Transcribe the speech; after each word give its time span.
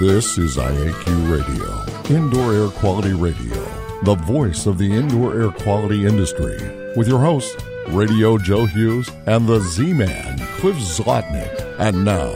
This 0.00 0.38
is 0.38 0.56
IAQ 0.56 1.30
Radio, 1.30 2.16
Indoor 2.16 2.54
Air 2.54 2.68
Quality 2.68 3.12
Radio, 3.12 3.62
the 4.02 4.14
voice 4.14 4.64
of 4.64 4.78
the 4.78 4.90
indoor 4.90 5.38
air 5.38 5.50
quality 5.50 6.06
industry, 6.06 6.56
with 6.96 7.06
your 7.06 7.18
host, 7.18 7.62
Radio 7.88 8.38
Joe 8.38 8.64
Hughes 8.64 9.10
and 9.26 9.46
the 9.46 9.60
Z 9.60 9.92
Man, 9.92 10.38
Cliff 10.56 10.76
Zlotnick. 10.76 11.54
And 11.78 12.02
now, 12.02 12.32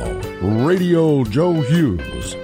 Radio 0.67 1.25
Joe 1.25 1.55
Hughes. 1.55 2.35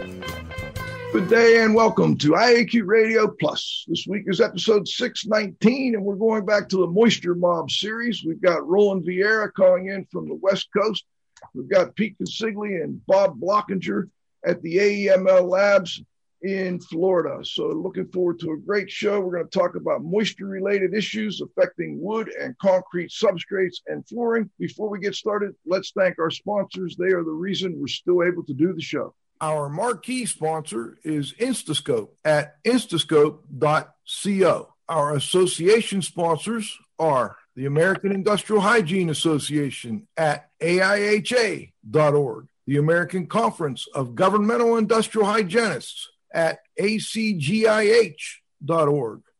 Good 1.12 1.28
day 1.28 1.62
and 1.62 1.74
welcome 1.74 2.16
to 2.16 2.30
IAQ 2.30 2.86
Radio 2.86 3.28
Plus. 3.28 3.84
This 3.88 4.06
week 4.08 4.22
is 4.26 4.40
episode 4.40 4.88
619, 4.88 5.96
and 5.96 6.02
we're 6.02 6.14
going 6.14 6.46
back 6.46 6.70
to 6.70 6.78
the 6.78 6.86
Moisture 6.86 7.34
Mob 7.34 7.70
series. 7.70 8.24
We've 8.24 8.40
got 8.40 8.66
Roland 8.66 9.04
Vieira 9.04 9.52
calling 9.52 9.88
in 9.88 10.06
from 10.10 10.30
the 10.30 10.36
West 10.36 10.68
Coast. 10.74 11.04
We've 11.52 11.68
got 11.68 11.94
Pete 11.94 12.16
Consigli 12.18 12.82
and 12.82 13.04
Bob 13.04 13.38
Blockinger 13.38 14.08
at 14.44 14.62
the 14.62 14.76
AEML 14.76 15.48
Labs 15.48 16.02
in 16.42 16.80
Florida. 16.80 17.44
So, 17.44 17.66
looking 17.66 18.08
forward 18.08 18.38
to 18.40 18.52
a 18.52 18.56
great 18.56 18.90
show. 18.90 19.20
We're 19.20 19.32
going 19.32 19.48
to 19.48 19.58
talk 19.58 19.74
about 19.74 20.02
moisture 20.02 20.46
related 20.46 20.94
issues 20.94 21.40
affecting 21.40 22.00
wood 22.00 22.30
and 22.40 22.56
concrete 22.58 23.10
substrates 23.10 23.76
and 23.86 24.06
flooring. 24.08 24.50
Before 24.58 24.88
we 24.88 25.00
get 25.00 25.14
started, 25.14 25.54
let's 25.66 25.92
thank 25.96 26.18
our 26.18 26.30
sponsors. 26.30 26.96
They 26.96 27.12
are 27.12 27.24
the 27.24 27.30
reason 27.30 27.78
we're 27.78 27.88
still 27.88 28.22
able 28.22 28.44
to 28.44 28.54
do 28.54 28.72
the 28.72 28.80
show. 28.80 29.14
Our 29.42 29.70
marquee 29.70 30.26
sponsor 30.26 30.98
is 31.02 31.32
Instascope 31.34 32.10
at 32.24 32.62
instascope.co. 32.64 34.74
Our 34.88 35.14
association 35.14 36.02
sponsors 36.02 36.78
are 36.98 37.36
the 37.56 37.66
American 37.66 38.12
Industrial 38.12 38.60
Hygiene 38.60 39.08
Association 39.08 40.06
at 40.16 40.50
AIHA.org, 40.60 42.48
the 42.70 42.76
American 42.76 43.26
Conference 43.26 43.88
of 43.96 44.14
Governmental 44.14 44.76
Industrial 44.76 45.26
Hygienists 45.26 46.08
at 46.32 46.60
ACGIH.org, 46.78 48.12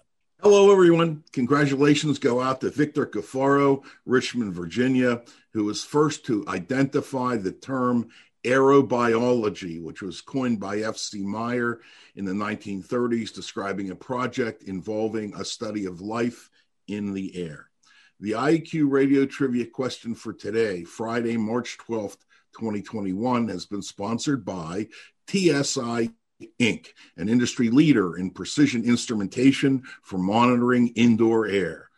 Hello, 0.43 0.71
everyone. 0.71 1.23
Congratulations 1.33 2.17
go 2.17 2.41
out 2.41 2.61
to 2.61 2.71
Victor 2.71 3.05
Cafaro, 3.05 3.83
Richmond, 4.07 4.55
Virginia, 4.55 5.21
who 5.53 5.65
was 5.65 5.83
first 5.83 6.25
to 6.25 6.43
identify 6.47 7.37
the 7.37 7.51
term 7.51 8.09
aerobiology, 8.43 9.79
which 9.79 10.01
was 10.01 10.19
coined 10.19 10.59
by 10.59 10.79
F.C. 10.79 11.23
Meier 11.23 11.81
in 12.15 12.25
the 12.25 12.31
1930s, 12.31 13.31
describing 13.31 13.91
a 13.91 13.95
project 13.95 14.63
involving 14.63 15.31
a 15.35 15.45
study 15.45 15.85
of 15.85 16.01
life 16.01 16.49
in 16.87 17.13
the 17.13 17.35
air. 17.35 17.69
The 18.19 18.31
IEQ 18.31 18.89
radio 18.89 19.27
trivia 19.27 19.67
question 19.67 20.15
for 20.15 20.33
today, 20.33 20.83
Friday, 20.83 21.37
March 21.37 21.77
12th, 21.87 22.17
2021, 22.57 23.47
has 23.49 23.67
been 23.67 23.83
sponsored 23.83 24.43
by 24.43 24.87
TSI 25.29 26.09
Inc., 26.59 26.87
an 27.17 27.29
industry 27.29 27.69
leader 27.69 28.17
in 28.17 28.31
precision 28.31 28.83
instrumentation 28.83 29.83
for 30.03 30.17
monitoring 30.17 30.89
indoor 30.89 31.47
air. 31.47 31.89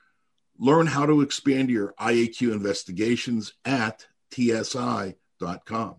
Learn 0.59 0.87
how 0.87 1.05
to 1.05 1.21
expand 1.21 1.69
your 1.69 1.93
IAQ 1.99 2.51
investigations 2.51 3.53
at 3.65 4.05
tsi.com. 4.31 5.95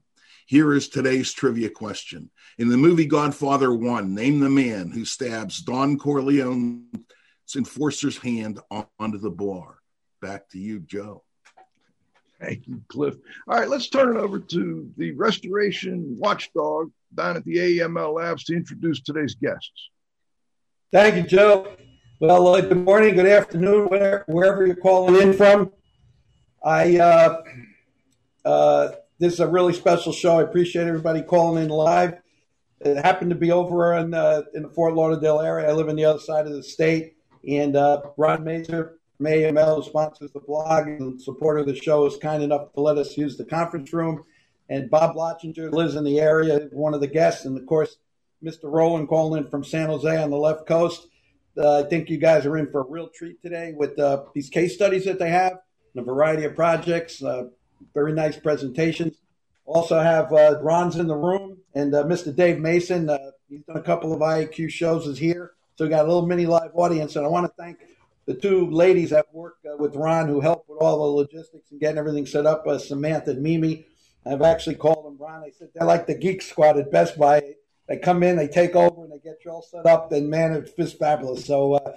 Here 0.47 0.75
is 0.75 0.89
today's 0.89 1.33
trivia 1.33 1.71
question. 1.71 2.31
In 2.59 2.69
the 2.69 2.77
movie 2.77 3.07
Godfather 3.07 3.75
1, 3.75 4.15
name 4.15 4.41
the 4.41 4.51
man 4.51 4.91
who 4.91 5.05
stabs 5.05 5.61
Don 5.61 5.99
Corleone's 5.99 6.87
enforcer's 7.57 8.19
hand 8.19 8.61
onto 8.99 9.19
the 9.19 9.31
bar. 9.31 9.79
Back 10.21 10.49
to 10.51 10.59
you, 10.59 10.81
Joe. 10.81 11.25
Thank 12.41 12.67
you, 12.67 12.83
Cliff. 12.89 13.15
All 13.49 13.59
right, 13.59 13.69
let's 13.69 13.89
turn 13.89 14.17
it 14.17 14.21
over 14.21 14.39
to 14.39 14.91
the 14.97 15.13
restoration 15.13 16.17
watchdog 16.19 16.91
down 17.17 17.37
at 17.37 17.45
the 17.45 17.57
AML 17.57 18.15
Labs 18.15 18.45
to 18.45 18.55
introduce 18.55 19.01
today's 19.01 19.35
guests. 19.35 19.91
Thank 20.93 21.17
you, 21.17 21.23
Joe. 21.23 21.77
Well, 22.21 22.49
uh, 22.49 22.61
good 22.61 22.85
morning, 22.85 23.15
good 23.15 23.27
afternoon, 23.27 23.89
wherever, 23.89 24.67
you're 24.67 24.77
calling 24.77 25.21
in 25.21 25.33
from. 25.33 25.73
I 26.65 26.99
uh, 26.99 27.43
uh, 28.45 28.89
this 29.19 29.35
is 29.35 29.41
a 29.41 29.49
really 29.49 29.73
special 29.73 30.13
show. 30.13 30.39
I 30.39 30.43
appreciate 30.43 30.87
everybody 30.87 31.23
calling 31.23 31.65
in 31.65 31.71
live. 31.71 32.19
It 32.81 32.97
happened 32.97 33.31
to 33.31 33.37
be 33.37 33.51
over 33.51 33.95
in, 33.95 34.13
uh, 34.13 34.43
in 34.55 34.63
the 34.63 34.69
Fort 34.69 34.95
Lauderdale 34.95 35.41
area. 35.41 35.69
I 35.69 35.73
live 35.73 35.89
on 35.89 35.97
the 35.97 36.05
other 36.05 36.19
side 36.19 36.47
of 36.47 36.53
the 36.53 36.63
state. 36.63 37.17
And 37.49 37.77
uh, 37.77 38.03
Ron 38.17 38.45
from 38.45 39.27
AML, 39.27 39.77
who 39.77 39.83
sponsors 39.83 40.33
the 40.33 40.41
blog 40.41 40.89
and 40.89 41.21
supporter 41.21 41.61
of 41.61 41.67
the 41.67 41.77
show, 41.77 42.07
is 42.07 42.17
kind 42.17 42.43
enough 42.43 42.73
to 42.73 42.81
let 42.81 42.99
us 42.99 43.17
use 43.17 43.37
the 43.37 43.45
conference 43.45 43.93
room. 43.93 44.25
And 44.69 44.91
Bob 44.91 45.15
Blotchinger 45.15 45.71
lives 45.71 45.95
in 45.95 46.05
the 46.05 46.21
area, 46.21 46.69
one 46.73 46.95
of 46.95 47.01
the 47.01 47.07
guests. 47.07 47.45
And 47.45 47.59
of 47.59 47.67
course, 47.67 47.97
Mr. 48.43 48.65
Roland 48.65 49.09
calling 49.09 49.43
in 49.43 49.51
from 49.51 49.65
San 49.65 49.89
Jose 49.89 50.23
on 50.23 50.31
the 50.31 50.37
left 50.37 50.67
coast. 50.67 51.07
Uh, 51.57 51.81
I 51.81 51.83
think 51.85 52.11
you 52.11 52.19
guys 52.19 52.47
are 52.47 52.57
in 52.57 52.71
for 52.71 52.81
a 52.81 52.85
real 52.85 53.09
treat 53.09 53.41
today 53.43 53.73
with 53.77 53.99
uh, 53.99 54.25
these 54.35 54.49
case 54.49 54.75
studies 54.75 55.05
that 55.05 55.19
they 55.19 55.31
have 55.31 55.59
and 55.95 56.03
a 56.03 56.05
variety 56.05 56.45
of 56.45 56.55
projects. 56.55 57.23
Uh, 57.23 57.49
very 57.95 58.13
nice 58.13 58.37
presentations. 58.37 59.17
Also 59.67 59.99
have 59.99 60.33
uh, 60.33 60.59
Ron's 60.61 60.97
in 60.97 61.07
the 61.07 61.17
room 61.17 61.59
and 61.75 61.95
uh, 61.95 62.05
Mr. 62.05 62.35
Dave 62.35 62.59
Mason. 62.59 63.09
Uh, 63.09 63.19
he's 63.49 63.63
done 63.63 63.77
a 63.77 63.83
couple 63.83 64.13
of 64.13 64.21
IAQ 64.21 64.69
shows 64.71 65.07
is 65.07 65.19
here. 65.19 65.53
So 65.77 65.85
we 65.85 65.91
got 65.91 66.05
a 66.05 66.09
little 66.09 66.27
mini 66.27 66.47
live 66.47 66.71
audience. 66.75 67.17
And 67.17 67.25
I 67.25 67.29
want 67.29 67.47
to 67.47 67.53
thank 67.63 67.79
the 68.27 68.35
two 68.35 68.71
ladies 68.71 69.11
that 69.11 69.33
work 69.33 69.57
with 69.79 69.95
Ron 69.95 70.29
who 70.29 70.41
help 70.41 70.65
with 70.69 70.81
all 70.81 70.99
the 70.99 71.17
logistics 71.17 71.71
and 71.71 71.81
getting 71.81 71.99
everything 71.99 72.27
set 72.27 72.47
up, 72.47 72.65
Samantha 72.81 73.33
and 73.33 73.43
Mimi. 73.43 73.87
I've 74.27 74.43
actually 74.43 74.77
called 74.77 75.05
them 75.05 75.17
Ron. 75.19 75.43
I 75.43 75.51
said 75.51 75.69
they're 75.75 75.87
like 75.87 76.07
the 76.07 76.15
geek 76.15 76.43
squad 76.43 76.79
at 76.79 76.91
Best 76.91 77.19
Buy. 77.19 77.43
They 77.89 77.99
come 77.99 78.23
in, 78.23 78.37
they 78.37 78.49
take 78.49 78.75
over, 78.75 79.05
and 79.05 79.13
they 79.13 79.19
get 79.19 79.45
you 79.45 79.51
all 79.51 79.63
set 79.63 79.85
up. 79.87 80.11
And 80.13 80.31
man, 80.31 80.53
it's 80.53 80.73
just 80.73 80.99
fabulous. 80.99 81.45
So 81.45 81.75
uh, 81.75 81.97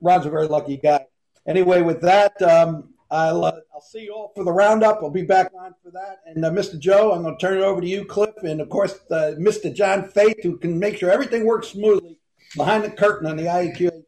Ron's 0.00 0.26
a 0.26 0.30
very 0.30 0.46
lucky 0.46 0.76
guy. 0.76 1.06
Anyway, 1.46 1.82
with 1.82 2.00
that, 2.02 2.40
um, 2.42 2.94
I'll, 3.10 3.44
uh, 3.44 3.52
I'll 3.74 3.80
see 3.80 4.04
you 4.04 4.14
all 4.14 4.32
for 4.34 4.44
the 4.44 4.52
roundup. 4.52 5.00
I'll 5.02 5.10
be 5.10 5.22
back 5.22 5.50
on 5.58 5.74
for 5.82 5.90
that. 5.90 6.20
And 6.26 6.44
uh, 6.44 6.50
Mr. 6.50 6.78
Joe, 6.78 7.12
I'm 7.12 7.22
going 7.22 7.36
to 7.36 7.40
turn 7.40 7.58
it 7.58 7.62
over 7.62 7.80
to 7.80 7.86
you, 7.86 8.04
Cliff, 8.04 8.34
and 8.42 8.60
of 8.60 8.68
course, 8.68 8.98
uh, 9.10 9.34
Mr. 9.38 9.74
John 9.74 10.08
Faith, 10.08 10.42
who 10.42 10.56
can 10.56 10.78
make 10.78 10.96
sure 10.96 11.10
everything 11.10 11.44
works 11.44 11.68
smoothly 11.68 12.18
behind 12.56 12.84
the 12.84 12.90
curtain 12.90 13.26
on 13.26 13.36
the 13.36 13.44
IEQ. 13.44 14.04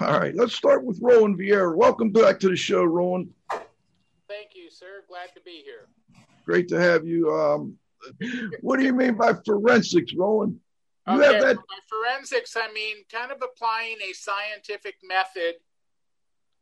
All 0.00 0.18
right, 0.18 0.34
let's 0.34 0.54
start 0.54 0.84
with 0.84 0.98
Roland 1.00 1.38
Vieira. 1.38 1.74
Welcome 1.74 2.10
back 2.10 2.40
to 2.40 2.48
the 2.48 2.56
show, 2.56 2.82
Roland. 2.82 3.32
Thank 4.28 4.50
you, 4.54 4.68
sir. 4.70 5.04
Glad 5.08 5.28
to 5.34 5.40
be 5.44 5.62
here. 5.64 5.88
Great 6.44 6.68
to 6.68 6.80
have 6.80 7.06
you. 7.06 7.32
Um, 7.32 7.78
what 8.60 8.78
do 8.78 8.84
you 8.84 8.92
mean 8.92 9.14
by 9.14 9.32
forensics, 9.44 10.14
Roland? 10.14 10.60
You 11.06 11.22
okay, 11.22 11.40
that... 11.40 11.56
by 11.56 11.78
forensics, 11.88 12.56
I 12.56 12.72
mean 12.72 12.96
kind 13.10 13.30
of 13.30 13.38
applying 13.42 13.96
a 14.02 14.12
scientific 14.12 14.96
method 15.02 15.54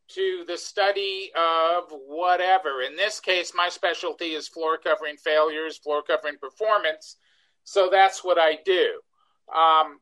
to 0.09 0.43
the 0.47 0.57
study 0.57 1.31
of 1.35 1.83
whatever. 1.89 2.81
In 2.81 2.95
this 2.95 3.19
case, 3.19 3.53
my 3.55 3.69
specialty 3.69 4.33
is 4.33 4.47
floor 4.47 4.77
covering 4.77 5.17
failures, 5.17 5.77
floor 5.77 6.03
covering 6.03 6.37
performance. 6.37 7.17
So 7.63 7.89
that's 7.89 8.23
what 8.23 8.37
I 8.37 8.59
do. 8.65 8.99
Um, 9.53 9.99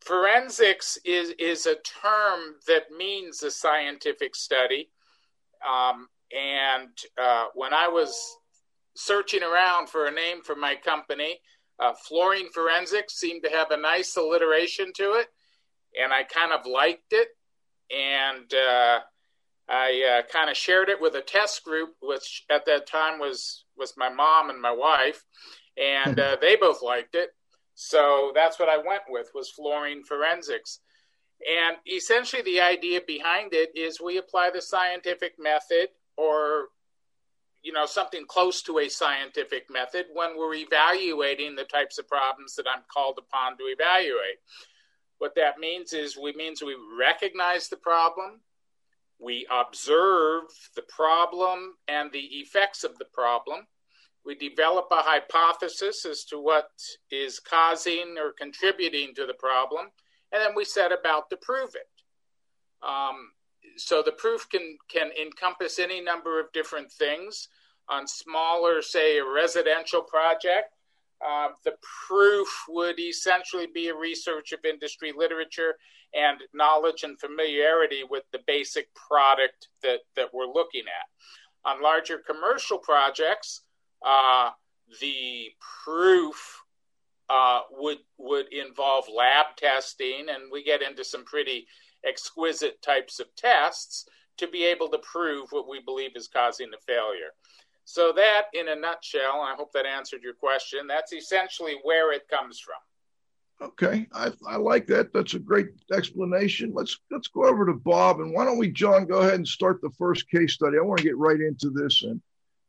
forensics 0.00 0.98
is, 1.04 1.30
is 1.38 1.66
a 1.66 1.76
term 1.76 2.56
that 2.66 2.90
means 2.96 3.42
a 3.42 3.50
scientific 3.50 4.36
study. 4.36 4.90
Um, 5.66 6.08
and 6.36 6.90
uh, 7.20 7.46
when 7.54 7.72
I 7.72 7.88
was 7.88 8.36
searching 8.98 9.44
around 9.44 9.88
for 9.88 10.06
a 10.06 10.10
name 10.10 10.42
for 10.42 10.56
my 10.56 10.74
company, 10.74 11.38
uh, 11.78 11.92
Flooring 12.08 12.48
Forensics 12.52 13.14
seemed 13.14 13.44
to 13.44 13.50
have 13.50 13.70
a 13.70 13.76
nice 13.76 14.16
alliteration 14.16 14.92
to 14.96 15.12
it, 15.12 15.28
and 15.96 16.12
I 16.12 16.24
kind 16.24 16.52
of 16.52 16.66
liked 16.66 17.12
it. 17.12 17.28
And 17.90 18.52
uh, 18.52 18.98
I 19.68 20.18
uh, 20.18 20.32
kind 20.32 20.50
of 20.50 20.56
shared 20.56 20.88
it 20.88 21.00
with 21.00 21.14
a 21.14 21.20
test 21.20 21.62
group, 21.62 21.90
which 22.02 22.44
at 22.50 22.66
that 22.66 22.88
time 22.88 23.20
was 23.20 23.64
was 23.76 23.94
my 23.96 24.08
mom 24.08 24.50
and 24.50 24.60
my 24.60 24.72
wife, 24.72 25.24
and 25.76 26.18
uh, 26.18 26.36
they 26.40 26.56
both 26.56 26.82
liked 26.82 27.14
it. 27.14 27.30
So 27.76 28.32
that's 28.34 28.58
what 28.58 28.68
I 28.68 28.78
went 28.78 29.02
with 29.08 29.30
was 29.32 29.48
Flooring 29.50 30.02
Forensics. 30.02 30.80
And 31.48 31.76
essentially, 31.88 32.42
the 32.42 32.60
idea 32.60 33.00
behind 33.06 33.54
it 33.54 33.70
is 33.76 34.00
we 34.00 34.18
apply 34.18 34.50
the 34.52 34.60
scientific 34.60 35.34
method 35.38 35.90
or 36.16 36.70
you 37.62 37.72
know 37.72 37.86
something 37.86 38.24
close 38.26 38.62
to 38.62 38.78
a 38.78 38.88
scientific 38.88 39.64
method 39.70 40.06
when 40.12 40.36
we're 40.36 40.54
evaluating 40.54 41.56
the 41.56 41.64
types 41.64 41.98
of 41.98 42.08
problems 42.08 42.54
that 42.54 42.66
I'm 42.68 42.82
called 42.92 43.18
upon 43.18 43.56
to 43.58 43.64
evaluate. 43.64 44.38
What 45.18 45.34
that 45.34 45.58
means 45.58 45.92
is 45.92 46.16
we 46.16 46.32
means 46.34 46.62
we 46.62 46.76
recognize 46.98 47.68
the 47.68 47.76
problem, 47.76 48.40
we 49.18 49.46
observe 49.50 50.44
the 50.76 50.82
problem 50.82 51.74
and 51.88 52.12
the 52.12 52.26
effects 52.40 52.84
of 52.84 52.96
the 52.98 53.06
problem. 53.06 53.66
We 54.24 54.34
develop 54.34 54.88
a 54.90 55.02
hypothesis 55.02 56.04
as 56.04 56.24
to 56.26 56.40
what 56.40 56.70
is 57.10 57.40
causing 57.40 58.16
or 58.18 58.32
contributing 58.32 59.14
to 59.16 59.26
the 59.26 59.34
problem, 59.34 59.86
and 60.32 60.42
then 60.42 60.54
we 60.54 60.64
set 60.64 60.92
about 60.92 61.30
to 61.30 61.36
prove 61.40 61.70
it. 61.74 61.88
Um, 62.86 63.32
so 63.78 64.02
the 64.02 64.12
proof 64.12 64.48
can 64.48 64.76
can 64.88 65.10
encompass 65.20 65.78
any 65.78 66.00
number 66.00 66.40
of 66.40 66.52
different 66.52 66.90
things. 66.92 67.48
On 67.90 68.06
smaller, 68.06 68.82
say, 68.82 69.18
a 69.18 69.24
residential 69.24 70.02
project, 70.02 70.74
uh, 71.26 71.48
the 71.64 71.74
proof 72.06 72.48
would 72.68 73.00
essentially 73.00 73.66
be 73.66 73.88
a 73.88 73.94
research 73.94 74.52
of 74.52 74.64
industry 74.64 75.12
literature 75.16 75.74
and 76.14 76.40
knowledge 76.54 77.02
and 77.02 77.18
familiarity 77.18 78.02
with 78.08 78.24
the 78.32 78.40
basic 78.46 78.88
product 78.94 79.68
that, 79.82 80.00
that 80.16 80.32
we're 80.32 80.46
looking 80.46 80.84
at. 80.84 81.70
On 81.70 81.82
larger 81.82 82.18
commercial 82.18 82.78
projects, 82.78 83.62
uh, 84.06 84.50
the 85.00 85.48
proof 85.84 86.62
uh, 87.28 87.60
would 87.72 87.98
would 88.16 88.52
involve 88.52 89.04
lab 89.14 89.46
testing, 89.56 90.26
and 90.30 90.50
we 90.50 90.62
get 90.64 90.82
into 90.82 91.04
some 91.04 91.24
pretty 91.24 91.66
exquisite 92.04 92.80
types 92.82 93.20
of 93.20 93.34
tests 93.36 94.06
to 94.38 94.46
be 94.46 94.64
able 94.64 94.88
to 94.88 94.98
prove 94.98 95.48
what 95.50 95.68
we 95.68 95.80
believe 95.80 96.14
is 96.14 96.28
causing 96.28 96.70
the 96.70 96.78
failure. 96.86 97.32
So, 97.84 98.12
that 98.12 98.44
in 98.52 98.68
a 98.68 98.76
nutshell, 98.76 99.40
I 99.40 99.54
hope 99.56 99.72
that 99.72 99.86
answered 99.86 100.22
your 100.22 100.34
question, 100.34 100.86
that's 100.86 101.12
essentially 101.12 101.76
where 101.82 102.12
it 102.12 102.28
comes 102.28 102.60
from. 102.60 102.76
Okay, 103.60 104.06
I, 104.12 104.30
I 104.46 104.56
like 104.56 104.86
that. 104.86 105.12
That's 105.12 105.34
a 105.34 105.38
great 105.38 105.68
explanation. 105.92 106.72
Let's 106.72 106.98
let's 107.10 107.26
go 107.26 107.44
over 107.44 107.66
to 107.66 107.72
Bob, 107.72 108.20
and 108.20 108.32
why 108.32 108.44
don't 108.44 108.58
we, 108.58 108.70
John, 108.70 109.06
go 109.06 109.18
ahead 109.18 109.34
and 109.34 109.48
start 109.48 109.80
the 109.80 109.90
first 109.98 110.30
case 110.30 110.54
study. 110.54 110.76
I 110.78 110.82
want 110.82 110.98
to 110.98 111.04
get 111.04 111.16
right 111.16 111.40
into 111.40 111.70
this 111.70 112.02
and 112.02 112.20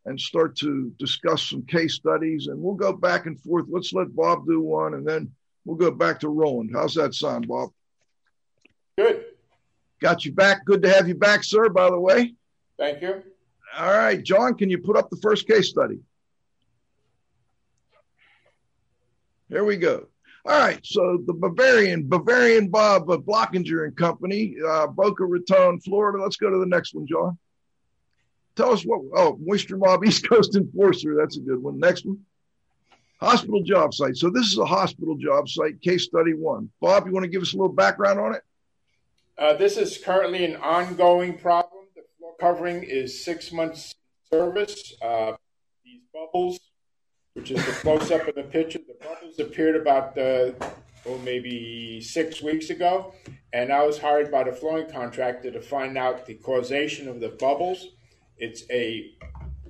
and 0.05 0.19
start 0.19 0.55
to 0.57 0.91
discuss 0.97 1.43
some 1.43 1.63
case 1.63 1.93
studies, 1.93 2.47
and 2.47 2.59
we'll 2.59 2.73
go 2.73 2.91
back 2.91 3.27
and 3.27 3.39
forth. 3.39 3.65
Let's 3.69 3.93
let 3.93 4.15
Bob 4.15 4.47
do 4.47 4.61
one, 4.61 4.95
and 4.95 5.07
then 5.07 5.31
we'll 5.65 5.77
go 5.77 5.91
back 5.91 6.19
to 6.21 6.29
Roland. 6.29 6.71
How's 6.73 6.95
that 6.95 7.13
sound, 7.13 7.47
Bob? 7.47 7.69
Good. 8.99 9.23
Got 10.01 10.25
you 10.25 10.33
back. 10.33 10.65
Good 10.65 10.81
to 10.81 10.91
have 10.91 11.07
you 11.07 11.15
back, 11.15 11.45
sir, 11.45 11.69
by 11.69 11.89
the 11.89 11.97
way. 11.97 12.35
Thank 12.77 13.01
you. 13.01 13.23
All 13.77 13.93
right, 13.93 14.21
John, 14.21 14.55
can 14.55 14.69
you 14.69 14.77
put 14.77 14.97
up 14.97 15.09
the 15.09 15.15
first 15.21 15.47
case 15.47 15.69
study? 15.69 15.99
Here 19.47 19.63
we 19.63 19.77
go. 19.77 20.07
All 20.45 20.59
right, 20.59 20.85
so 20.85 21.23
the 21.25 21.31
Bavarian, 21.31 22.09
Bavarian 22.09 22.67
Bob 22.67 23.05
Blockinger 23.05 23.85
and 23.85 23.95
Company, 23.95 24.55
uh, 24.67 24.87
Boca 24.87 25.23
Raton, 25.23 25.79
Florida. 25.79 26.21
Let's 26.21 26.35
go 26.35 26.49
to 26.49 26.57
the 26.57 26.65
next 26.65 26.93
one, 26.93 27.07
John. 27.07 27.37
Tell 28.57 28.73
us 28.73 28.83
what, 28.83 28.99
oh, 29.15 29.39
Moisture 29.41 29.77
Mob 29.77 30.03
East 30.05 30.27
Coast 30.27 30.57
Enforcer. 30.57 31.15
That's 31.15 31.37
a 31.37 31.41
good 31.41 31.63
one. 31.63 31.79
Next 31.79 32.05
one. 32.05 32.19
Hospital 33.21 33.63
job 33.63 33.93
site. 33.93 34.17
So 34.17 34.29
this 34.29 34.47
is 34.47 34.57
a 34.57 34.65
hospital 34.65 35.15
job 35.15 35.47
site, 35.47 35.79
case 35.81 36.03
study 36.03 36.33
one. 36.33 36.69
Bob, 36.81 37.07
you 37.07 37.13
want 37.13 37.23
to 37.23 37.29
give 37.29 37.41
us 37.41 37.53
a 37.53 37.55
little 37.55 37.71
background 37.71 38.19
on 38.19 38.35
it? 38.35 38.41
Uh, 39.39 39.53
this 39.53 39.77
is 39.77 39.97
currently 39.97 40.43
an 40.43 40.57
ongoing 40.57 41.37
problem. 41.37 41.85
The 41.95 42.01
floor 42.17 42.33
covering 42.41 42.83
is 42.83 43.23
six 43.23 43.53
months 43.53 43.95
service. 44.29 44.93
Uh, 45.01 45.31
these 45.85 46.01
bubbles, 46.13 46.59
which 47.35 47.51
is 47.51 47.65
the 47.65 47.71
close 47.71 48.11
up 48.11 48.27
of 48.27 48.35
the 48.35 48.43
picture, 48.43 48.79
the 48.79 48.97
bubbles 49.01 49.39
appeared 49.39 49.77
about 49.77 50.17
uh, 50.17 50.51
oh 51.05 51.17
maybe 51.23 52.01
six 52.01 52.41
weeks 52.41 52.69
ago, 52.69 53.13
and 53.53 53.71
I 53.71 53.85
was 53.85 53.97
hired 53.97 54.29
by 54.29 54.43
the 54.43 54.51
flooring 54.51 54.91
contractor 54.91 55.51
to 55.51 55.61
find 55.61 55.97
out 55.97 56.25
the 56.25 56.33
causation 56.33 57.07
of 57.07 57.21
the 57.21 57.29
bubbles. 57.29 57.87
It's 58.37 58.63
a 58.69 59.09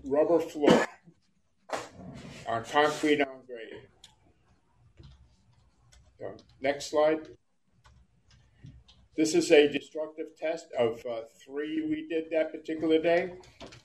rubber 0.03 0.39
floor 0.39 0.87
on 2.47 2.63
concrete 2.63 3.21
on 3.21 3.27
grade. 3.45 3.83
Next 6.59 6.89
slide. 6.89 7.27
This 9.19 9.35
is 9.35 9.51
a 9.51 9.67
destructive 9.67 10.27
test 10.39 10.67
of 10.79 11.05
uh, 11.05 11.23
three 11.43 11.85
we 11.85 12.07
did 12.07 12.29
that 12.31 12.53
particular 12.53 13.01
day. 13.01 13.33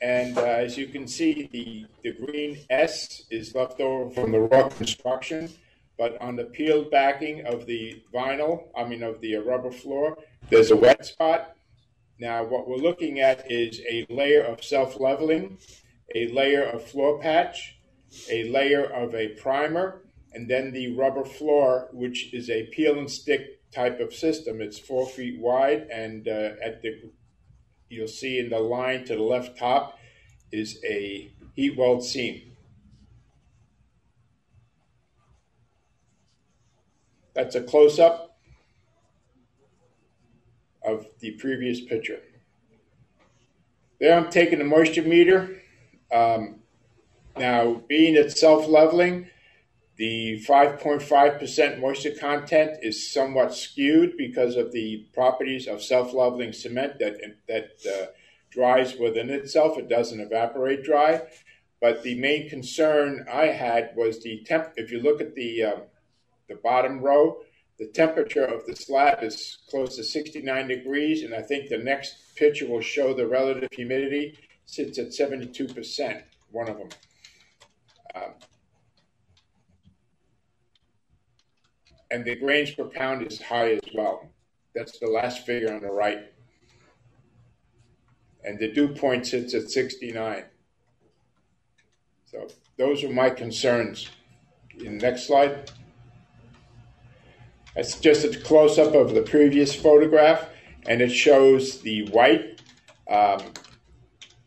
And 0.00 0.38
uh, 0.38 0.42
as 0.44 0.78
you 0.78 0.86
can 0.86 1.08
see, 1.08 1.48
the, 1.50 1.86
the 2.04 2.12
green 2.24 2.60
S 2.70 3.24
is 3.32 3.52
left 3.52 3.80
over 3.80 4.14
from 4.14 4.30
the 4.30 4.38
raw 4.38 4.68
construction. 4.68 5.50
But 5.98 6.22
on 6.22 6.36
the 6.36 6.44
peeled 6.44 6.92
backing 6.92 7.44
of 7.46 7.66
the 7.66 8.00
vinyl, 8.14 8.68
I 8.76 8.84
mean, 8.84 9.02
of 9.02 9.20
the 9.20 9.38
uh, 9.38 9.40
rubber 9.40 9.72
floor, 9.72 10.16
there's 10.50 10.70
a 10.70 10.76
wet 10.76 11.04
spot. 11.04 11.56
Now, 12.20 12.44
what 12.44 12.68
we're 12.68 12.76
looking 12.76 13.18
at 13.18 13.50
is 13.50 13.80
a 13.90 14.06
layer 14.08 14.44
of 14.44 14.62
self 14.62 15.00
leveling, 15.00 15.58
a 16.14 16.28
layer 16.28 16.62
of 16.62 16.84
floor 16.84 17.18
patch, 17.18 17.76
a 18.30 18.48
layer 18.50 18.84
of 18.84 19.16
a 19.16 19.30
primer, 19.30 20.03
and 20.34 20.48
then 20.48 20.72
the 20.72 20.94
rubber 20.94 21.24
floor, 21.24 21.88
which 21.92 22.34
is 22.34 22.50
a 22.50 22.64
peel 22.66 22.98
and 22.98 23.10
stick 23.10 23.60
type 23.72 24.00
of 24.00 24.12
system. 24.12 24.60
It's 24.60 24.78
four 24.78 25.06
feet 25.06 25.38
wide, 25.38 25.88
and 25.92 26.26
uh, 26.28 26.50
at 26.62 26.82
the 26.82 27.10
you'll 27.88 28.08
see 28.08 28.38
in 28.38 28.50
the 28.50 28.58
line 28.58 29.04
to 29.04 29.14
the 29.14 29.22
left 29.22 29.58
top 29.58 29.98
is 30.50 30.80
a 30.84 31.30
heat 31.54 31.76
weld 31.76 32.02
seam. 32.02 32.54
That's 37.34 37.54
a 37.54 37.62
close 37.62 37.98
up 37.98 38.38
of 40.84 41.06
the 41.20 41.32
previous 41.32 41.80
picture. 41.80 42.20
There 44.00 44.16
I'm 44.16 44.30
taking 44.30 44.58
the 44.58 44.64
moisture 44.64 45.02
meter. 45.02 45.60
Um, 46.12 46.60
now, 47.36 47.82
being 47.88 48.14
at 48.16 48.30
self 48.30 48.68
leveling, 48.68 49.28
the 49.96 50.44
5.5% 50.46 51.78
moisture 51.78 52.14
content 52.18 52.78
is 52.82 53.12
somewhat 53.12 53.54
skewed 53.54 54.16
because 54.16 54.56
of 54.56 54.72
the 54.72 55.06
properties 55.12 55.68
of 55.68 55.82
self-leveling 55.82 56.52
cement 56.52 56.98
that 56.98 57.20
that 57.46 57.70
uh, 57.86 58.06
dries 58.50 58.96
within 58.96 59.30
itself. 59.30 59.78
It 59.78 59.88
doesn't 59.88 60.20
evaporate 60.20 60.82
dry. 60.82 61.22
But 61.80 62.02
the 62.02 62.14
main 62.14 62.48
concern 62.48 63.26
I 63.30 63.46
had 63.46 63.90
was 63.94 64.22
the 64.22 64.42
temp. 64.44 64.72
If 64.76 64.90
you 64.90 65.00
look 65.00 65.20
at 65.20 65.34
the 65.34 65.64
um, 65.64 65.82
the 66.48 66.56
bottom 66.56 67.00
row, 67.00 67.38
the 67.78 67.86
temperature 67.86 68.44
of 68.44 68.66
the 68.66 68.74
slab 68.74 69.22
is 69.22 69.58
close 69.68 69.96
to 69.96 70.04
69 70.04 70.68
degrees, 70.68 71.22
and 71.22 71.34
I 71.34 71.42
think 71.42 71.68
the 71.68 71.78
next 71.78 72.36
picture 72.36 72.66
will 72.66 72.80
show 72.80 73.14
the 73.14 73.26
relative 73.26 73.68
humidity 73.72 74.38
sits 74.66 74.98
at 74.98 75.12
72 75.12 75.68
percent. 75.68 76.24
One 76.50 76.68
of 76.68 76.78
them. 76.78 76.88
Um, 78.14 78.32
and 82.14 82.24
the 82.24 82.36
grains 82.36 82.70
per 82.70 82.84
pound 82.84 83.26
is 83.26 83.42
high 83.42 83.72
as 83.72 83.80
well. 83.92 84.28
That's 84.72 85.00
the 85.00 85.08
last 85.08 85.44
figure 85.44 85.74
on 85.74 85.80
the 85.80 85.90
right. 85.90 86.32
And 88.44 88.56
the 88.56 88.68
dew 88.68 88.86
point 88.86 89.26
sits 89.26 89.52
at 89.52 89.68
69. 89.68 90.44
So 92.26 92.46
those 92.78 93.02
are 93.02 93.12
my 93.12 93.30
concerns. 93.30 94.10
In 94.78 94.98
next 94.98 95.26
slide. 95.26 95.72
That's 97.74 97.98
just 97.98 98.24
a 98.24 98.38
close 98.42 98.78
up 98.78 98.94
of 98.94 99.12
the 99.12 99.22
previous 99.22 99.74
photograph, 99.74 100.48
and 100.86 101.00
it 101.00 101.10
shows 101.10 101.80
the 101.80 102.08
white 102.10 102.60
Um, 103.08 103.40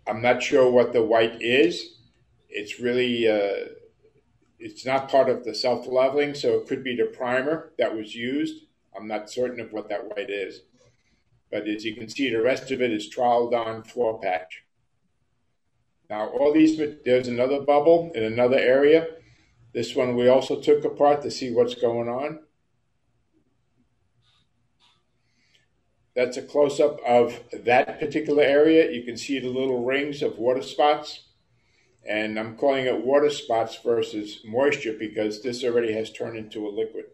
I'm 0.08 0.22
not 0.22 0.42
sure 0.42 0.72
what 0.72 0.94
the 0.94 1.04
white 1.04 1.42
is. 1.42 1.98
It's 2.50 2.80
really 2.80 3.28
uh, 3.28 3.77
it's 4.60 4.86
not 4.86 5.10
part 5.10 5.30
of 5.30 5.44
the 5.44 5.54
self 5.54 5.88
leveling, 5.88 6.34
so 6.34 6.60
it 6.60 6.68
could 6.68 6.84
be 6.84 6.96
the 6.96 7.06
primer 7.06 7.74
that 7.78 7.96
was 7.96 8.16
used. 8.16 8.66
I'm 8.96 9.08
not 9.08 9.30
certain 9.30 9.60
of 9.60 9.72
what 9.72 9.90
that 9.90 10.16
white 10.16 10.30
is. 10.30 10.62
But 11.52 11.68
as 11.68 11.86
you 11.86 11.96
can 11.96 12.10
see, 12.10 12.30
the 12.30 12.42
rest 12.42 12.72
of 12.72 12.82
it 12.82 12.92
is 12.92 13.10
troweled 13.10 13.54
on 13.54 13.84
floor 13.84 14.20
patch. 14.20 14.64
Now, 16.10 16.28
all 16.30 16.54
these, 16.54 16.78
there's 17.06 17.28
another 17.28 17.62
bubble 17.62 18.12
in 18.16 18.24
another 18.24 18.58
area. 18.58 19.08
This 19.74 19.96
one 19.96 20.16
we 20.16 20.28
also 20.28 20.60
took 20.60 20.84
apart 20.86 21.22
to 21.22 21.32
see 21.32 21.52
what's 21.52 21.76
going 21.76 22.10
on. 22.10 22.40
That's 26.16 26.38
a 26.38 26.42
close 26.42 26.80
up 26.80 27.00
of 27.06 27.40
that 27.54 28.00
particular 28.00 28.42
area. 28.42 28.92
You 28.92 29.04
can 29.04 29.18
see 29.18 29.40
the 29.40 29.50
little 29.50 29.86
rings 29.86 30.24
of 30.24 30.40
water 30.40 30.64
spots. 30.64 31.27
And 32.08 32.40
I'm 32.40 32.56
calling 32.56 32.86
it 32.86 33.04
water 33.04 33.30
spots 33.30 33.78
versus 33.84 34.40
moisture 34.46 34.94
because 34.98 35.42
this 35.42 35.64
already 35.64 35.92
has 35.94 36.12
turned 36.12 36.38
into 36.38 36.66
a 36.66 36.70
liquid. 36.70 37.06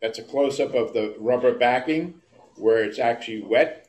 That's 0.00 0.20
a 0.20 0.22
close 0.22 0.60
up 0.60 0.74
of 0.74 0.92
the 0.92 1.16
rubber 1.18 1.52
backing 1.58 2.22
where 2.54 2.84
it's 2.84 3.00
actually 3.00 3.42
wet. 3.42 3.88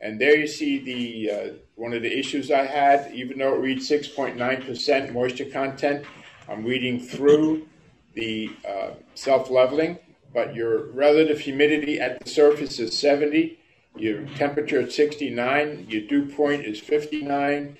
And 0.00 0.20
there 0.20 0.36
you 0.36 0.46
see 0.46 0.78
the 0.78 1.30
uh, 1.30 1.52
one 1.74 1.92
of 1.92 2.02
the 2.02 2.18
issues 2.18 2.50
I 2.50 2.66
had, 2.66 3.10
even 3.14 3.38
though 3.38 3.54
it 3.54 3.60
reads 3.60 3.90
6.9% 3.90 5.12
moisture 5.12 5.46
content, 5.46 6.04
I'm 6.48 6.64
reading 6.64 7.00
through 7.00 7.66
the 8.12 8.50
uh, 8.68 8.90
self 9.14 9.50
leveling, 9.50 9.98
but 10.32 10.54
your 10.54 10.92
relative 10.92 11.40
humidity 11.40 11.98
at 11.98 12.22
the 12.22 12.30
surface 12.30 12.78
is 12.78 12.96
70 12.96 13.58
your 13.96 14.24
temperature 14.36 14.80
at 14.80 14.92
69, 14.92 15.86
your 15.88 16.02
dew 16.02 16.26
point 16.26 16.64
is 16.64 16.80
59, 16.80 17.78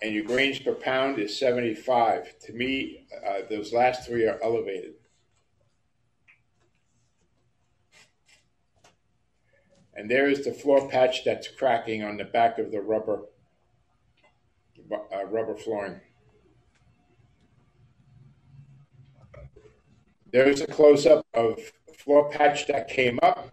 and 0.00 0.14
your 0.14 0.24
grains 0.24 0.58
per 0.60 0.74
pound 0.74 1.18
is 1.18 1.38
75. 1.38 2.38
To 2.46 2.52
me, 2.52 3.06
uh, 3.26 3.40
those 3.50 3.72
last 3.72 4.06
three 4.06 4.26
are 4.26 4.38
elevated. 4.42 4.94
And 9.94 10.08
there 10.08 10.28
is 10.28 10.44
the 10.44 10.52
floor 10.52 10.88
patch 10.88 11.24
that's 11.24 11.48
cracking 11.48 12.04
on 12.04 12.18
the 12.18 12.24
back 12.24 12.60
of 12.60 12.70
the 12.70 12.80
rubber 12.80 13.22
uh, 14.92 15.24
rubber 15.24 15.56
flooring. 15.56 16.00
There's 20.30 20.60
a 20.60 20.68
close 20.68 21.04
up 21.04 21.26
of 21.34 21.58
floor 21.96 22.30
patch 22.30 22.68
that 22.68 22.88
came 22.88 23.18
up 23.22 23.50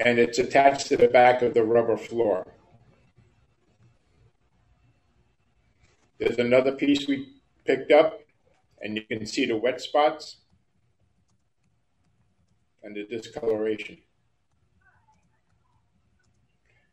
and 0.00 0.18
it's 0.18 0.38
attached 0.38 0.88
to 0.88 0.96
the 0.96 1.08
back 1.08 1.42
of 1.42 1.54
the 1.54 1.62
rubber 1.62 1.96
floor. 1.96 2.46
There's 6.18 6.38
another 6.38 6.72
piece 6.72 7.06
we 7.06 7.34
picked 7.64 7.92
up, 7.92 8.20
and 8.80 8.96
you 8.96 9.02
can 9.02 9.26
see 9.26 9.46
the 9.46 9.56
wet 9.56 9.80
spots 9.80 10.38
and 12.82 12.94
the 12.94 13.04
discoloration. 13.04 13.98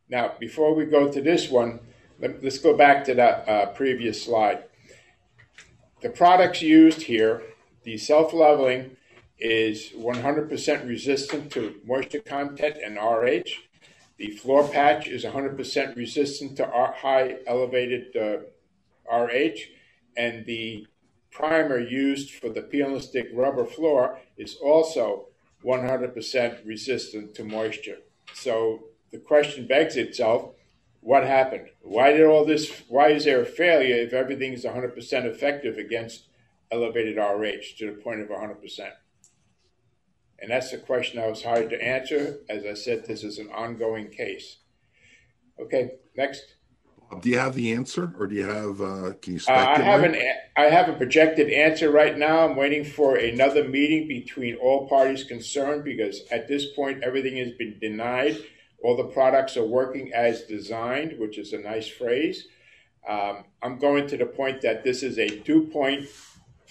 Now, 0.10 0.34
before 0.40 0.74
we 0.74 0.86
go 0.86 1.12
to 1.12 1.22
this 1.22 1.50
one, 1.50 1.80
let, 2.20 2.44
us 2.44 2.58
go 2.58 2.76
back 2.76 3.06
to 3.06 3.14
that 3.16 3.48
uh, 3.48 3.66
previous 3.68 4.22
slide. 4.22 4.66
The 6.02 6.10
products 6.10 6.62
used 6.62 7.04
here, 7.04 7.44
the 7.84 7.98
self-leveling 7.98 8.98
is 9.42 9.90
100% 9.98 10.88
resistant 10.88 11.52
to 11.52 11.76
moisture 11.84 12.20
content 12.20 12.78
and 12.84 12.96
RH. 12.96 13.50
The 14.18 14.30
floor 14.38 14.68
patch 14.68 15.08
is 15.08 15.26
100% 15.26 15.96
resistant 15.96 16.56
to 16.58 16.68
high 16.68 17.38
elevated 17.48 18.16
uh, 18.16 19.14
RH, 19.14 19.58
and 20.16 20.46
the 20.46 20.86
primer 21.32 21.80
used 21.80 22.30
for 22.32 22.50
the 22.50 22.62
peel 22.62 22.94
and 22.94 23.04
stick 23.04 23.30
rubber 23.34 23.66
floor 23.66 24.20
is 24.38 24.58
also 24.62 25.26
100% 25.66 26.66
resistant 26.66 27.34
to 27.36 27.44
moisture. 27.44 27.98
So 28.34 28.84
the 29.12 29.18
question 29.18 29.66
begs 29.66 29.98
itself 29.98 30.52
what 31.02 31.24
happened? 31.24 31.70
Why 31.82 32.14
did 32.14 32.26
all 32.26 32.46
this? 32.46 32.84
Why 32.88 33.10
is 33.10 33.26
there 33.26 33.42
a 33.42 33.46
failure 33.46 33.96
if 33.96 34.14
everything 34.14 34.54
is 34.54 34.66
100% 34.66 35.26
effective 35.26 35.80
against 35.80 36.28
elevated 36.72 37.18
RH 37.18 37.78
to 37.80 37.88
the 37.88 38.02
point 38.02 38.22
of 38.22 38.30
100%? 38.30 38.92
And 40.42 40.50
that's 40.50 40.72
the 40.72 40.78
question 40.78 41.20
I 41.20 41.28
was 41.28 41.44
hired 41.44 41.70
to 41.70 41.84
answer. 41.84 42.40
As 42.50 42.66
I 42.66 42.74
said, 42.74 43.06
this 43.06 43.24
is 43.24 43.38
an 43.38 43.50
ongoing 43.52 44.10
case. 44.10 44.58
Okay, 45.60 45.92
next. 46.18 46.56
Do 47.22 47.30
you 47.30 47.38
have 47.38 47.56
the 47.56 47.74
answer, 47.74 48.14
or 48.18 48.26
do 48.26 48.36
you 48.36 48.46
have? 48.46 48.82
Uh, 48.82 49.14
can 49.22 49.34
you 49.34 49.40
speculate? 49.40 49.80
Uh, 49.80 49.82
I 49.82 49.84
have 49.84 50.04
an 50.04 50.16
I 50.56 50.64
have 50.64 50.90
a 50.90 50.94
projected 50.94 51.50
answer 51.50 51.92
right 51.92 52.18
now. 52.18 52.48
I'm 52.48 52.56
waiting 52.56 52.86
for 52.86 53.18
another 53.18 53.68
meeting 53.68 54.08
between 54.08 54.56
all 54.56 54.88
parties 54.88 55.26
concerned 55.26 55.84
because 55.84 56.22
at 56.32 56.48
this 56.48 56.68
point 56.74 57.04
everything 57.04 57.36
has 57.38 57.52
been 57.52 57.78
denied. 57.80 58.38
All 58.82 58.96
the 58.96 59.04
products 59.04 59.58
are 59.58 59.66
working 59.66 60.12
as 60.14 60.44
designed, 60.44 61.20
which 61.20 61.38
is 61.38 61.54
a 61.54 61.60
nice 61.60 61.88
phrase. 61.88 62.48
Um, 63.08 63.44
I'm 63.62 63.78
going 63.78 64.08
to 64.08 64.18
the 64.18 64.26
point 64.26 64.62
that 64.62 64.84
this 64.84 65.04
is 65.04 65.20
a 65.20 65.40
two-point 65.40 66.08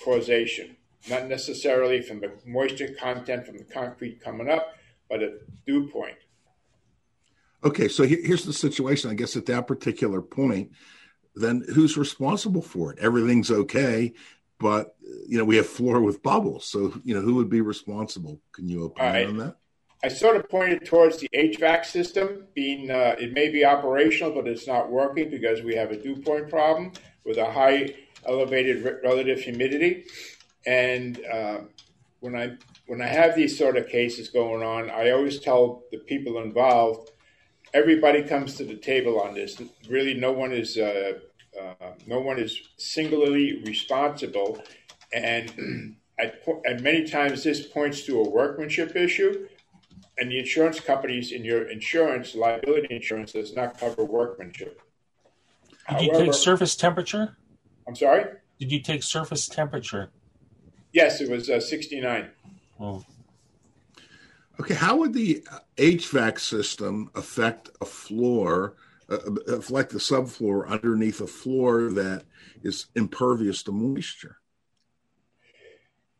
causation 0.02 0.76
not 1.08 1.28
necessarily 1.28 2.02
from 2.02 2.20
the 2.20 2.32
moisture 2.46 2.94
content 2.98 3.46
from 3.46 3.58
the 3.58 3.64
concrete 3.64 4.22
coming 4.22 4.50
up, 4.50 4.74
but 5.08 5.22
a 5.22 5.38
dew 5.66 5.88
point. 5.88 6.16
Okay, 7.62 7.88
so 7.88 8.04
here's 8.04 8.44
the 8.44 8.52
situation. 8.52 9.10
I 9.10 9.14
guess 9.14 9.36
at 9.36 9.46
that 9.46 9.66
particular 9.66 10.22
point, 10.22 10.72
then 11.34 11.64
who's 11.74 11.96
responsible 11.96 12.62
for 12.62 12.92
it? 12.92 12.98
Everything's 12.98 13.50
okay, 13.50 14.14
but 14.58 14.96
you 15.26 15.38
know 15.38 15.44
we 15.44 15.56
have 15.56 15.66
floor 15.66 16.00
with 16.00 16.22
bubbles. 16.22 16.64
So 16.64 16.98
you 17.04 17.14
know 17.14 17.20
who 17.20 17.34
would 17.34 17.50
be 17.50 17.60
responsible? 17.60 18.40
Can 18.52 18.68
you 18.68 18.84
opine 18.84 19.12
right. 19.12 19.26
on 19.26 19.36
that? 19.38 19.56
I 20.02 20.08
sort 20.08 20.36
of 20.36 20.48
pointed 20.48 20.86
towards 20.86 21.18
the 21.18 21.28
HVAC 21.34 21.84
system 21.84 22.46
being 22.54 22.90
uh, 22.90 23.16
it 23.18 23.34
may 23.34 23.50
be 23.50 23.64
operational, 23.66 24.32
but 24.32 24.48
it's 24.48 24.66
not 24.66 24.90
working 24.90 25.28
because 25.28 25.62
we 25.62 25.74
have 25.74 25.90
a 25.90 25.96
dew 25.96 26.16
point 26.16 26.48
problem 26.48 26.92
with 27.24 27.36
a 27.36 27.50
high 27.50 27.94
elevated 28.26 28.82
relative 29.04 29.40
humidity. 29.40 30.04
And 30.66 31.20
uh, 31.32 31.60
when 32.20 32.36
I 32.36 32.56
when 32.86 33.00
I 33.00 33.06
have 33.06 33.34
these 33.34 33.56
sort 33.56 33.76
of 33.76 33.88
cases 33.88 34.28
going 34.28 34.62
on, 34.62 34.90
I 34.90 35.10
always 35.10 35.38
tell 35.40 35.82
the 35.90 35.98
people 35.98 36.42
involved, 36.42 37.10
everybody 37.72 38.22
comes 38.22 38.56
to 38.56 38.64
the 38.64 38.76
table 38.76 39.20
on 39.20 39.34
this. 39.34 39.60
Really, 39.88 40.14
no 40.14 40.32
one 40.32 40.52
is 40.52 40.76
uh, 40.76 41.14
uh, 41.58 41.92
no 42.06 42.20
one 42.20 42.38
is 42.38 42.60
singularly 42.76 43.62
responsible, 43.64 44.62
and 45.12 45.96
at, 46.18 46.42
at 46.66 46.82
many 46.82 47.08
times 47.08 47.42
this 47.42 47.66
points 47.66 48.02
to 48.02 48.20
a 48.20 48.28
workmanship 48.28 48.96
issue. 48.96 49.46
And 50.18 50.30
the 50.30 50.38
insurance 50.38 50.80
companies 50.80 51.32
in 51.32 51.46
your 51.46 51.70
insurance, 51.70 52.34
liability 52.34 52.94
insurance, 52.94 53.32
does 53.32 53.56
not 53.56 53.80
cover 53.80 54.04
workmanship. 54.04 54.82
Did 55.70 55.76
However, 55.86 56.04
you 56.04 56.12
take 56.12 56.34
surface 56.34 56.76
temperature? 56.76 57.38
I'm 57.88 57.96
sorry? 57.96 58.26
Did 58.58 58.70
you 58.70 58.80
take 58.80 59.02
surface 59.02 59.48
temperature? 59.48 60.10
Yes, 60.92 61.20
it 61.20 61.30
was 61.30 61.48
uh, 61.48 61.60
69. 61.60 62.30
Oh. 62.80 63.04
Okay, 64.58 64.74
how 64.74 64.96
would 64.96 65.14
the 65.14 65.44
HVAC 65.76 66.38
system 66.38 67.10
affect 67.14 67.70
a 67.80 67.84
floor, 67.84 68.74
uh, 69.08 69.18
affect 69.48 69.90
the 69.90 69.98
subfloor 69.98 70.68
underneath 70.68 71.20
a 71.20 71.26
floor 71.26 71.90
that 71.92 72.24
is 72.62 72.86
impervious 72.94 73.62
to 73.62 73.72
moisture? 73.72 74.36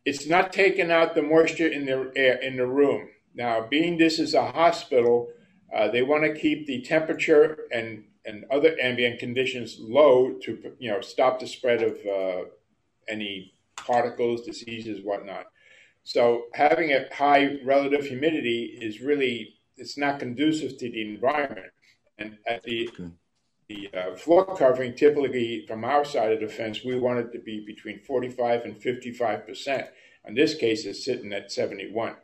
It's 0.07 0.27
not 0.27 0.53
taking 0.53 0.91
out 0.91 1.15
the 1.15 1.23
moisture 1.23 1.69
in 1.69 1.85
the 1.85 2.11
air 2.17 2.37
in 2.37 2.57
the 2.57 2.67
room. 2.67 3.11
Now, 3.35 3.67
being 3.69 3.99
this 3.99 4.19
is 4.19 4.33
a 4.35 4.51
hospital, 4.51 5.29
uh, 5.75 5.89
they 5.89 6.03
want 6.03 6.25
to 6.25 6.35
keep 6.35 6.67
the 6.67 6.81
temperature 6.81 7.67
and 7.71 8.05
and 8.27 8.45
other 8.51 8.77
ambient 8.81 9.19
conditions 9.19 9.77
low 9.81 10.33
to 10.43 10.75
you 10.79 10.91
know 10.91 11.01
stop 11.01 11.41
the 11.41 11.47
spread 11.47 11.83
of 11.83 11.99
uh, 12.07 12.45
any 13.09 13.53
particles, 13.85 14.43
diseases, 14.43 15.05
whatnot. 15.05 15.47
So 16.03 16.45
having 16.55 16.93
a 16.93 17.07
high 17.15 17.59
relative 17.65 18.07
humidity 18.07 18.79
is 18.81 19.01
really 19.01 19.55
it's 19.77 19.97
not 19.97 20.19
conducive 20.19 20.79
to 20.79 20.91
the 20.91 21.03
environment. 21.03 21.73
And 22.19 22.37
at 22.47 22.63
the 22.63 22.89
okay. 22.89 23.11
the 23.69 23.91
uh, 23.95 24.17
floor 24.17 24.57
covering, 24.57 24.95
typically 24.95 25.65
from 25.67 25.85
our 25.85 26.05
side 26.05 26.33
of 26.33 26.41
the 26.41 26.49
fence, 26.49 26.85
we 26.85 26.99
want 26.99 27.19
it 27.19 27.33
to 27.33 27.39
be 27.39 27.65
between 27.65 28.01
45 28.01 28.63
and 28.63 28.83
55 28.83 29.47
percent. 29.47 29.87
In 30.27 30.35
this 30.35 30.55
case, 30.55 30.85
it's 30.85 31.05
sitting 31.05 31.33
at 31.33 31.51
71. 31.51 32.15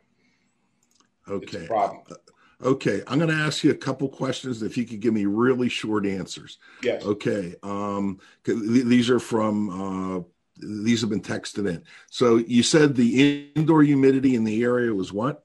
Okay. 1.29 1.67
problem. 1.67 2.03
Uh, 2.11 2.69
okay, 2.69 3.03
I'm 3.07 3.19
going 3.19 3.31
to 3.31 3.37
ask 3.37 3.65
you 3.65 3.71
a 3.71 3.75
couple 3.75 4.09
questions. 4.09 4.63
If 4.63 4.77
you 4.77 4.85
could 4.85 5.01
give 5.01 5.15
me 5.15 5.25
really 5.25 5.69
short 5.69 6.07
answers. 6.07 6.59
Yes. 6.83 7.03
Okay. 7.05 7.55
Um, 7.63 8.21
these 8.45 9.11
are 9.11 9.19
from 9.19 9.71
uh, 9.71 10.23
these 10.59 11.01
have 11.01 11.11
been 11.11 11.21
texted 11.21 11.69
in. 11.69 11.83
So 12.11 12.37
you 12.37 12.63
said 12.63 12.95
the 12.97 13.51
indoor 13.55 13.83
humidity 13.83 14.35
in 14.35 14.45
the 14.45 14.63
area 14.63 14.93
was 14.95 15.13
what? 15.13 15.45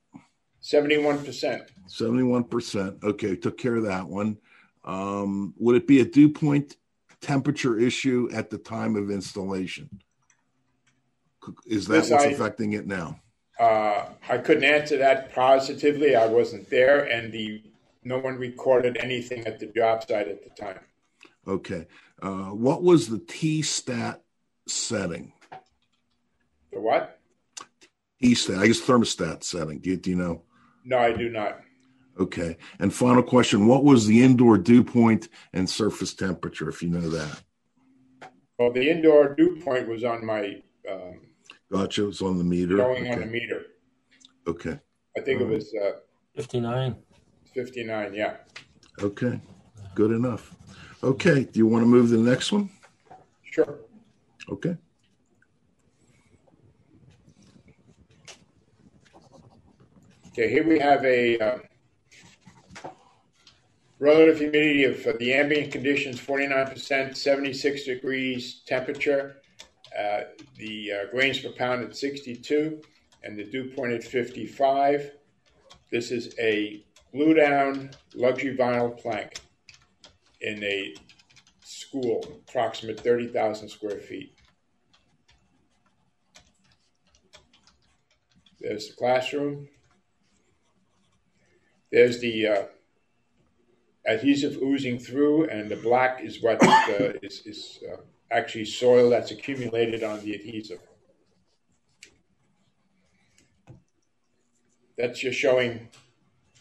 Seventy-one 0.60 1.24
percent. 1.25 1.63
Seventy-one 1.88 2.44
percent. 2.46 2.98
Okay, 3.03 3.36
took 3.36 3.58
care 3.58 3.75
of 3.75 3.84
that 3.86 4.08
one. 4.08 4.38
Um, 4.86 5.53
would 5.58 5.75
it 5.75 5.88
be 5.88 6.01
a 6.01 6.06
dew 6.06 6.30
point 6.30 6.77
temperature 7.20 7.77
issue 7.80 8.30
at 8.34 8.50
the 8.50 8.58
time 8.58 8.96
of 8.96 9.10
installation? 9.12 10.01
Is 11.65 11.88
that 11.88 11.96
Yes, 11.96 12.12
what's 12.12 12.24
I- 12.25 12.27
affecting 12.30 12.74
it 12.74 12.86
now? 12.88 13.20
Uh, 13.60 14.10
I 14.27 14.39
couldn't 14.39 14.63
answer 14.63 14.98
that 14.98 15.36
positively. 15.36 16.15
I 16.15 16.25
wasn't 16.25 16.68
there, 16.70 17.03
and 17.03 17.32
the 17.32 17.62
no 18.03 18.18
one 18.18 18.36
recorded 18.38 18.98
anything 19.00 19.46
at 19.46 19.60
the 19.60 19.68
job 19.68 20.03
site 20.08 20.27
at 20.27 20.44
the 20.44 20.50
time. 20.50 20.80
Okay. 21.48 21.86
Uh, 22.22 22.46
what 22.50 22.82
was 22.82 23.08
the 23.08 23.20
T 23.20 23.62
stat 23.62 24.24
setting? 24.72 25.34
The 26.72 26.80
what? 26.80 27.20
T 28.22 28.36
stat, 28.36 28.60
I 28.60 28.68
guess 28.68 28.82
thermostat 28.82 29.44
setting. 29.44 29.80
Do 29.80 29.92
you, 29.92 29.98
do 29.98 30.10
you 30.12 30.16
know? 30.16 30.44
No, 30.86 30.98
I 30.98 31.12
do 31.12 31.30
not. 31.30 31.62
Okay. 32.20 32.58
And 32.80 32.94
final 32.94 33.24
question 33.24 33.68
What 33.68 33.84
was 33.84 34.06
the 34.06 34.24
indoor 34.24 34.58
dew 34.58 34.84
point 34.84 35.30
and 35.54 35.70
surface 35.70 36.13
temperature, 36.13 36.70
if 36.70 36.82
you 36.82 36.90
know 36.90 37.10
that? 37.10 37.42
Well, 38.60 38.72
the 38.72 38.90
indoor 38.90 39.34
dew 39.34 39.60
point 39.63 39.88
was 39.88 40.04
on 40.04 40.25
my 40.25 40.62
um, 40.90 41.22
Gotcha. 41.72 42.04
It 42.04 42.08
was 42.08 42.22
on 42.22 42.38
the 42.38 42.44
meter. 42.44 42.75
going 42.78 43.04
okay. 43.04 43.13
on 43.13 43.20
the 43.22 43.25
meter. 43.25 43.66
okay. 44.46 44.80
I 45.18 45.22
think 45.22 45.42
it 45.42 45.48
was 45.48 45.74
uh, 45.74 46.00
59. 46.36 46.96
59. 47.54 48.13
Yeah. 48.13 48.38
Okay. 49.01 49.40
Good 49.96 50.12
enough. 50.12 50.56
Okay. 51.04 51.46
Do 51.46 51.60
you 51.60 51.68
want 51.68 51.84
to 51.84 51.88
move 51.88 52.10
to 52.10 52.18
the 52.18 52.30
next 52.30 52.51
one? 52.51 52.70
Sure. 53.44 53.80
Okay. 54.51 54.75
Okay, 60.27 60.50
here 60.50 60.67
we 60.67 60.77
have 60.77 61.05
a 61.05 61.39
uh, 61.39 61.58
relative 64.00 64.39
humidity 64.39 64.84
of 64.84 65.08
uh, 65.08 65.13
the 65.20 65.34
ambient 65.34 65.72
conditions 65.72 66.20
49%, 66.20 67.15
76 67.15 67.84
degrees 67.86 68.62
temperature, 68.65 69.38
uh, 69.98 70.22
the 70.58 70.91
uh, 70.91 71.12
grains 71.12 71.39
per 71.39 71.51
pound 71.51 71.84
at 71.84 71.96
62, 71.96 72.81
and 73.24 73.39
the 73.39 73.46
dew 73.46 73.72
point 73.74 73.93
at 73.93 74.03
55. 74.03 75.12
This 75.91 76.12
is 76.12 76.36
a 76.39 76.84
glue 77.13 77.36
down 77.36 77.91
luxury 78.15 78.58
vinyl 78.58 78.98
plank 78.98 79.36
in 80.41 80.62
a 80.62 80.93
school, 81.63 82.25
approximate 82.48 83.00
30,000 83.00 83.70
square 83.70 84.00
feet. 84.00 84.34
There's 88.62 88.89
the 88.89 88.94
classroom. 88.94 89.68
There's 91.91 92.20
the 92.20 92.48
uh, 92.48 92.63
adhesive 94.06 94.62
oozing 94.62 95.00
through, 95.00 95.50
and 95.50 95.70
the 95.70 95.75
black 95.75 96.22
is 96.24 96.41
what 96.41 96.63
uh, 96.63 97.13
is, 97.24 97.41
is 97.46 97.80
uh, 97.91 97.98
actually 98.30 98.65
soil 98.65 99.10
that's 99.10 99.32
accumulated 99.32 100.03
on 100.03 100.22
the 100.22 100.34
adhesive. 100.36 100.80
That's 104.98 105.20
just 105.20 105.39
showing 105.39 105.89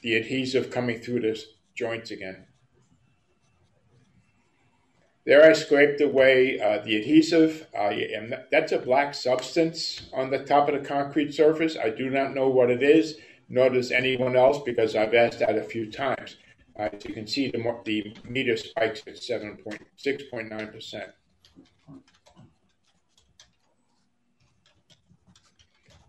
the 0.01 0.17
adhesive 0.17 0.71
coming 0.71 1.01
through 1.01 1.21
the 1.21 1.39
joints 1.75 2.11
again. 2.11 2.47
There 5.31 5.49
I 5.49 5.53
scraped 5.53 6.01
away 6.01 6.61
uh, 6.61 6.83
the 6.85 6.97
adhesive, 6.97 7.69
and 7.73 8.35
that's 8.51 8.73
a 8.73 8.79
black 8.79 9.15
substance 9.15 10.03
on 10.13 10.29
the 10.29 10.41
top 10.41 10.69
of 10.69 10.75
the 10.75 10.85
concrete 10.85 11.33
surface. 11.33 11.77
I 11.81 11.91
do 11.91 12.11
not 12.11 12.35
know 12.35 12.49
what 12.49 12.69
it 12.69 12.83
is 12.83 13.17
nor 13.49 13.71
does 13.71 13.93
anyone 13.93 14.35
else 14.35 14.61
because 14.65 14.97
I've 14.97 15.15
asked 15.15 15.39
that 15.39 15.57
a 15.57 15.63
few 15.63 15.89
times. 15.89 16.37
Uh, 16.77 16.89
as 16.93 17.05
you 17.05 17.15
can 17.15 17.29
see, 17.29 17.49
the, 17.49 17.59
the 17.85 18.17
meter 18.29 18.57
spikes 18.57 19.03
at 19.07 19.15
7.6.9%. 19.15 21.13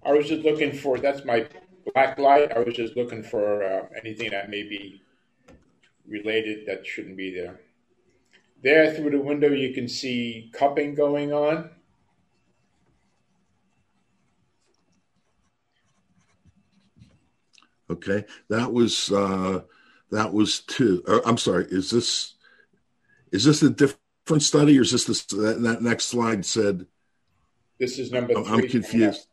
I 0.04 0.14
was 0.14 0.28
just 0.28 0.44
looking 0.44 0.74
for, 0.74 0.98
that's 0.98 1.26
my 1.26 1.48
black 1.94 2.18
light. 2.18 2.52
I 2.56 2.60
was 2.60 2.74
just 2.74 2.98
looking 2.98 3.22
for 3.22 3.64
uh, 3.64 3.86
anything 4.04 4.32
that 4.32 4.50
may 4.50 4.64
be 4.64 5.04
related 6.08 6.66
that 6.66 6.88
shouldn't 6.88 7.18
be 7.18 7.32
there. 7.36 7.60
There 8.64 8.94
through 8.94 9.12
the 9.12 9.20
window, 9.20 9.50
you 9.50 9.74
can 9.74 9.88
see 9.88 10.52
cupping 10.54 10.94
going 10.94 11.34
on. 11.34 11.72
Okay. 17.90 18.26
That 18.50 18.72
was 18.72 19.12
uh, 19.12 19.62
that 20.12 20.32
was 20.32 20.60
two. 20.62 21.04
Uh, 21.08 21.22
I'm 21.26 21.38
sorry. 21.38 21.66
Is 21.70 21.90
this 21.90 22.36
is 23.32 23.46
this 23.46 23.64
a 23.64 23.72
different 23.72 24.44
study, 24.44 24.78
or 24.78 24.84
is 24.84 24.92
this 24.92 25.06
the, 25.06 25.36
that, 25.38 25.62
that 25.62 25.82
next 25.82 26.06
slide 26.06 26.46
said? 26.46 26.86
This 27.80 27.98
is 27.98 28.12
number 28.12 28.36
three. 28.36 28.46
I'm 28.46 28.68
confused. 28.68 29.28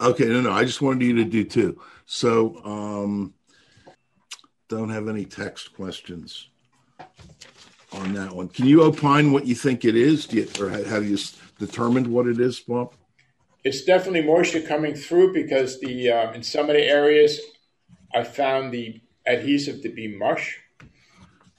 Okay, 0.00 0.26
no, 0.26 0.40
no. 0.40 0.52
I 0.52 0.64
just 0.64 0.82
wanted 0.82 1.04
you 1.04 1.14
to 1.16 1.24
do 1.24 1.44
two. 1.44 1.80
So, 2.06 2.64
um, 2.64 3.34
don't 4.68 4.90
have 4.90 5.08
any 5.08 5.24
text 5.24 5.74
questions 5.74 6.48
on 7.92 8.12
that 8.14 8.32
one. 8.32 8.48
Can 8.48 8.66
you 8.66 8.82
opine 8.82 9.32
what 9.32 9.46
you 9.46 9.54
think 9.54 9.84
it 9.84 9.96
is, 9.96 10.26
Do 10.26 10.38
you, 10.38 10.48
or 10.60 10.68
have 10.70 11.04
you 11.04 11.18
determined 11.58 12.06
what 12.06 12.26
it 12.26 12.40
is, 12.40 12.60
Bob? 12.60 12.92
It's 13.64 13.82
definitely 13.82 14.22
moisture 14.22 14.60
coming 14.60 14.94
through 14.94 15.32
because 15.32 15.80
the 15.80 16.10
um, 16.10 16.34
in 16.34 16.42
some 16.42 16.70
of 16.70 16.76
the 16.76 16.84
areas 16.84 17.40
I 18.14 18.24
found 18.24 18.72
the 18.72 19.00
adhesive 19.26 19.82
to 19.82 19.88
be 19.88 20.16
mush, 20.16 20.58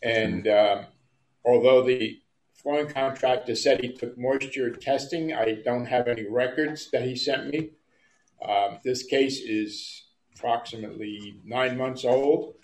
and 0.02 0.48
um, 0.48 0.86
although 1.46 1.84
the 1.84 2.20
flooring 2.54 2.88
contractor 2.90 3.56
said 3.56 3.82
he 3.82 3.94
took 3.94 4.18
moisture 4.18 4.72
testing, 4.72 5.34
I 5.34 5.62
don't 5.64 5.86
have 5.86 6.08
any 6.08 6.26
records 6.28 6.90
that 6.92 7.04
he 7.04 7.16
sent 7.16 7.48
me. 7.48 7.72
Um, 8.48 8.80
this 8.84 9.04
case 9.04 9.40
is 9.42 10.06
approximately 10.36 11.42
nine 11.44 11.78
months 11.78 12.06
old, 12.06 12.56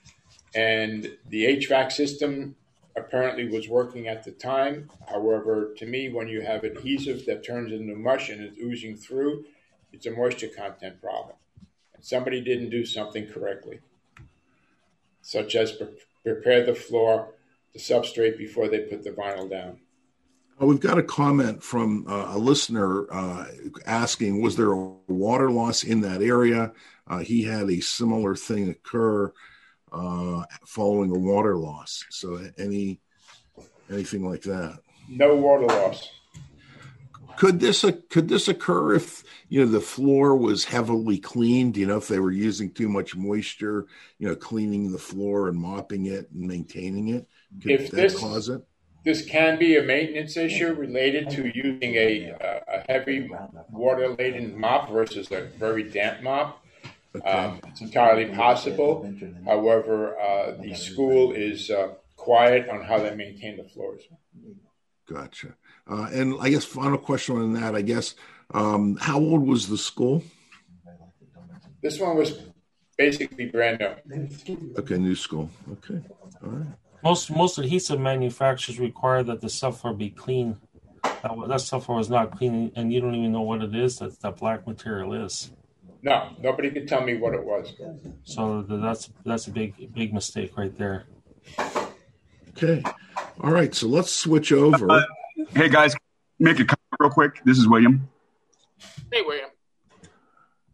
and 0.56 1.12
the 1.28 1.58
HVAC 1.58 1.92
system 1.92 2.56
apparently 2.96 3.48
was 3.48 3.68
working 3.68 4.08
at 4.08 4.24
the 4.24 4.32
time. 4.32 4.90
However, 5.10 5.74
to 5.78 5.86
me, 5.86 6.10
when 6.10 6.28
you 6.28 6.42
have 6.42 6.64
adhesive 6.64 7.26
that 7.26 7.46
turns 7.46 7.72
into 7.72 7.96
mush 7.96 8.30
and 8.30 8.42
is 8.42 8.58
oozing 8.58 8.96
through, 8.96 9.46
it's 9.92 10.06
a 10.06 10.12
moisture 10.12 10.48
content 10.48 11.02
problem. 11.02 11.36
Somebody 12.02 12.42
didn't 12.42 12.70
do 12.70 12.86
something 12.86 13.28
correctly, 13.28 13.80
such 15.22 15.56
as 15.56 15.72
pre- 15.72 15.88
prepare 16.24 16.66
the 16.66 16.76
floor, 16.76 17.34
the 17.74 17.80
substrate 17.80 18.38
before 18.38 18.68
they 18.68 18.80
put 18.80 19.04
the 19.04 19.12
vinyl 19.12 19.50
down. 19.50 19.80
Uh, 20.62 20.68
We've 20.68 20.80
got 20.80 20.98
a 20.98 21.04
comment 21.04 21.64
from 21.64 22.06
uh, 22.08 22.36
a 22.36 22.38
listener 22.38 23.12
uh, 23.12 23.46
asking, 23.86 24.42
was 24.42 24.56
there 24.56 24.72
a 24.72 24.78
water 25.08 25.52
loss 25.52 25.84
in 25.84 26.02
that 26.02 26.22
area? 26.22 26.72
Uh, 27.08 27.20
he 27.20 27.44
had 27.44 27.70
a 27.70 27.82
similar 27.82 28.36
thing 28.36 28.70
occur 28.70 29.34
uh, 29.92 30.44
following 30.66 31.12
a 31.12 31.20
water 31.20 31.58
loss. 31.58 32.06
So 32.10 32.40
any 32.58 33.00
anything 33.90 34.28
like 34.28 34.42
that? 34.44 34.80
No 35.10 35.36
water 35.36 35.68
loss. 35.68 36.10
Could 37.38 37.60
this 37.60 37.84
could 38.10 38.30
this 38.30 38.48
occur 38.48 38.96
if 38.96 39.24
you 39.50 39.60
know 39.60 39.72
the 39.72 39.82
floor 39.82 40.38
was 40.38 40.66
heavily 40.66 41.18
cleaned? 41.18 41.76
You 41.76 41.86
know, 41.88 41.98
if 41.98 42.08
they 42.08 42.20
were 42.20 42.32
using 42.32 42.72
too 42.72 42.88
much 42.88 43.16
moisture, 43.16 43.88
you 44.20 44.28
know, 44.28 44.36
cleaning 44.36 44.92
the 44.92 44.98
floor 44.98 45.50
and 45.50 45.58
mopping 45.58 46.06
it 46.06 46.32
and 46.32 46.48
maintaining 46.48 47.10
it, 47.10 47.28
could 47.62 47.72
If 47.72 47.92
that 47.92 47.98
this- 47.98 48.20
cause 48.20 48.50
it? 48.50 48.62
This 49.04 49.24
can 49.24 49.60
be 49.60 49.78
a 49.78 49.84
maintenance 49.84 50.36
issue 50.36 50.74
related 50.74 51.30
to 51.30 51.52
using 51.54 51.94
a, 51.94 52.32
a, 52.42 52.64
a 52.68 52.92
heavy 52.92 53.30
water 53.72 54.10
laden 54.10 54.60
mop 54.60 54.90
versus 54.90 55.30
a 55.32 55.42
very 55.60 55.84
damp 55.84 56.24
mop. 56.24 56.65
Okay. 57.16 57.30
Um, 57.30 57.60
it's 57.68 57.82
entirely 57.82 58.26
possible. 58.36 59.10
However, 59.46 60.20
uh, 60.20 60.62
the 60.62 60.74
school 60.74 61.32
is 61.32 61.70
uh, 61.70 61.94
quiet 62.16 62.68
on 62.70 62.84
how 62.84 63.00
they 63.00 63.16
maintain 63.16 63.58
the 63.58 63.64
floors. 63.64 64.04
Gotcha. 65.08 65.56
Uh, 65.90 66.10
and 66.12 66.36
I 66.42 66.50
guess 66.50 66.66
final 66.66 66.98
question 66.98 67.38
on 67.38 67.54
that. 67.54 67.76
I 67.76 67.82
guess 67.82 68.16
um, 68.54 68.98
how 69.00 69.20
old 69.20 69.48
was 69.48 69.68
the 69.68 69.78
school? 69.78 70.24
This 71.82 72.00
one 72.00 72.18
was 72.18 72.40
basically 72.98 73.46
brand 73.46 73.80
new. 73.80 74.28
Okay, 74.80 74.98
new 74.98 75.16
school. 75.16 75.50
Okay, 75.72 76.02
all 76.44 76.50
right. 76.50 76.68
Most 77.04 77.30
most 77.30 77.60
adhesive 77.60 78.00
manufacturers 78.00 78.80
require 78.80 79.22
that 79.24 79.40
the 79.40 79.48
subfloor 79.48 79.96
be 79.96 80.10
clean. 80.10 80.58
That, 81.04 81.22
that 81.24 81.62
subfloor 81.62 81.98
was 81.98 82.10
not 82.10 82.36
clean, 82.36 82.72
and 82.76 82.92
you 82.92 83.00
don't 83.00 83.14
even 83.14 83.32
know 83.32 83.42
what 83.42 83.62
it 83.62 83.76
is 83.76 84.00
that 84.00 84.20
that 84.22 84.38
black 84.38 84.66
material 84.66 85.14
is. 85.14 85.52
No, 86.06 86.30
nobody 86.40 86.70
could 86.70 86.88
tell 86.88 87.02
me 87.02 87.18
what 87.18 87.34
it 87.34 87.44
was. 87.44 87.74
So 88.26 88.62
that's 88.62 89.10
that's 89.26 89.48
a 89.48 89.52
big 89.52 89.92
big 89.92 90.14
mistake 90.14 90.56
right 90.56 90.78
there. 90.78 91.08
Okay, 92.52 92.84
all 93.42 93.52
right. 93.52 93.74
So 93.74 93.88
let's 93.88 94.12
switch 94.12 94.52
over. 94.52 94.90
Uh, 94.90 95.04
Hey 95.54 95.68
guys, 95.68 95.94
make 96.40 96.60
a 96.60 96.66
comment 96.66 96.80
real 97.00 97.10
quick. 97.10 97.42
This 97.44 97.58
is 97.58 97.68
William. 97.68 98.08
Hey, 99.12 99.22
William. 99.22 99.50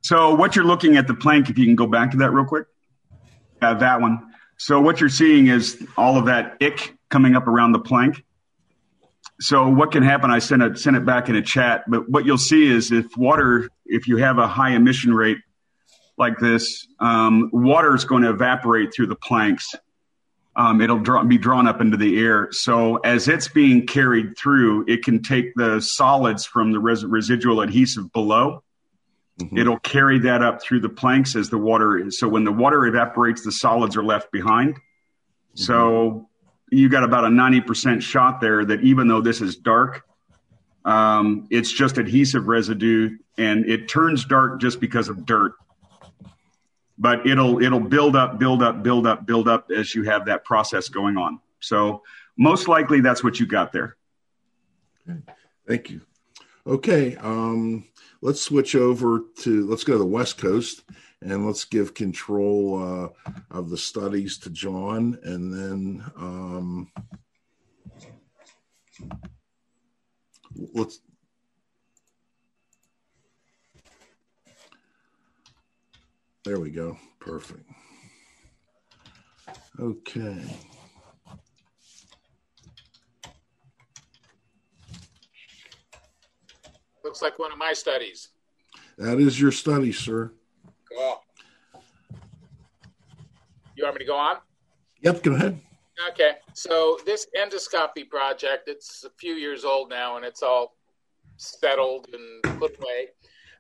So 0.02 0.36
what 0.36 0.56
you're 0.56 0.65
looking 0.65 0.98
at 0.98 1.08
the 1.08 1.15
plank, 1.15 1.50
if 1.50 1.58
you 1.58 1.65
can 1.65 1.76
go 1.76 1.88
back 1.88 2.12
to 2.12 2.17
that 2.17 2.32
real 2.32 2.46
quick, 2.46 2.67
uh, 3.62 3.74
that 3.76 4.00
one. 4.02 4.34
So 4.58 4.80
what 4.80 5.00
you're 5.00 5.10
seeing 5.10 5.48
is 5.48 5.84
all 5.98 6.17
of 6.17 6.26
that 6.26 6.58
ick 6.62 6.96
coming 7.10 7.36
up 7.36 7.48
around 7.48 7.72
the 7.72 7.80
plank. 7.80 8.24
So 9.41 9.67
what 9.67 9.91
can 9.91 10.04
happen? 10.04 10.30
I 10.30 10.38
sent 10.38 10.62
it 10.62 10.77
sent 10.77 10.95
it 10.95 11.04
back 11.04 11.27
in 11.27 11.36
a 11.36 11.41
chat, 11.41 11.84
but 11.88 12.08
what 12.08 12.25
you'll 12.25 12.38
see 12.38 12.67
is 12.67 12.91
if 12.91 13.17
water, 13.17 13.69
if 13.88 14.08
you 14.08 14.17
have 14.17 14.38
a 14.38 14.47
high 14.47 14.75
emission 14.75 15.15
rate 15.15 15.39
like 16.15 16.38
this, 16.38 16.88
um, 16.99 17.49
water 17.51 17.95
is 17.95 18.06
going 18.06 18.21
to 18.21 18.30
evaporate 18.30 18.93
through 18.93 19.08
the 19.08 19.15
planks. 19.15 19.73
Um, 20.56 20.80
it'll 20.80 20.99
draw, 20.99 21.23
be 21.23 21.39
drawn 21.39 21.67
up 21.67 21.82
into 21.82 21.97
the 21.97 22.19
air. 22.19 22.49
So 22.51 22.97
as 22.97 23.27
it's 23.27 23.47
being 23.47 23.88
carried 23.88 24.38
through, 24.38 24.86
it 24.88 25.04
can 25.04 25.23
take 25.23 25.56
the 25.56 25.80
solids 25.82 26.45
from 26.45 26.71
the 26.71 26.80
res- 26.80 27.06
residual 27.06 27.62
adhesive 27.62 28.12
below. 28.12 28.63
Mm-hmm. 29.39 29.58
It'll 29.58 29.80
carry 29.80 30.19
that 30.19 30.43
up 30.43 30.62
through 30.62 30.82
the 30.82 30.89
planks 30.89 31.36
as 31.36 31.49
the 31.49 31.58
water. 31.58 31.97
is. 31.97 32.19
So 32.19 32.27
when 32.27 32.43
the 32.43 32.51
water 32.51 32.86
evaporates, 32.86 33.43
the 33.43 33.51
solids 33.51 33.97
are 33.97 34.04
left 34.04 34.32
behind. 34.32 34.75
Mm-hmm. 34.75 35.63
So 35.63 36.30
you 36.71 36.89
got 36.89 37.03
about 37.03 37.25
a 37.25 37.27
90% 37.27 38.01
shot 38.01 38.41
there 38.41 38.65
that 38.65 38.81
even 38.81 39.07
though 39.07 39.21
this 39.21 39.41
is 39.41 39.57
dark, 39.57 40.03
um, 40.86 41.47
it's 41.51 41.71
just 41.71 41.97
adhesive 41.99 42.47
residue 42.47 43.17
and 43.38 43.69
it 43.69 43.88
turns 43.88 44.25
dark 44.25 44.60
just 44.60 44.79
because 44.79 45.10
of 45.10 45.25
dirt 45.25 45.53
but 47.01 47.25
it'll 47.25 47.62
it'll 47.63 47.79
build 47.79 48.15
up, 48.15 48.38
build 48.38 48.62
up, 48.62 48.84
build 48.84 49.07
up, 49.07 49.25
build 49.25 49.47
up 49.47 49.71
as 49.75 49.95
you 49.95 50.03
have 50.03 50.25
that 50.25 50.45
process 50.45 50.88
going 50.88 51.17
on. 51.17 51.39
So 51.60 52.03
most 52.38 52.67
likely 52.67 53.01
that's 53.01 53.23
what 53.23 53.39
you 53.39 53.47
got 53.47 53.71
there. 53.71 53.97
Okay. 55.10 55.19
Thank 55.67 55.89
you. 55.89 56.01
Okay, 56.67 57.15
um, 57.15 57.88
let's 58.21 58.39
switch 58.39 58.75
over 58.75 59.23
to 59.39 59.67
let's 59.67 59.84
go 59.84 59.93
to 59.93 59.99
the 59.99 60.05
West 60.05 60.38
Coast 60.38 60.84
and 61.21 61.45
let's 61.45 61.65
give 61.65 61.93
control 61.93 62.81
uh, 62.81 63.31
of 63.51 63.69
the 63.69 63.77
studies 63.77 64.38
to 64.39 64.49
John, 64.49 65.19
and 65.23 65.53
then 65.53 66.03
um, 66.17 66.91
let's 70.73 70.99
There 76.43 76.60
we 76.60 76.71
go. 76.71 76.97
Perfect. 77.19 77.69
Okay. 79.79 80.41
Looks 87.03 87.21
like 87.21 87.38
one 87.38 87.51
of 87.51 87.60
my 87.60 87.73
studies. 87.73 88.29
That 88.97 89.19
is 89.19 89.39
your 89.39 89.51
study, 89.51 89.91
sir. 89.91 90.34
You 93.75 93.84
want 93.84 93.95
me 93.95 93.99
to 93.99 94.06
go 94.06 94.17
on? 94.17 94.38
Yep, 95.01 95.23
go 95.23 95.34
ahead. 95.34 95.60
Okay. 96.10 96.34
So 96.54 96.99
this 97.06 97.27
endoscopy 97.38 98.10
project, 98.10 98.67
it's 98.67 99.04
a 99.04 99.10
few 99.17 99.34
years 99.34 99.65
old 99.65 99.89
now 99.89 100.17
and 100.17 100.25
it's 100.25 100.43
all 100.43 100.75
settled 101.38 102.08
and 102.13 102.60
put 102.60 102.77
away. 102.77 103.08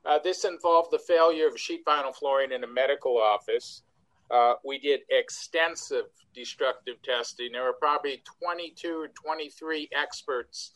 Uh, 0.05 0.19
this 0.23 0.45
involved 0.45 0.91
the 0.91 0.99
failure 0.99 1.47
of 1.47 1.59
sheet 1.59 1.85
vinyl 1.85 2.15
flooring 2.15 2.51
in 2.51 2.63
a 2.63 2.67
medical 2.67 3.17
office. 3.17 3.83
Uh, 4.31 4.53
we 4.63 4.79
did 4.79 5.01
extensive 5.09 6.05
destructive 6.33 7.01
testing. 7.03 7.51
There 7.51 7.63
were 7.63 7.73
probably 7.73 8.23
22 8.41 8.89
or 8.89 9.07
23 9.09 9.89
experts 9.93 10.71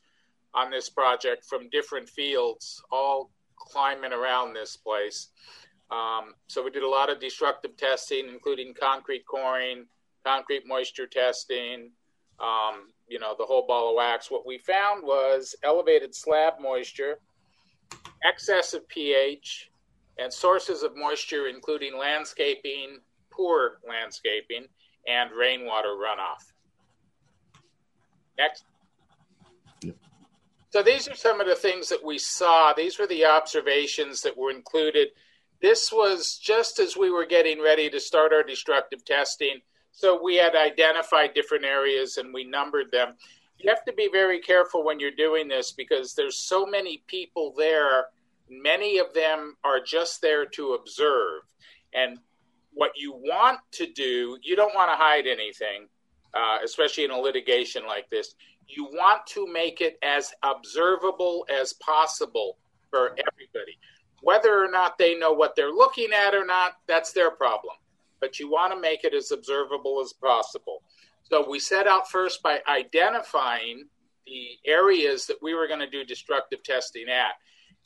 on 0.54 0.70
this 0.70 0.90
project 0.90 1.46
from 1.46 1.70
different 1.70 2.10
fields, 2.10 2.84
all 2.92 3.32
climbing 3.58 4.14
around 4.14 4.54
this 4.54 4.78
place. 4.78 5.30
Um, 5.92 6.34
so 6.48 6.64
we 6.64 6.72
did 6.72 6.84
a 6.84 6.90
lot 6.90 7.10
of 7.12 7.20
destructive 7.20 7.78
testing, 7.78 8.28
including 8.28 8.74
concrete 8.74 9.26
coring, 9.26 9.86
concrete 10.26 10.64
moisture 10.66 11.08
testing, 11.08 11.92
um, 12.40 12.90
you 13.08 13.20
know, 13.20 13.36
the 13.38 13.46
whole 13.46 13.68
ball 13.68 13.90
of 13.90 13.96
wax. 13.96 14.32
What 14.32 14.46
we 14.46 14.58
found 14.58 15.04
was 15.04 15.56
elevated 15.64 16.16
slab 16.16 16.54
moisture 16.60 17.20
excess 18.26 18.74
of 18.74 18.88
pH, 18.88 19.70
and 20.18 20.32
sources 20.32 20.84
of 20.84 20.96
moisture, 20.96 21.48
including 21.48 21.98
landscaping, 21.98 23.00
poor 23.32 23.80
landscaping, 23.88 24.66
and 25.08 25.32
rainwater 25.32 25.90
runoff. 25.90 26.52
Next. 28.38 28.66
So 30.70 30.84
these 30.84 31.08
are 31.08 31.16
some 31.16 31.40
of 31.40 31.48
the 31.48 31.56
things 31.56 31.88
that 31.90 32.04
we 32.04 32.18
saw. 32.18 32.74
These 32.74 33.00
were 33.00 33.08
the 33.08 33.26
observations 33.26 34.22
that 34.22 34.36
were 34.36 34.52
included. 34.52 35.10
This 35.62 35.92
was 35.92 36.38
just 36.38 36.80
as 36.80 36.98
we 36.98 37.10
were 37.10 37.26
getting 37.26 37.62
ready 37.62 37.90
to 37.90 38.00
start 38.00 38.34
our 38.34 38.44
destructive 38.44 39.04
testing. 39.06 39.60
So 39.92 40.22
we 40.22 40.36
had 40.36 40.56
identified 40.56 41.34
different 41.34 41.66
areas 41.66 42.18
and 42.18 42.34
we 42.34 42.44
numbered 42.44 42.92
them. 42.92 43.16
You 43.58 43.70
have 43.70 43.86
to 43.86 43.94
be 43.94 44.10
very 44.12 44.40
careful 44.40 44.84
when 44.84 45.00
you're 45.00 45.12
doing 45.12 45.48
this 45.48 45.72
because 45.72 46.14
there's 46.14 46.38
so 46.38 46.66
many 46.66 47.04
people 47.08 47.54
there 47.58 48.08
Many 48.50 49.00
of 49.00 49.14
them 49.14 49.56
are 49.64 49.80
just 49.80 50.22
there 50.22 50.46
to 50.46 50.74
observe. 50.74 51.42
And 51.94 52.20
what 52.74 52.92
you 52.96 53.14
want 53.14 53.60
to 53.74 53.88
do, 53.88 54.38
you 54.44 54.56
don't 54.56 54.76
want 54.76 54.90
to 54.90 54.96
hide 54.96 55.28
anything, 55.28 55.88
uh, 56.34 56.60
especially 56.64 57.06
in 57.06 57.12
a 57.12 57.18
litigation 57.18 57.86
like 57.86 58.10
this. 58.10 58.36
You 58.68 58.86
want 58.86 59.26
to 59.28 59.48
make 59.52 59.82
it 59.82 59.98
as 60.04 60.34
observable 60.44 61.46
as 61.50 61.74
possible 61.74 62.58
for 62.90 63.10
everybody. 63.10 63.78
Whether 64.26 64.60
or 64.60 64.72
not 64.72 64.98
they 64.98 65.14
know 65.16 65.34
what 65.34 65.56
they're 65.56 65.70
looking 65.70 66.12
at 66.12 66.34
or 66.34 66.48
not, 66.48 66.78
that's 66.88 67.12
their 67.12 67.30
problem. 67.30 67.76
But 68.20 68.40
you 68.40 68.50
want 68.50 68.74
to 68.74 68.82
make 68.82 69.04
it 69.04 69.14
as 69.14 69.32
observable 69.32 70.02
as 70.02 70.14
possible. 70.14 70.82
So 71.30 71.48
we 71.48 71.60
set 71.60 71.86
out 71.86 72.10
first 72.10 72.42
by 72.42 72.60
identifying 72.68 73.84
the 74.26 74.58
areas 74.66 75.28
that 75.28 75.38
we 75.44 75.54
were 75.54 75.68
going 75.68 75.80
to 75.80 75.88
do 75.88 76.04
destructive 76.04 76.64
testing 76.64 77.08
at. 77.08 77.34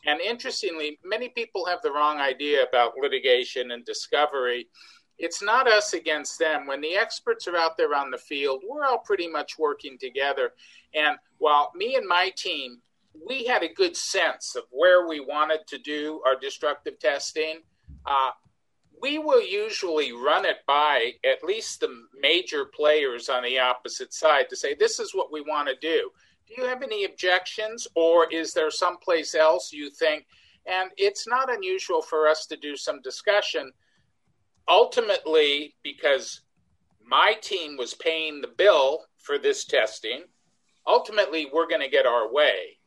And 0.06 0.22
interestingly, 0.22 0.98
many 1.04 1.28
people 1.28 1.66
have 1.66 1.82
the 1.82 1.92
wrong 1.92 2.20
idea 2.20 2.64
about 2.64 2.94
litigation 2.98 3.72
and 3.72 3.84
discovery. 3.84 4.70
It's 5.18 5.44
not 5.44 5.68
us 5.68 5.92
against 5.92 6.40
them. 6.40 6.68
When 6.68 6.80
the 6.80 6.96
experts 6.96 7.50
are 7.50 7.58
out 7.58 7.76
there 7.76 7.94
on 7.94 8.12
the 8.12 8.18
field, 8.18 8.64
we're 8.66 8.86
all 8.86 9.00
pretty 9.00 9.28
much 9.28 9.60
working 9.60 9.98
together. 10.00 10.54
And 10.96 11.18
while 11.40 11.74
me 11.76 11.96
and 11.96 12.08
my 12.08 12.32
team, 12.38 12.80
we 13.28 13.46
had 13.46 13.64
a 13.64 13.74
good 13.74 13.96
sense 13.96 14.56
of 14.56 14.64
where 14.72 15.08
we 15.08 15.20
wanted 15.20 15.60
to 15.68 15.78
do 15.78 16.22
our 16.26 16.40
destructive 16.40 17.00
testing. 17.00 17.62
Uh, 18.06 18.32
we 19.02 19.18
will 19.18 19.42
usually 19.42 20.12
run 20.12 20.46
it 20.46 20.58
by 20.68 21.14
at 21.24 21.44
least 21.44 21.80
the 21.80 21.90
major 22.20 22.66
players 22.66 23.30
on 23.30 23.44
the 23.44 23.60
opposite 23.60 24.14
side 24.14 24.50
to 24.50 24.56
say, 24.56 24.76
this 24.76 25.00
is 25.00 25.16
what 25.16 25.32
we 25.32 25.42
want 25.42 25.70
to 25.70 25.76
do 25.82 26.12
do 26.50 26.62
you 26.62 26.68
have 26.68 26.82
any 26.82 27.06
objections, 27.06 27.88
or 27.96 28.28
is 28.32 28.54
there 28.54 28.72
someplace 28.72 29.36
else 29.36 29.72
you 29.72 29.90
think? 29.92 30.26
And 30.66 30.90
it's 30.98 31.28
not 31.28 31.54
unusual 31.54 32.02
for 32.02 32.28
us 32.28 32.48
to 32.48 32.58
do 32.58 32.76
some 32.76 33.02
discussion. 33.02 33.72
Ultimately, 34.68 35.76
because 35.84 36.42
my 37.06 37.36
team 37.42 37.78
was 37.78 37.94
paying 37.94 38.42
the 38.42 38.48
bill 38.48 39.06
for 39.20 39.38
this 39.38 39.66
testing, 39.66 40.24
ultimately 40.88 41.48
we're 41.54 41.68
going 41.68 41.82
to 41.82 41.90
get 41.90 42.08
our 42.08 42.32
way. 42.32 42.79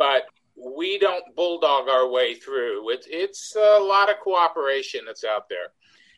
But 0.00 0.22
we 0.56 0.98
don't 0.98 1.36
bulldog 1.36 1.90
our 1.90 2.08
way 2.08 2.34
through. 2.34 2.88
It, 2.90 3.04
it's 3.06 3.54
a 3.54 3.78
lot 3.78 4.08
of 4.08 4.16
cooperation 4.20 5.02
that's 5.06 5.24
out 5.24 5.46
there. 5.50 5.72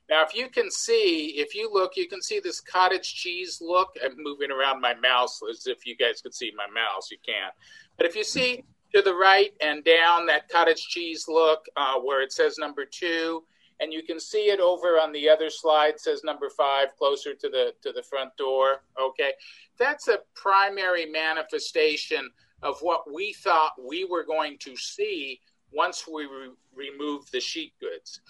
Now, 0.09 0.23
if 0.23 0.37
you 0.37 0.49
can 0.49 0.71
see, 0.71 1.35
if 1.37 1.53
you 1.53 1.69
look, 1.73 1.97
you 1.97 2.07
can 2.07 2.23
see 2.23 2.39
this 2.39 2.61
cottage 2.61 3.13
cheese 3.15 3.59
look. 3.61 3.89
I'm 4.05 4.15
moving 4.19 4.53
around 4.53 4.81
my 4.81 4.95
mouse 4.95 5.41
as 5.51 5.67
if 5.67 5.85
you 5.85 5.97
guys 5.97 6.21
could 6.21 6.35
see 6.35 6.53
my 6.57 6.67
mouse. 6.73 7.11
You 7.11 7.19
can't. 7.27 7.53
But 7.97 8.07
if 8.07 8.15
you 8.15 8.23
see 8.23 8.63
to 8.95 9.03
the 9.03 9.15
right 9.15 9.53
and 9.61 9.83
down 9.83 10.27
that 10.27 10.49
cottage 10.49 10.87
cheese 10.89 11.25
look 11.27 11.65
uh, 11.77 11.99
where 11.99 12.23
it 12.23 12.33
says 12.33 12.59
number 12.59 12.85
two, 12.85 13.43
and 13.81 13.93
you 13.93 14.05
can 14.05 14.21
see 14.21 14.51
it 14.51 14.61
over 14.61 15.01
on 15.01 15.13
the 15.13 15.29
other 15.29 15.51
slide 15.51 15.99
says 15.99 16.23
number 16.23 16.49
five 16.51 16.97
closer 16.97 17.35
to 17.35 17.49
the 17.49 17.73
to 17.83 17.91
the 17.93 18.03
front 18.03 18.31
door 18.37 18.85
okay 19.01 19.33
that's 19.77 20.07
a 20.09 20.19
primary 20.35 21.05
manifestation 21.07 22.31
of 22.63 22.79
what 22.81 23.13
we 23.13 23.33
thought 23.33 23.73
we 23.83 24.05
were 24.05 24.25
going 24.25 24.57
to 24.59 24.77
see 24.77 25.41
once 25.73 26.05
we 26.07 26.25
re- 26.27 26.51
removed 26.75 27.33
the 27.33 27.41
sheet 27.41 27.73
goods 27.81 28.21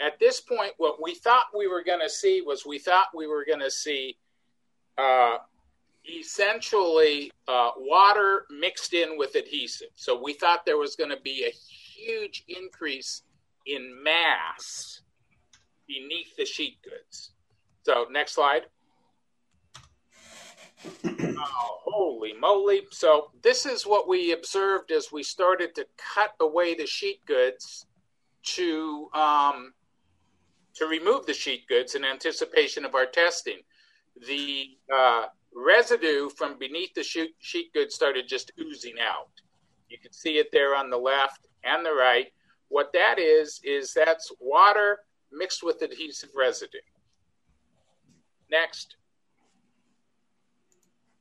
at 0.00 0.18
this 0.18 0.40
point, 0.40 0.72
what 0.78 1.00
we 1.02 1.14
thought 1.14 1.46
we 1.56 1.68
were 1.68 1.84
going 1.84 2.00
to 2.00 2.08
see 2.08 2.40
was 2.40 2.64
we 2.64 2.78
thought 2.78 3.08
we 3.14 3.26
were 3.26 3.44
going 3.44 3.60
to 3.60 3.70
see 3.70 4.16
uh, 4.96 5.36
essentially 6.08 7.30
uh, 7.46 7.70
water 7.76 8.46
mixed 8.50 8.94
in 8.94 9.18
with 9.18 9.34
adhesive. 9.34 9.90
So 9.96 10.20
we 10.20 10.32
thought 10.32 10.64
there 10.64 10.78
was 10.78 10.96
going 10.96 11.10
to 11.10 11.20
be 11.22 11.44
a 11.44 11.50
huge 11.50 12.44
increase 12.48 13.22
in 13.66 14.02
mass 14.02 15.02
beneath 15.86 16.34
the 16.36 16.46
sheet 16.46 16.78
goods. 16.82 17.32
So, 17.82 18.06
next 18.10 18.34
slide. 18.34 18.62
Oh, 21.04 21.78
holy 21.84 22.32
moly. 22.34 22.82
So, 22.90 23.30
this 23.42 23.66
is 23.66 23.84
what 23.84 24.08
we 24.08 24.32
observed 24.32 24.90
as 24.90 25.12
we 25.12 25.22
started 25.22 25.74
to 25.74 25.86
cut 26.14 26.34
away 26.40 26.74
the 26.74 26.86
sheet 26.86 27.24
goods 27.26 27.86
to 28.42 29.08
um, 29.14 29.72
to 30.74 30.86
remove 30.86 31.26
the 31.26 31.34
sheet 31.34 31.66
goods 31.68 31.94
in 31.94 32.04
anticipation 32.04 32.84
of 32.84 32.94
our 32.94 33.06
testing. 33.06 33.58
The 34.26 34.66
uh, 34.94 35.26
residue 35.54 36.30
from 36.30 36.58
beneath 36.58 36.94
the 36.94 37.02
sheet, 37.02 37.34
sheet 37.38 37.72
goods 37.72 37.94
started 37.94 38.28
just 38.28 38.52
oozing 38.60 38.96
out. 39.00 39.28
You 39.88 39.98
can 39.98 40.12
see 40.12 40.38
it 40.38 40.50
there 40.52 40.74
on 40.74 40.90
the 40.90 40.96
left 40.96 41.46
and 41.64 41.84
the 41.84 41.92
right. 41.92 42.28
What 42.68 42.92
that 42.92 43.18
is, 43.18 43.60
is 43.64 43.92
that's 43.92 44.30
water 44.40 45.00
mixed 45.32 45.62
with 45.62 45.82
adhesive 45.82 46.30
residue. 46.36 46.78
Next. 48.50 48.96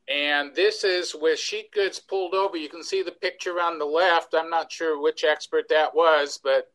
And 0.09 0.55
this 0.55 0.83
is 0.83 1.15
with 1.15 1.37
sheet 1.37 1.71
goods 1.71 1.99
pulled 1.99 2.33
over. 2.33 2.57
You 2.57 2.67
can 2.67 2.83
see 2.83 3.03
the 3.03 3.11
picture 3.11 3.61
on 3.61 3.77
the 3.77 3.85
left. 3.85 4.33
I'm 4.33 4.49
not 4.49 4.71
sure 4.71 4.99
which 4.99 5.23
expert 5.23 5.69
that 5.69 5.93
was, 5.93 6.39
but 6.43 6.71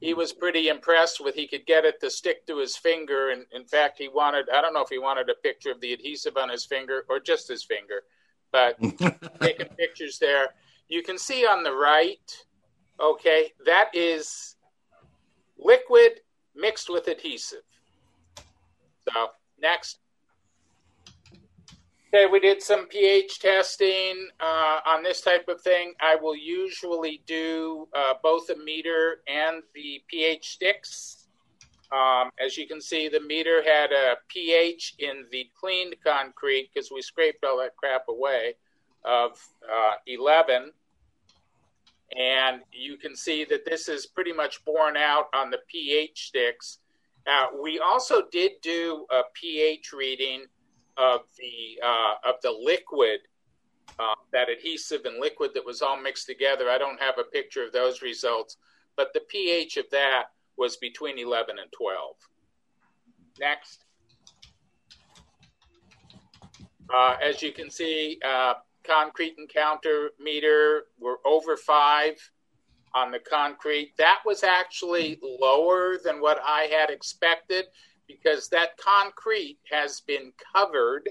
he 0.00 0.14
was 0.14 0.32
pretty 0.32 0.68
impressed 0.68 1.22
with 1.22 1.34
he 1.34 1.46
could 1.46 1.66
get 1.66 1.84
it 1.84 2.00
to 2.00 2.10
stick 2.10 2.46
to 2.46 2.58
his 2.58 2.76
finger. 2.76 3.30
And 3.30 3.44
in 3.52 3.66
fact, 3.66 3.98
he 3.98 4.08
wanted, 4.08 4.48
I 4.48 4.62
don't 4.62 4.72
know 4.72 4.82
if 4.82 4.88
he 4.88 4.98
wanted 4.98 5.28
a 5.28 5.34
picture 5.34 5.70
of 5.70 5.80
the 5.82 5.92
adhesive 5.92 6.38
on 6.38 6.48
his 6.48 6.64
finger 6.64 7.04
or 7.10 7.20
just 7.20 7.48
his 7.48 7.62
finger, 7.62 8.02
but 8.50 8.78
taking 9.40 9.68
pictures 9.76 10.18
there. 10.18 10.48
You 10.88 11.02
can 11.02 11.18
see 11.18 11.46
on 11.46 11.62
the 11.62 11.72
right, 11.72 12.46
okay, 12.98 13.52
that 13.66 13.90
is 13.92 14.56
liquid 15.58 16.20
mixed 16.56 16.88
with 16.88 17.08
adhesive. 17.08 17.60
So 19.06 19.28
next. 19.60 19.99
Okay, 22.12 22.26
we 22.26 22.40
did 22.40 22.60
some 22.60 22.88
pH 22.88 23.38
testing 23.38 24.30
uh, 24.40 24.80
on 24.84 25.04
this 25.04 25.20
type 25.20 25.46
of 25.46 25.60
thing. 25.60 25.94
I 26.00 26.16
will 26.16 26.34
usually 26.34 27.22
do 27.24 27.86
uh, 27.94 28.14
both 28.20 28.50
a 28.50 28.56
meter 28.56 29.20
and 29.28 29.62
the 29.76 30.02
pH 30.08 30.50
sticks. 30.50 31.28
Um, 31.92 32.30
as 32.44 32.58
you 32.58 32.66
can 32.66 32.80
see, 32.80 33.08
the 33.08 33.20
meter 33.20 33.62
had 33.62 33.92
a 33.92 34.16
pH 34.26 34.96
in 34.98 35.26
the 35.30 35.48
cleaned 35.54 35.94
concrete 36.04 36.70
because 36.74 36.90
we 36.90 37.00
scraped 37.00 37.44
all 37.44 37.58
that 37.58 37.76
crap 37.76 38.06
away 38.08 38.54
of 39.04 39.38
uh, 39.62 39.94
11. 40.08 40.72
And 42.18 42.62
you 42.72 42.96
can 42.96 43.14
see 43.14 43.44
that 43.44 43.64
this 43.64 43.88
is 43.88 44.06
pretty 44.06 44.32
much 44.32 44.64
borne 44.64 44.96
out 44.96 45.26
on 45.32 45.50
the 45.50 45.60
pH 45.70 46.26
sticks. 46.26 46.78
Now, 47.24 47.50
we 47.62 47.78
also 47.78 48.22
did 48.32 48.54
do 48.62 49.06
a 49.12 49.22
pH 49.32 49.92
reading 49.92 50.46
of 51.00 51.22
the 51.38 51.80
uh, 51.82 52.28
of 52.28 52.36
the 52.42 52.50
liquid, 52.50 53.20
uh, 53.98 54.14
that 54.32 54.48
adhesive 54.50 55.06
and 55.06 55.18
liquid 55.18 55.52
that 55.54 55.64
was 55.64 55.80
all 55.82 56.00
mixed 56.00 56.26
together. 56.26 56.68
I 56.68 56.78
don't 56.78 57.00
have 57.00 57.18
a 57.18 57.24
picture 57.24 57.64
of 57.64 57.72
those 57.72 58.02
results, 58.02 58.58
but 58.96 59.12
the 59.14 59.20
pH 59.20 59.78
of 59.78 59.86
that 59.90 60.24
was 60.56 60.76
between 60.76 61.18
11 61.18 61.58
and 61.58 61.72
12. 61.72 62.16
Next. 63.40 63.84
Uh, 66.92 67.16
as 67.22 67.40
you 67.40 67.52
can 67.52 67.70
see, 67.70 68.18
uh, 68.26 68.54
concrete 68.84 69.36
encounter 69.38 70.10
meter 70.18 70.84
were 70.98 71.18
over 71.24 71.56
five 71.56 72.16
on 72.94 73.10
the 73.12 73.20
concrete. 73.20 73.92
That 73.96 74.18
was 74.26 74.42
actually 74.42 75.18
lower 75.22 75.96
than 76.02 76.20
what 76.20 76.40
I 76.44 76.62
had 76.62 76.90
expected 76.90 77.66
because 78.10 78.48
that 78.48 78.76
concrete 78.76 79.58
has 79.70 80.00
been 80.00 80.32
covered 80.54 81.08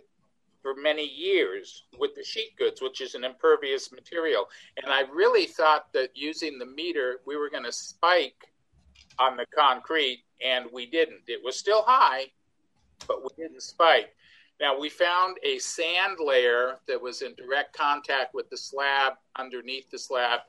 for 0.62 0.74
many 0.76 1.06
years 1.06 1.84
with 1.98 2.16
the 2.16 2.24
sheet 2.24 2.56
goods, 2.58 2.82
which 2.82 3.02
is 3.02 3.16
an 3.16 3.24
impervious 3.24 3.92
material. 3.92 4.48
And 4.82 4.92
I 4.92 5.02
really 5.14 5.46
thought 5.46 5.92
that 5.94 6.10
using 6.16 6.60
the 6.60 6.66
meter, 6.66 7.22
we 7.26 7.38
were 7.38 7.50
going 7.50 7.64
to 7.64 7.72
spike 7.72 8.52
on 9.18 9.38
the 9.38 9.46
concrete, 9.56 10.24
and 10.46 10.66
we 10.74 10.86
didn't. 10.86 11.22
It 11.28 11.44
was 11.44 11.58
still 11.58 11.84
high, 11.84 12.26
but 13.08 13.22
we 13.24 13.30
didn't 13.44 13.64
spike. 13.64 14.14
Now, 14.60 14.78
we 14.78 14.90
found 14.90 15.38
a 15.44 15.58
sand 15.60 16.18
layer 16.20 16.76
that 16.88 17.02
was 17.02 17.22
in 17.22 17.34
direct 17.36 17.76
contact 17.76 18.34
with 18.34 18.50
the 18.50 18.58
slab 18.58 19.14
underneath 19.38 19.90
the 19.90 20.00
slab. 20.00 20.42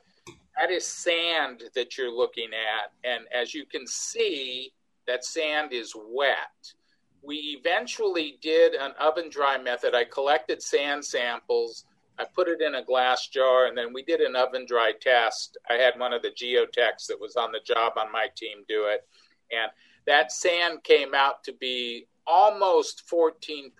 That 0.59 0.69
is 0.69 0.85
sand 0.85 1.63
that 1.75 1.97
you're 1.97 2.11
looking 2.11 2.49
at. 2.53 2.91
And 3.09 3.23
as 3.33 3.53
you 3.53 3.65
can 3.65 3.87
see, 3.87 4.73
that 5.07 5.25
sand 5.25 5.73
is 5.73 5.93
wet. 5.95 6.73
We 7.21 7.59
eventually 7.59 8.37
did 8.41 8.73
an 8.73 8.91
oven 8.99 9.29
dry 9.29 9.57
method. 9.57 9.93
I 9.93 10.05
collected 10.05 10.61
sand 10.61 11.05
samples, 11.05 11.85
I 12.21 12.25
put 12.35 12.47
it 12.47 12.61
in 12.61 12.75
a 12.75 12.83
glass 12.83 13.27
jar, 13.27 13.65
and 13.65 13.77
then 13.77 13.93
we 13.93 14.03
did 14.03 14.21
an 14.21 14.35
oven 14.35 14.65
dry 14.67 14.93
test. 14.99 15.57
I 15.69 15.73
had 15.73 15.99
one 15.99 16.13
of 16.13 16.21
the 16.21 16.29
geotechs 16.29 17.07
that 17.07 17.19
was 17.19 17.35
on 17.35 17.51
the 17.51 17.59
job 17.65 17.93
on 17.97 18.11
my 18.11 18.27
team 18.35 18.63
do 18.67 18.85
it. 18.85 19.07
And 19.51 19.71
that 20.05 20.31
sand 20.31 20.83
came 20.83 21.13
out 21.15 21.43
to 21.45 21.53
be 21.53 22.07
almost 22.27 23.03
14% 23.11 23.71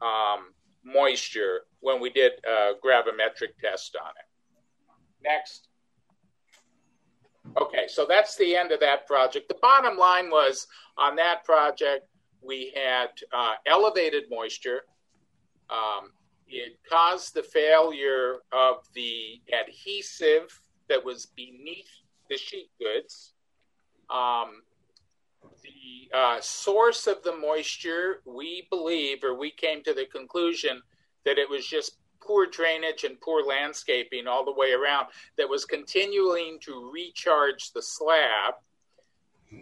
um, 0.00 0.52
moisture 0.84 1.62
when 1.80 2.00
we 2.00 2.10
did 2.10 2.32
a 2.44 2.72
gravimetric 2.84 3.58
test 3.60 3.96
on 4.00 4.10
it. 4.10 4.26
Next. 5.22 5.65
Okay, 7.56 7.86
so 7.88 8.06
that's 8.08 8.36
the 8.36 8.54
end 8.54 8.72
of 8.72 8.80
that 8.80 9.06
project. 9.06 9.48
The 9.48 9.56
bottom 9.62 9.96
line 9.96 10.30
was 10.30 10.66
on 10.98 11.16
that 11.16 11.44
project, 11.44 12.06
we 12.42 12.72
had 12.74 13.08
uh, 13.32 13.54
elevated 13.66 14.24
moisture. 14.30 14.82
Um, 15.70 16.10
it 16.48 16.78
caused 16.88 17.34
the 17.34 17.42
failure 17.42 18.36
of 18.52 18.76
the 18.94 19.40
adhesive 19.52 20.60
that 20.88 21.04
was 21.04 21.26
beneath 21.36 21.90
the 22.30 22.36
sheet 22.36 22.70
goods. 22.78 23.32
Um, 24.10 24.62
the 25.62 26.16
uh, 26.16 26.40
source 26.40 27.06
of 27.06 27.22
the 27.22 27.36
moisture, 27.36 28.22
we 28.24 28.66
believe, 28.70 29.24
or 29.24 29.38
we 29.38 29.50
came 29.50 29.82
to 29.82 29.94
the 29.94 30.06
conclusion 30.06 30.80
that 31.24 31.38
it 31.38 31.48
was 31.48 31.66
just 31.66 31.98
poor 32.26 32.46
drainage 32.46 33.04
and 33.04 33.20
poor 33.20 33.44
landscaping 33.44 34.26
all 34.26 34.44
the 34.44 34.52
way 34.52 34.72
around 34.72 35.06
that 35.38 35.48
was 35.48 35.64
continuing 35.64 36.58
to 36.60 36.90
recharge 36.92 37.72
the 37.72 37.82
slab. 37.82 38.54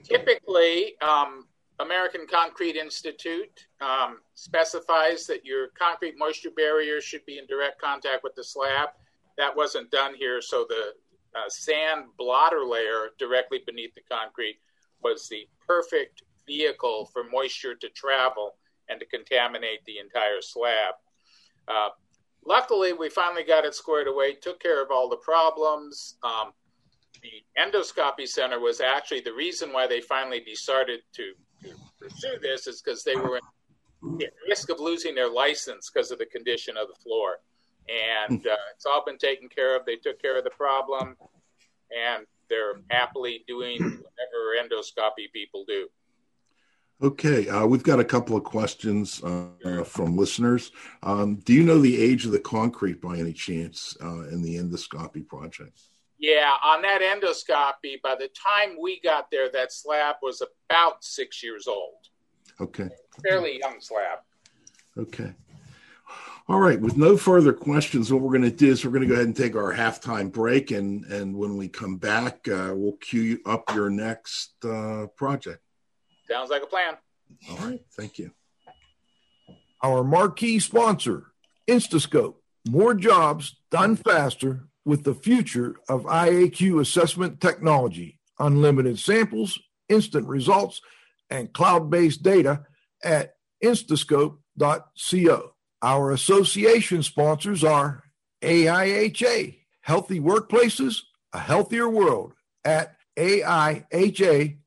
Typically, 0.02 0.94
um, 1.00 1.46
American 1.80 2.26
Concrete 2.30 2.76
Institute 2.76 3.66
um, 3.80 4.18
specifies 4.34 5.26
that 5.26 5.44
your 5.44 5.68
concrete 5.78 6.14
moisture 6.16 6.50
barrier 6.50 7.00
should 7.00 7.24
be 7.26 7.38
in 7.38 7.46
direct 7.46 7.80
contact 7.80 8.22
with 8.22 8.34
the 8.34 8.44
slab. 8.44 8.90
That 9.36 9.54
wasn't 9.54 9.90
done 9.90 10.14
here, 10.14 10.40
so 10.40 10.64
the 10.68 10.94
uh, 11.34 11.48
sand 11.48 12.04
blotter 12.16 12.64
layer 12.64 13.10
directly 13.18 13.60
beneath 13.66 13.94
the 13.94 14.02
concrete 14.08 14.58
was 15.02 15.28
the 15.28 15.48
perfect 15.66 16.22
vehicle 16.46 17.06
for 17.12 17.24
moisture 17.24 17.74
to 17.74 17.88
travel 17.90 18.54
and 18.88 19.00
to 19.00 19.06
contaminate 19.06 19.84
the 19.84 19.98
entire 19.98 20.40
slab. 20.40 20.94
Uh, 21.66 21.88
luckily, 22.46 22.92
we 22.92 23.08
finally 23.08 23.44
got 23.44 23.64
it 23.64 23.74
squared 23.74 24.08
away, 24.08 24.34
took 24.34 24.60
care 24.60 24.82
of 24.82 24.90
all 24.90 25.08
the 25.08 25.16
problems. 25.16 26.16
Um, 26.22 26.52
the 27.22 27.30
endoscopy 27.60 28.26
center 28.26 28.60
was 28.60 28.80
actually 28.80 29.20
the 29.20 29.32
reason 29.32 29.72
why 29.72 29.86
they 29.86 30.00
finally 30.00 30.40
decided 30.40 31.00
to, 31.14 31.32
to 31.62 31.74
pursue 31.98 32.38
this 32.42 32.66
is 32.66 32.82
because 32.82 33.02
they 33.02 33.16
were 33.16 33.36
at 33.36 34.32
risk 34.48 34.70
of 34.70 34.80
losing 34.80 35.14
their 35.14 35.30
license 35.30 35.90
because 35.90 36.10
of 36.10 36.18
the 36.18 36.26
condition 36.26 36.76
of 36.76 36.88
the 36.88 36.94
floor. 37.02 37.38
And 37.88 38.46
uh, 38.46 38.56
it's 38.74 38.86
all 38.86 39.04
been 39.04 39.18
taken 39.18 39.48
care 39.48 39.76
of. 39.76 39.84
They 39.84 39.96
took 39.96 40.20
care 40.20 40.38
of 40.38 40.44
the 40.44 40.50
problem, 40.50 41.16
and 41.90 42.26
they're 42.48 42.80
happily 42.90 43.44
doing 43.46 43.78
whatever 43.78 44.54
endoscopy 44.62 45.32
people 45.32 45.64
do. 45.66 45.88
Okay, 47.02 47.48
uh, 47.48 47.66
we've 47.66 47.82
got 47.82 47.98
a 47.98 48.04
couple 48.04 48.36
of 48.36 48.44
questions 48.44 49.22
uh, 49.24 49.82
from 49.84 50.16
listeners. 50.16 50.70
Um, 51.02 51.36
do 51.36 51.52
you 51.52 51.64
know 51.64 51.78
the 51.78 52.00
age 52.00 52.24
of 52.24 52.32
the 52.32 52.38
concrete 52.38 53.00
by 53.00 53.18
any 53.18 53.32
chance 53.32 53.96
uh, 54.02 54.28
in 54.28 54.42
the 54.42 54.56
endoscopy 54.56 55.26
project? 55.26 55.80
Yeah, 56.18 56.54
on 56.64 56.82
that 56.82 57.02
endoscopy, 57.02 58.00
by 58.02 58.14
the 58.14 58.28
time 58.28 58.76
we 58.80 59.00
got 59.00 59.30
there, 59.30 59.50
that 59.50 59.72
slab 59.72 60.16
was 60.22 60.40
about 60.40 61.02
six 61.02 61.42
years 61.42 61.66
old. 61.66 61.96
Okay. 62.60 62.88
Fairly 63.22 63.58
young 63.58 63.80
slab. 63.80 64.20
Okay. 64.96 65.32
All 66.46 66.60
right. 66.60 66.80
With 66.80 66.96
no 66.96 67.16
further 67.16 67.52
questions, 67.52 68.12
what 68.12 68.22
we're 68.22 68.30
going 68.30 68.42
to 68.42 68.50
do 68.50 68.70
is 68.70 68.84
we're 68.84 68.92
going 68.92 69.02
to 69.02 69.08
go 69.08 69.14
ahead 69.14 69.26
and 69.26 69.36
take 69.36 69.56
our 69.56 69.74
halftime 69.74 70.30
break, 70.30 70.70
and 70.70 71.04
and 71.06 71.34
when 71.34 71.56
we 71.56 71.68
come 71.68 71.96
back, 71.96 72.46
uh, 72.48 72.72
we'll 72.74 72.98
cue 73.00 73.40
up 73.46 73.74
your 73.74 73.90
next 73.90 74.52
uh, 74.64 75.06
project. 75.16 75.63
Sounds 76.28 76.50
like 76.50 76.62
a 76.62 76.66
plan. 76.66 76.94
All 77.50 77.56
right. 77.58 77.80
Thank 77.92 78.18
you. 78.18 78.30
Our 79.82 80.02
marquee 80.02 80.60
sponsor, 80.60 81.32
Instascope. 81.68 82.36
More 82.66 82.94
jobs 82.94 83.56
done 83.70 83.96
faster 83.96 84.68
with 84.86 85.04
the 85.04 85.14
future 85.14 85.76
of 85.88 86.04
IAQ 86.04 86.80
assessment 86.80 87.40
technology. 87.40 88.18
Unlimited 88.38 88.98
samples, 88.98 89.58
instant 89.88 90.26
results, 90.26 90.80
and 91.28 91.52
cloud 91.52 91.90
based 91.90 92.22
data 92.22 92.64
at 93.02 93.34
instascope.co. 93.62 95.50
Our 95.82 96.10
association 96.12 97.02
sponsors 97.02 97.62
are 97.62 98.04
AIHA, 98.42 99.58
Healthy 99.82 100.20
Workplaces, 100.20 101.02
A 101.34 101.38
Healthier 101.38 101.88
World 101.88 102.32
at 102.64 102.96
AIHA.org. 103.18 104.62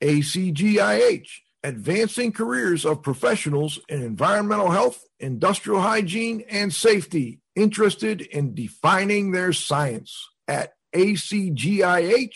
ACGIH, 0.00 1.28
advancing 1.62 2.32
careers 2.32 2.84
of 2.84 3.02
professionals 3.02 3.78
in 3.88 4.02
environmental 4.02 4.70
health, 4.70 5.04
industrial 5.18 5.80
hygiene, 5.80 6.44
and 6.48 6.72
safety, 6.72 7.40
interested 7.54 8.20
in 8.20 8.54
defining 8.54 9.32
their 9.32 9.52
science 9.52 10.28
at 10.46 10.74
acgih.org. 10.94 12.30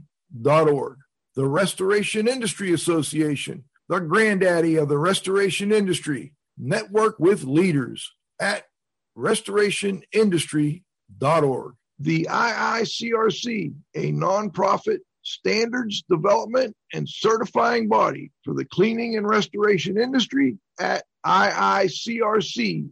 The 1.36 1.46
Restoration 1.46 2.26
Industry 2.28 2.72
Association, 2.72 3.64
the 3.90 4.00
granddaddy 4.00 4.76
of 4.76 4.88
the 4.88 4.96
restoration 4.96 5.70
industry, 5.70 6.32
network 6.56 7.18
with 7.18 7.44
leaders 7.44 8.10
at 8.40 8.64
restorationindustry.org. 9.16 11.74
The 11.98 12.26
IICRC, 12.30 13.74
a 13.94 14.12
nonprofit 14.12 15.00
standards 15.22 16.02
development 16.08 16.74
and 16.92 17.08
certifying 17.08 17.88
body 17.88 18.30
for 18.44 18.54
the 18.54 18.64
cleaning 18.64 19.16
and 19.16 19.28
restoration 19.28 19.98
industry 19.98 20.56
at 20.78 21.04
iicrc.org. 21.24 22.86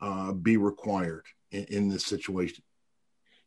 uh, 0.00 0.32
be 0.32 0.56
required 0.56 1.26
in, 1.52 1.64
in, 1.64 1.88
this 1.88 2.04
situation? 2.04 2.64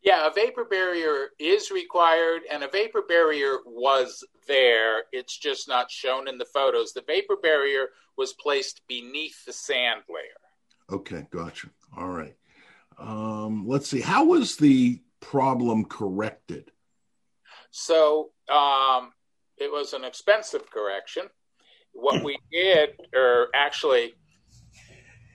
Yeah, 0.03 0.27
a 0.27 0.33
vapor 0.33 0.65
barrier 0.65 1.29
is 1.39 1.71
required, 1.71 2.41
and 2.51 2.61
a 2.63 2.67
vapor 2.67 3.03
barrier 3.07 3.59
was 3.65 4.21
there. 4.47 5.03
It's 5.13 5.37
just 5.37 5.69
not 5.69 5.89
shown 5.89 6.27
in 6.27 6.37
the 6.37 6.45
photos. 6.45 6.91
The 6.91 7.03
vapor 7.07 7.37
barrier 7.41 7.87
was 8.17 8.33
placed 8.33 8.81
beneath 8.87 9.45
the 9.45 9.53
sand 9.53 10.01
layer. 10.09 10.97
Okay, 10.97 11.25
gotcha. 11.31 11.69
All 11.97 12.09
right. 12.09 12.35
Um, 12.99 13.65
let's 13.65 13.89
see. 13.89 14.01
How 14.01 14.25
was 14.25 14.57
the 14.57 15.01
problem 15.21 15.85
corrected? 15.85 16.71
So 17.71 18.31
um, 18.49 19.13
it 19.57 19.71
was 19.71 19.93
an 19.93 20.03
expensive 20.03 20.69
correction. 20.69 21.23
What 21.93 22.23
we 22.25 22.37
did, 22.51 22.89
or 23.15 23.47
actually, 23.55 24.15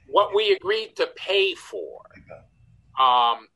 what 0.08 0.34
we 0.34 0.52
agreed 0.52 0.94
to 0.96 1.08
pay 1.16 1.54
for, 1.54 2.02
um, 3.00 3.48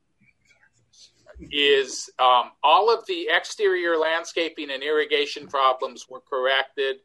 is 1.51 2.09
um, 2.19 2.51
all 2.63 2.93
of 2.93 3.05
the 3.07 3.27
exterior 3.29 3.97
landscaping 3.97 4.71
and 4.71 4.83
irrigation 4.83 5.47
problems 5.47 6.07
were 6.09 6.21
corrected 6.21 6.97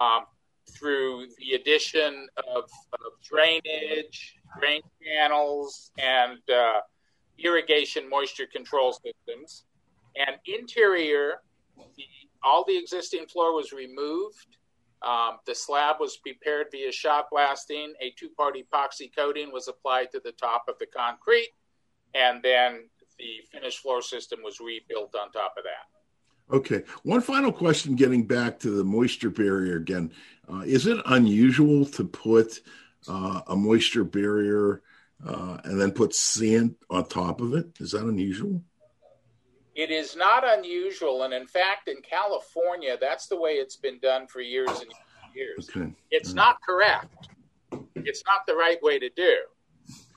um, 0.00 0.24
through 0.70 1.26
the 1.38 1.54
addition 1.54 2.28
of, 2.54 2.64
of, 2.64 3.12
drainage, 3.22 4.36
drain 4.58 4.80
channels, 5.02 5.90
and 5.98 6.38
uh, 6.50 6.80
irrigation 7.38 8.08
moisture 8.08 8.46
control 8.46 8.92
systems. 8.92 9.64
And 10.16 10.36
interior, 10.46 11.40
the, 11.76 12.04
all 12.42 12.64
the 12.64 12.76
existing 12.76 13.26
floor 13.26 13.54
was 13.54 13.72
removed. 13.72 14.56
Um, 15.02 15.38
the 15.46 15.54
slab 15.54 15.96
was 15.98 16.16
prepared 16.18 16.68
via 16.70 16.92
shot 16.92 17.26
blasting. 17.30 17.92
A 18.00 18.14
two 18.16 18.28
part 18.30 18.56
epoxy 18.56 19.10
coating 19.14 19.52
was 19.52 19.68
applied 19.68 20.10
to 20.12 20.20
the 20.24 20.32
top 20.32 20.64
of 20.68 20.78
the 20.78 20.86
concrete. 20.86 21.50
And 22.14 22.42
then 22.42 22.88
the 23.18 23.40
finished 23.50 23.80
floor 23.80 24.02
system 24.02 24.40
was 24.42 24.60
rebuilt 24.60 25.14
on 25.14 25.30
top 25.32 25.54
of 25.56 25.64
that. 25.64 26.54
Okay. 26.54 26.82
One 27.02 27.20
final 27.20 27.52
question 27.52 27.94
getting 27.94 28.26
back 28.26 28.58
to 28.60 28.70
the 28.70 28.84
moisture 28.84 29.30
barrier 29.30 29.76
again. 29.76 30.12
Uh, 30.52 30.60
is 30.60 30.86
it 30.86 31.00
unusual 31.06 31.86
to 31.86 32.04
put 32.04 32.60
uh, 33.08 33.40
a 33.46 33.56
moisture 33.56 34.04
barrier 34.04 34.82
uh, 35.26 35.58
and 35.64 35.80
then 35.80 35.92
put 35.92 36.14
sand 36.14 36.74
on 36.90 37.06
top 37.06 37.40
of 37.40 37.54
it? 37.54 37.68
Is 37.80 37.92
that 37.92 38.04
unusual? 38.04 38.62
It 39.74 39.90
is 39.90 40.14
not 40.14 40.44
unusual, 40.46 41.22
and 41.22 41.32
in 41.32 41.46
fact, 41.46 41.88
in 41.88 42.02
California, 42.02 42.98
that's 43.00 43.26
the 43.26 43.36
way 43.40 43.52
it's 43.52 43.76
been 43.76 43.98
done 44.00 44.26
for 44.26 44.42
years 44.42 44.68
and 44.68 44.92
years. 45.34 45.70
Okay. 45.74 45.90
It's 46.10 46.34
not 46.34 46.60
correct. 46.60 47.28
It's 47.94 48.22
not 48.26 48.44
the 48.46 48.54
right 48.54 48.82
way 48.82 48.98
to 48.98 49.08
do. 49.08 49.36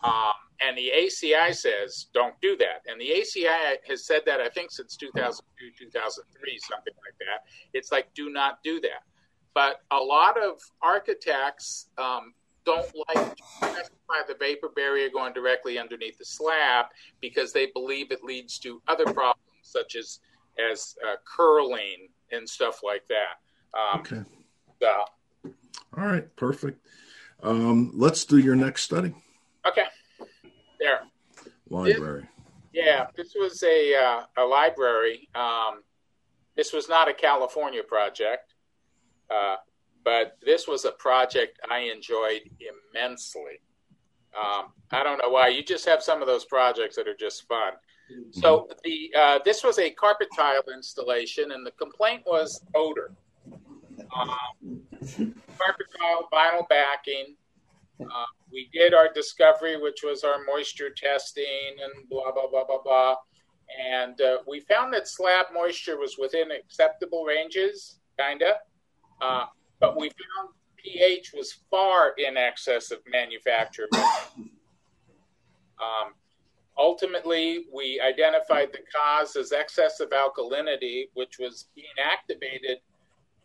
Um, 0.03 0.33
and 0.61 0.77
the 0.77 0.91
ACI 0.95 1.53
says 1.53 2.07
don't 2.13 2.35
do 2.41 2.55
that. 2.57 2.81
And 2.87 2.99
the 2.99 3.09
ACI 3.09 3.77
has 3.87 4.05
said 4.05 4.21
that 4.25 4.39
I 4.39 4.49
think 4.49 4.71
since 4.71 4.95
2002, 4.95 5.85
2003, 5.85 6.59
something 6.59 6.93
like 7.05 7.17
that. 7.19 7.49
It's 7.73 7.91
like 7.91 8.13
do 8.13 8.29
not 8.29 8.59
do 8.63 8.79
that. 8.81 9.03
But 9.53 9.81
a 9.91 9.97
lot 9.97 10.41
of 10.41 10.59
architects 10.81 11.87
um, 11.97 12.33
don't 12.65 12.87
like 13.07 13.35
to 13.35 13.43
specify 13.57 14.21
the 14.27 14.35
vapor 14.39 14.69
barrier 14.75 15.09
going 15.09 15.33
directly 15.33 15.79
underneath 15.79 16.17
the 16.17 16.25
slab 16.25 16.87
because 17.21 17.53
they 17.53 17.67
believe 17.67 18.11
it 18.11 18.23
leads 18.23 18.59
to 18.59 18.81
other 18.87 19.05
problems 19.05 19.39
such 19.61 19.95
as 19.95 20.19
as 20.71 20.95
uh, 21.05 21.15
curling 21.25 22.07
and 22.31 22.47
stuff 22.47 22.81
like 22.83 23.03
that. 23.09 23.39
Um, 23.77 23.99
okay. 24.01 24.23
So. 24.81 25.51
All 25.97 26.05
right. 26.05 26.35
Perfect. 26.35 26.85
Um, 27.43 27.91
let's 27.93 28.25
do 28.25 28.37
your 28.37 28.55
next 28.55 28.83
study. 28.83 29.13
Okay. 29.67 29.85
There. 30.79 31.01
Library. 31.69 32.21
This, 32.21 32.29
yeah, 32.73 33.07
this 33.15 33.33
was 33.35 33.63
a 33.63 33.95
uh, 33.95 34.23
a 34.37 34.43
library. 34.43 35.29
Um, 35.35 35.83
this 36.55 36.73
was 36.73 36.87
not 36.89 37.07
a 37.07 37.13
California 37.13 37.83
project. 37.83 38.53
Uh, 39.29 39.55
but 40.05 40.37
this 40.45 40.67
was 40.67 40.85
a 40.85 40.91
project 40.91 41.59
I 41.69 41.79
enjoyed 41.79 42.41
immensely. 42.93 43.59
Um, 44.37 44.73
I 44.91 45.03
don't 45.03 45.17
know 45.17 45.29
why. 45.29 45.47
You 45.47 45.63
just 45.63 45.85
have 45.87 46.03
some 46.03 46.21
of 46.21 46.27
those 46.27 46.45
projects 46.45 46.95
that 46.95 47.07
are 47.07 47.15
just 47.15 47.47
fun. 47.47 47.73
Mm-hmm. 48.11 48.39
So 48.39 48.69
the 48.83 49.11
uh, 49.17 49.39
this 49.43 49.63
was 49.63 49.79
a 49.79 49.89
carpet 49.89 50.27
tile 50.35 50.61
installation, 50.73 51.51
and 51.51 51.65
the 51.65 51.71
complaint 51.71 52.21
was 52.27 52.63
odor. 52.75 53.11
Um, 54.15 54.81
carpet 55.57 55.87
tile, 55.99 56.29
vinyl 56.31 56.69
backing. 56.69 57.35
Uh, 58.01 58.25
we 58.51 58.69
did 58.73 58.93
our 58.93 59.11
discovery, 59.13 59.77
which 59.77 60.01
was 60.03 60.23
our 60.23 60.43
moisture 60.45 60.89
testing 60.89 61.75
and 61.83 62.09
blah, 62.09 62.31
blah, 62.31 62.47
blah, 62.49 62.65
blah, 62.65 62.81
blah. 62.83 63.15
And 63.93 64.19
uh, 64.21 64.37
we 64.47 64.59
found 64.61 64.93
that 64.93 65.07
slab 65.07 65.47
moisture 65.53 65.97
was 65.97 66.17
within 66.19 66.51
acceptable 66.51 67.23
ranges, 67.23 67.99
kind 68.17 68.41
of. 68.41 68.55
Uh, 69.21 69.45
but 69.79 69.97
we 69.97 70.09
found 70.09 70.49
pH 70.77 71.33
was 71.35 71.57
far 71.71 72.13
in 72.17 72.37
excess 72.37 72.91
of 72.91 72.99
manufacturer. 73.11 73.87
um, 75.79 76.13
ultimately, 76.77 77.65
we 77.73 77.99
identified 78.01 78.69
the 78.71 78.79
cause 78.93 79.35
as 79.35 79.51
excessive 79.51 80.09
alkalinity, 80.11 81.09
which 81.13 81.39
was 81.39 81.67
being 81.75 81.87
activated 82.03 82.79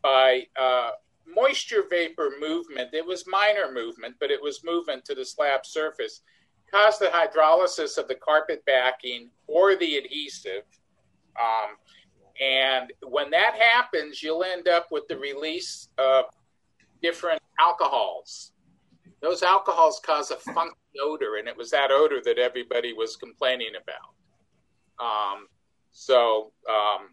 by 0.03 0.43
uh, 0.59 0.91
moisture 1.35 1.85
vapor 1.89 2.33
movement. 2.41 2.91
It 2.93 3.05
was 3.05 3.25
minor 3.27 3.73
movement, 3.73 4.17
but 4.21 4.31
it 4.31 4.43
was 4.43 4.65
movement 4.65 5.05
to 5.07 5.15
the 5.15 5.25
slab 5.25 5.67
surface. 5.67 6.23
Caused 6.71 7.01
the 7.01 7.07
hydrolysis 7.07 7.99
of 7.99 8.07
the 8.09 8.15
carpet 8.15 8.63
backing 8.65 9.31
or 9.47 9.77
the 9.77 9.97
adhesive. 9.97 10.63
Um, 11.41 11.77
and 12.41 12.93
when 13.03 13.31
that 13.31 13.55
happens, 13.55 14.23
you'll 14.23 14.45
end 14.45 14.69
up 14.69 14.89
with 14.91 15.07
the 15.09 15.19
release 15.19 15.89
of 15.99 16.25
different 17.03 17.43
alcohols. 17.59 18.53
Those 19.21 19.43
alcohols 19.43 20.01
cause 20.05 20.31
a 20.31 20.37
funky 20.37 20.77
odor, 21.03 21.37
and 21.37 21.47
it 21.47 21.57
was 21.57 21.71
that 21.71 21.91
odor 21.91 22.21
that 22.25 22.39
everybody 22.39 22.93
was 22.93 23.17
complaining 23.17 23.73
about. 23.81 24.15
Um, 24.99 25.47
so, 25.93 26.53
um, 26.69 27.11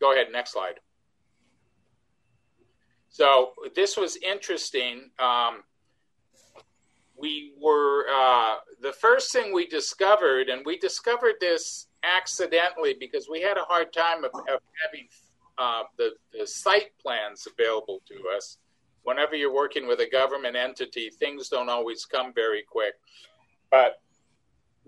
go 0.00 0.12
ahead, 0.12 0.26
next 0.30 0.52
slide. 0.52 0.80
So, 3.18 3.50
this 3.74 3.96
was 3.96 4.16
interesting. 4.18 5.10
Um, 5.18 5.64
we 7.16 7.52
were, 7.60 8.06
uh, 8.08 8.58
the 8.80 8.92
first 8.92 9.32
thing 9.32 9.52
we 9.52 9.66
discovered, 9.66 10.48
and 10.48 10.64
we 10.64 10.78
discovered 10.78 11.34
this 11.40 11.88
accidentally 12.04 12.94
because 13.00 13.28
we 13.28 13.40
had 13.40 13.56
a 13.56 13.64
hard 13.64 13.92
time 13.92 14.22
of, 14.22 14.30
of 14.32 14.60
having 14.84 15.08
uh, 15.58 15.82
the, 15.96 16.10
the 16.32 16.46
site 16.46 16.96
plans 17.02 17.48
available 17.52 18.02
to 18.06 18.22
us 18.36 18.58
whenever 19.02 19.34
you're 19.34 19.52
working 19.52 19.88
with 19.88 19.98
a 19.98 20.08
government 20.08 20.54
entity, 20.54 21.10
things 21.10 21.48
don't 21.48 21.68
always 21.68 22.04
come 22.04 22.32
very 22.32 22.62
quick. 22.62 22.94
But 23.68 24.00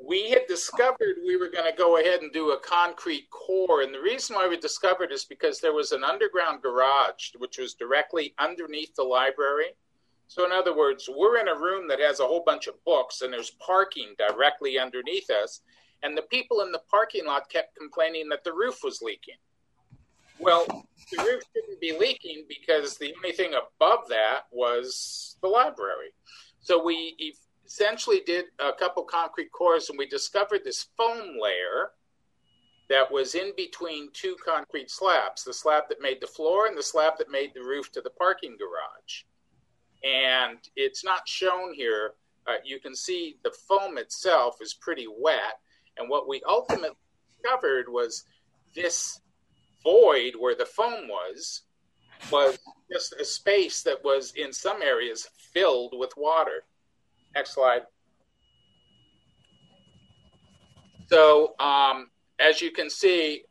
we 0.02 0.30
had 0.30 0.46
discovered 0.48 1.16
we 1.26 1.36
were 1.36 1.50
going 1.50 1.70
to 1.70 1.76
go 1.76 1.98
ahead 1.98 2.20
and 2.20 2.32
do 2.32 2.50
a 2.50 2.60
concrete 2.60 3.28
core. 3.30 3.82
And 3.82 3.94
the 3.94 4.00
reason 4.00 4.36
why 4.36 4.48
we 4.48 4.56
discovered 4.56 5.12
is 5.12 5.24
because 5.24 5.60
there 5.60 5.74
was 5.74 5.92
an 5.92 6.04
underground 6.04 6.62
garage, 6.62 7.32
which 7.38 7.58
was 7.58 7.74
directly 7.74 8.34
underneath 8.38 8.94
the 8.94 9.02
library. 9.02 9.74
So, 10.28 10.44
in 10.44 10.52
other 10.52 10.76
words, 10.76 11.08
we're 11.12 11.38
in 11.38 11.48
a 11.48 11.58
room 11.58 11.88
that 11.88 12.00
has 12.00 12.20
a 12.20 12.26
whole 12.26 12.44
bunch 12.46 12.68
of 12.68 12.82
books, 12.84 13.22
and 13.22 13.32
there's 13.32 13.50
parking 13.50 14.14
directly 14.16 14.78
underneath 14.78 15.28
us. 15.28 15.60
And 16.02 16.16
the 16.16 16.22
people 16.22 16.60
in 16.60 16.72
the 16.72 16.82
parking 16.90 17.26
lot 17.26 17.50
kept 17.50 17.76
complaining 17.76 18.28
that 18.28 18.44
the 18.44 18.52
roof 18.52 18.78
was 18.84 19.02
leaking. 19.02 19.34
Well, 20.38 20.64
the 21.12 21.22
roof 21.22 21.42
shouldn't 21.52 21.80
be 21.80 21.98
leaking 21.98 22.44
because 22.48 22.96
the 22.96 23.12
only 23.16 23.32
thing 23.32 23.52
above 23.54 24.08
that 24.08 24.42
was 24.50 25.36
the 25.42 25.48
library. 25.48 26.14
So 26.60 26.82
we 26.82 27.34
essentially 27.70 28.20
did 28.26 28.46
a 28.58 28.72
couple 28.72 29.04
concrete 29.04 29.52
cores 29.52 29.88
and 29.90 29.98
we 29.98 30.06
discovered 30.06 30.62
this 30.64 30.86
foam 30.96 31.36
layer 31.40 31.92
that 32.88 33.10
was 33.10 33.36
in 33.36 33.52
between 33.56 34.10
two 34.12 34.34
concrete 34.44 34.90
slabs 34.90 35.44
the 35.44 35.54
slab 35.54 35.84
that 35.88 36.00
made 36.00 36.20
the 36.20 36.26
floor 36.26 36.66
and 36.66 36.76
the 36.76 36.82
slab 36.82 37.12
that 37.16 37.30
made 37.30 37.52
the 37.54 37.62
roof 37.62 37.92
to 37.92 38.00
the 38.00 38.10
parking 38.10 38.56
garage. 38.58 39.22
And 40.02 40.58
it's 40.74 41.04
not 41.04 41.28
shown 41.28 41.72
here. 41.72 42.14
Uh, 42.48 42.54
you 42.64 42.80
can 42.80 42.96
see 42.96 43.36
the 43.44 43.54
foam 43.68 43.98
itself 43.98 44.56
is 44.60 44.74
pretty 44.74 45.06
wet. 45.06 45.60
And 45.96 46.08
what 46.08 46.28
we 46.28 46.42
ultimately 46.48 46.96
discovered 47.40 47.88
was 47.88 48.24
this 48.74 49.20
void 49.84 50.32
where 50.38 50.56
the 50.56 50.66
foam 50.66 51.06
was 51.06 51.62
was 52.32 52.58
just 52.92 53.12
a 53.14 53.24
space 53.24 53.82
that 53.82 54.02
was 54.02 54.32
in 54.36 54.52
some 54.52 54.82
areas 54.82 55.28
filled 55.52 55.94
with 55.96 56.12
water. 56.16 56.64
Next 57.34 57.54
slide. 57.54 57.82
So, 61.08 61.54
um, 61.58 62.10
as 62.38 62.60
you 62.60 62.70
can 62.70 62.88
see, 62.88 63.44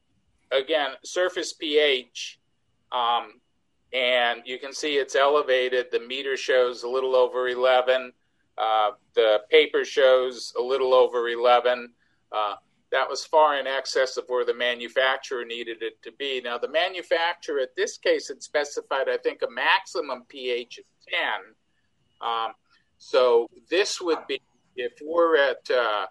again, 0.52 0.92
surface 1.04 1.54
pH, 1.54 2.40
um, 2.92 3.40
and 3.94 4.42
you 4.46 4.60
can 4.60 4.74
see 4.74 4.96
it's 4.96 5.16
elevated. 5.16 5.88
The 5.92 6.00
meter 6.00 6.38
shows 6.38 6.84
a 6.84 6.90
little 6.90 7.16
over 7.16 7.50
11. 7.50 8.14
Uh, 8.58 8.92
the 9.14 9.42
paper 9.50 9.84
shows 9.84 10.54
a 10.58 10.62
little 10.62 10.94
over 10.94 11.30
11. 11.30 11.92
Uh, 12.32 12.56
that 12.92 13.10
was 13.10 13.26
far 13.26 13.60
in 13.60 13.68
excess 13.68 14.18
of 14.18 14.26
where 14.28 14.46
the 14.46 14.54
manufacturer 14.54 15.46
needed 15.46 15.82
it 15.82 16.02
to 16.04 16.12
be. 16.14 16.42
Now, 16.44 16.58
the 16.58 16.70
manufacturer, 16.70 17.60
at 17.60 17.76
this 17.76 17.98
case, 17.98 18.28
had 18.28 18.42
specified, 18.42 19.08
I 19.10 19.18
think, 19.18 19.42
a 19.42 19.52
maximum 19.52 20.24
pH 20.28 20.80
of 20.80 20.86
10. 21.08 21.18
Um, 22.22 22.54
so 23.00 23.50
this 23.70 24.00
would 24.02 24.28
be, 24.28 24.42
if 24.76 24.92
we're 25.02 25.38
at, 25.38 25.70
uh, 25.72 26.06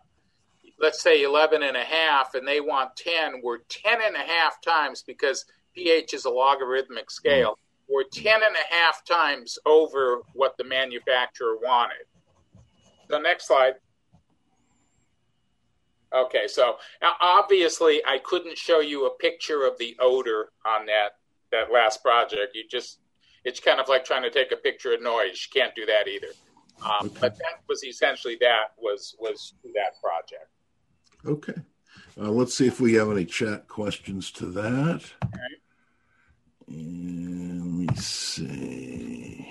let's 0.81 1.01
say 1.01 1.23
11 1.23 1.63
and 1.63 1.77
a 1.77 1.85
half, 1.85 2.35
and 2.35 2.49
they 2.49 2.61
want 2.61 2.97
10, 2.97 3.41
we're 3.45 3.59
10 3.59 3.99
and 4.05 4.17
a 4.17 4.21
half 4.21 4.61
times 4.61 5.03
because 5.07 5.45
pH 5.75 6.15
is 6.15 6.25
a 6.25 6.31
logarithmic 6.31 7.11
scale. 7.11 7.59
We're 7.89 8.05
10 8.05 8.35
and 8.35 8.57
a 8.57 8.75
half 8.75 9.05
times 9.05 9.59
over 9.65 10.23
what 10.33 10.57
the 10.57 10.65
manufacturer 10.65 11.57
wanted. 11.63 12.07
The 13.09 13.19
next 13.19 13.47
slide. 13.47 13.75
Okay, 16.13 16.47
so 16.49 16.77
obviously 17.21 18.03
I 18.07 18.19
couldn't 18.19 18.57
show 18.57 18.81
you 18.81 19.07
a 19.07 19.11
picture 19.11 19.67
of 19.67 19.77
the 19.79 19.95
odor 20.01 20.49
on 20.65 20.87
that 20.87 21.17
that 21.51 21.73
last 21.73 22.03
project. 22.03 22.55
You 22.55 22.65
just 22.69 22.99
it's 23.45 23.61
kind 23.61 23.79
of 23.79 23.89
like 23.89 24.05
trying 24.05 24.23
to 24.23 24.31
take 24.31 24.53
a 24.53 24.57
picture 24.57 24.95
of 24.95 25.03
noise. 25.03 25.47
You 25.47 25.61
can't 25.61 25.75
do 25.75 25.85
that 25.87 26.09
either. 26.09 26.29
Um, 26.83 27.07
okay. 27.07 27.19
But 27.21 27.39
that 27.39 27.61
was 27.69 27.85
essentially 27.85 28.37
that 28.41 28.73
was 28.79 29.17
was 29.19 29.55
that 29.75 30.01
project. 30.01 30.49
Okay, 31.27 31.61
uh, 32.21 32.31
let's 32.31 32.55
see 32.55 32.67
if 32.67 32.81
we 32.81 32.95
have 32.95 33.11
any 33.11 33.25
chat 33.25 33.69
questions 33.69 34.31
to 34.33 34.47
that. 34.47 35.03
And 36.69 37.87
let 37.87 37.91
me 37.91 37.97
see. 37.97 39.49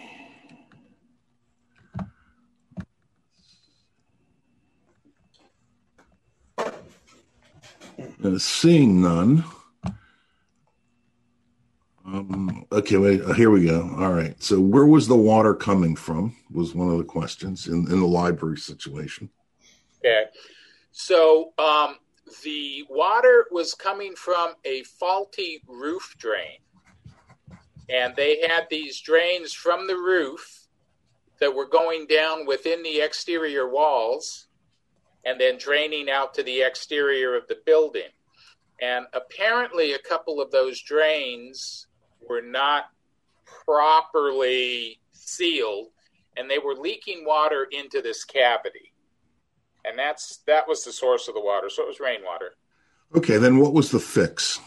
Uh, 8.24 8.38
seeing 8.38 9.02
none. 9.02 9.44
Um, 12.08 12.66
okay, 12.72 12.96
wait. 12.96 13.22
Uh, 13.22 13.34
here 13.34 13.52
we 13.52 13.66
go. 13.66 13.82
All 14.00 14.14
right. 14.14 14.42
So, 14.42 14.62
where 14.62 14.86
was 14.86 15.10
the 15.10 15.16
water 15.16 15.54
coming 15.54 15.94
from? 15.94 16.38
Was 16.50 16.74
one 16.74 16.90
of 16.90 16.98
the 16.98 17.04
questions 17.04 17.68
in, 17.68 17.86
in 17.92 18.00
the 18.00 18.08
library 18.08 18.58
situation. 18.58 19.30
Okay. 20.00 20.24
So, 20.94 21.52
um, 21.58 21.98
the 22.44 22.86
water 22.90 23.48
was 23.52 23.74
coming 23.74 24.16
from 24.16 24.54
a 24.64 24.84
faulty 24.84 25.62
roof 25.68 26.16
drain, 26.18 26.60
and 27.90 28.16
they 28.16 28.40
had 28.48 28.68
these 28.70 29.02
drains 29.02 29.52
from 29.52 29.86
the 29.86 29.98
roof 29.98 30.68
that 31.42 31.54
were 31.54 31.68
going 31.68 32.08
down 32.08 32.46
within 32.46 32.84
the 32.84 33.02
exterior 33.02 33.70
walls 33.70 34.48
and 35.26 35.40
then 35.40 35.58
draining 35.58 36.10
out 36.10 36.34
to 36.36 36.44
the 36.44 36.62
exterior 36.62 37.36
of 37.36 37.46
the 37.50 37.58
building. 37.66 38.10
And 38.82 39.08
apparently, 39.12 39.92
a 39.92 40.00
couple 40.00 40.40
of 40.40 40.52
those 40.52 40.82
drains 40.82 41.88
were 42.30 42.42
not 42.42 42.86
properly 43.66 45.00
sealed, 45.12 45.88
and 46.36 46.50
they 46.50 46.60
were 46.60 46.76
leaking 46.76 47.26
water 47.26 47.68
into 47.72 48.02
this 48.02 48.24
cavity. 48.24 48.94
And 49.86 49.98
that's 49.98 50.38
that 50.48 50.68
was 50.68 50.84
the 50.84 50.92
source 50.92 51.28
of 51.28 51.34
the 51.34 51.42
water. 51.42 51.70
So 51.70 51.84
it 51.84 51.88
was 51.88 52.00
rainwater. 52.00 52.56
Okay, 53.16 53.38
then 53.38 53.58
what 53.58 53.74
was 53.74 53.90
the 53.90 54.00
fix? 54.00 54.60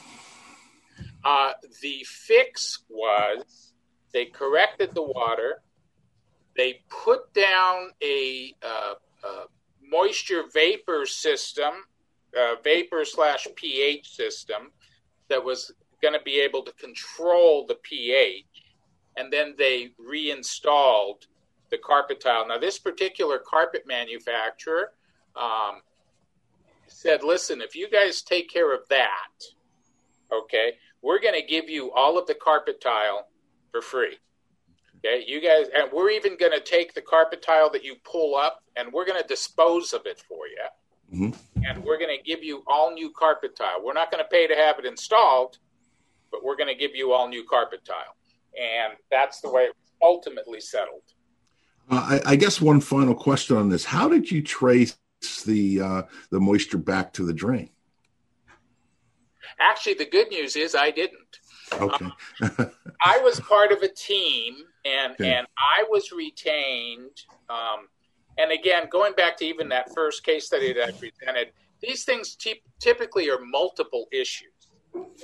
Uh, 1.23 1.53
the 1.83 2.05
fix 2.09 2.81
was 2.89 3.73
they 4.13 4.27
corrected 4.27 4.95
the 4.95 5.03
water. 5.03 5.63
They 6.57 6.83
put 7.05 7.33
down 7.33 7.91
a, 8.03 8.55
uh, 8.63 8.95
uh, 9.23 9.45
moisture 9.91 10.45
vapor 10.53 11.05
system, 11.07 11.73
uh, 12.37 12.55
vapor 12.63 13.05
slash 13.05 13.47
pH 13.57 14.11
system 14.11 14.71
that 15.29 15.45
was 15.45 15.73
going 16.03 16.15
to 16.15 16.23
be 16.25 16.41
able 16.41 16.63
to 16.63 16.73
control 16.73 17.67
the 17.67 17.77
pH. 17.83 18.45
And 19.17 19.33
then 19.33 19.55
they 19.59 19.91
reinstalled 19.99 21.27
the 21.71 21.79
carpet 21.79 22.21
tile. 22.21 22.47
Now, 22.47 22.59
this 22.59 22.79
particular 22.79 23.39
carpet 23.39 23.85
manufacturer 23.87 24.93
um, 25.37 25.83
said, 26.87 27.23
listen, 27.23 27.61
if 27.61 27.75
you 27.75 27.89
guys 27.89 28.23
take 28.23 28.49
care 28.49 28.75
of 28.75 28.87
that, 28.89 29.29
okay, 30.33 30.73
we're 31.03 31.21
going 31.21 31.41
to 31.41 31.47
give 31.47 31.69
you 31.69 31.93
all 31.93 32.19
of 32.19 32.27
the 32.27 32.35
carpet 32.35 32.81
tile 32.81 33.29
for 33.71 33.81
free. 33.81 34.19
Okay, 34.99 35.25
you 35.27 35.41
guys, 35.41 35.67
and 35.75 35.91
we're 35.93 36.11
even 36.11 36.37
going 36.37 36.53
to 36.53 36.61
take 36.61 36.93
the 36.93 37.01
carpet 37.01 37.41
tile 37.41 37.71
that 37.71 37.83
you 37.83 37.97
pull 38.05 38.37
up, 38.37 38.63
and 38.77 38.93
we're 38.93 39.07
going 39.07 39.21
to 39.21 39.27
dispose 39.27 39.95
of 39.95 40.03
it 40.05 40.23
for 40.29 40.47
you. 40.47 40.67
Mm-hmm. 41.15 41.65
And 41.65 41.83
we're 41.85 41.99
going 41.99 42.17
to 42.17 42.23
give 42.23 42.45
you 42.45 42.63
all 42.67 42.93
new 42.93 43.11
carpet 43.11 43.57
tile. 43.57 43.83
We're 43.83 43.95
not 43.95 44.13
going 44.13 44.23
to 44.23 44.29
pay 44.29 44.47
to 44.47 44.55
have 44.55 44.79
it 44.79 44.85
installed, 44.85 45.59
but 46.31 46.45
we're 46.45 46.57
going 46.57 46.69
to 46.69 46.75
give 46.75 46.95
you 46.95 47.13
all 47.13 47.29
new 47.29 47.45
carpet 47.45 47.85
tile. 47.85 48.17
And 48.61 48.95
that's 49.11 49.41
the 49.41 49.51
way 49.51 49.63
it 49.63 49.75
was 49.77 49.93
ultimately 50.03 50.61
settled. 50.61 51.03
Uh, 51.91 52.21
I, 52.25 52.33
I, 52.33 52.37
guess 52.37 52.61
one 52.61 52.81
final 52.81 53.15
question 53.15 53.57
on 53.57 53.69
this: 53.69 53.85
How 53.85 54.09
did 54.09 54.31
you 54.31 54.43
trace 54.43 54.97
the 55.45 55.81
uh, 55.81 56.03
the 56.31 56.41
moisture 56.41 56.79
back 56.79 57.13
to 57.15 57.25
the 57.25 57.33
drain? 57.33 57.71
Actually, 59.59 59.95
the 59.95 60.07
good 60.07 60.29
news 60.31 60.57
is 60.57 60.75
I 60.75 60.91
didn't. 60.91 61.41
Okay. 61.73 62.07
um, 62.43 62.71
I 63.05 63.19
was 63.19 63.41
part 63.41 63.73
of 63.73 63.83
a 63.83 63.89
team, 63.89 64.57
and 64.85 65.13
okay. 65.13 65.35
and 65.35 65.47
I 65.59 65.85
was 65.89 66.13
retained. 66.13 67.23
Um, 67.49 67.89
and 68.39 68.53
again, 68.53 68.89
going 68.91 69.13
back 69.15 69.37
to 69.39 69.45
even 69.45 69.69
that 69.69 69.93
first 69.95 70.25
case 70.25 70.47
study 70.47 70.73
that 70.73 70.89
I 70.89 70.93
presented, 70.93 71.53
these 71.81 72.05
things 72.05 72.37
t- 72.37 72.63
typically 72.79 73.31
are 73.31 73.41
multiple 73.41 74.07
issues. 74.13 74.51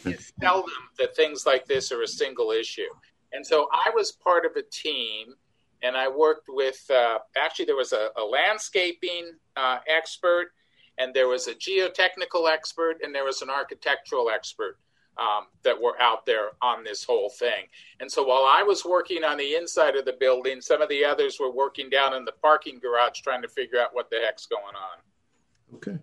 It's 0.04 0.32
seldom 0.40 0.70
that 0.98 1.16
things 1.16 1.46
like 1.46 1.66
this 1.66 1.90
are 1.92 2.02
a 2.02 2.08
single 2.08 2.50
issue. 2.50 2.88
And 3.32 3.44
so 3.46 3.68
I 3.72 3.90
was 3.94 4.12
part 4.12 4.44
of 4.44 4.52
a 4.56 4.62
team, 4.62 5.34
and 5.82 5.96
I 5.96 6.08
worked 6.08 6.48
with 6.48 6.84
uh, 6.90 7.18
actually 7.36 7.66
there 7.66 7.76
was 7.76 7.92
a, 7.92 8.10
a 8.16 8.22
landscaping 8.22 9.32
uh, 9.56 9.78
expert, 9.88 10.52
and 10.98 11.12
there 11.12 11.28
was 11.28 11.48
a 11.48 11.54
geotechnical 11.54 12.48
expert, 12.50 12.98
and 13.02 13.14
there 13.14 13.24
was 13.24 13.42
an 13.42 13.50
architectural 13.50 14.30
expert 14.30 14.78
um, 15.18 15.46
that 15.62 15.80
were 15.80 16.00
out 16.00 16.26
there 16.26 16.50
on 16.62 16.84
this 16.84 17.04
whole 17.04 17.30
thing. 17.30 17.66
And 18.00 18.10
so 18.10 18.22
while 18.22 18.44
I 18.46 18.62
was 18.62 18.84
working 18.84 19.24
on 19.24 19.38
the 19.38 19.54
inside 19.54 19.96
of 19.96 20.04
the 20.04 20.16
building, 20.18 20.60
some 20.60 20.82
of 20.82 20.88
the 20.88 21.04
others 21.04 21.38
were 21.40 21.52
working 21.52 21.90
down 21.90 22.14
in 22.14 22.24
the 22.24 22.32
parking 22.32 22.78
garage 22.78 23.20
trying 23.20 23.42
to 23.42 23.48
figure 23.48 23.80
out 23.80 23.94
what 23.94 24.10
the 24.10 24.18
heck's 24.24 24.46
going 24.46 24.62
on. 24.62 25.76
Okay. 25.76 25.98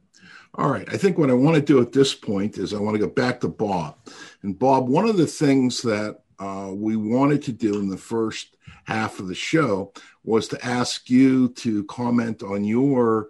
All 0.56 0.70
right. 0.70 0.88
I 0.94 0.98
think 0.98 1.18
what 1.18 1.32
I 1.32 1.34
want 1.34 1.56
to 1.56 1.62
do 1.62 1.82
at 1.82 1.92
this 1.92 2.14
point 2.14 2.58
is 2.58 2.74
I 2.74 2.80
want 2.80 2.96
to 2.96 3.00
go 3.00 3.08
back 3.08 3.40
to 3.42 3.48
Bob. 3.48 3.98
And 4.44 4.58
Bob, 4.58 4.88
one 4.88 5.08
of 5.08 5.18
the 5.18 5.26
things 5.26 5.82
that 5.82 6.20
uh, 6.38 6.70
we 6.72 6.96
wanted 6.96 7.42
to 7.44 7.52
do 7.52 7.80
in 7.80 7.90
the 7.90 7.98
first 7.98 8.56
half 8.84 9.20
of 9.20 9.28
the 9.28 9.36
show 9.36 9.94
was 10.24 10.48
to 10.50 10.64
ask 10.66 11.10
you 11.10 11.50
to 11.50 11.84
comment 11.86 12.44
on 12.44 12.64
your 12.64 13.30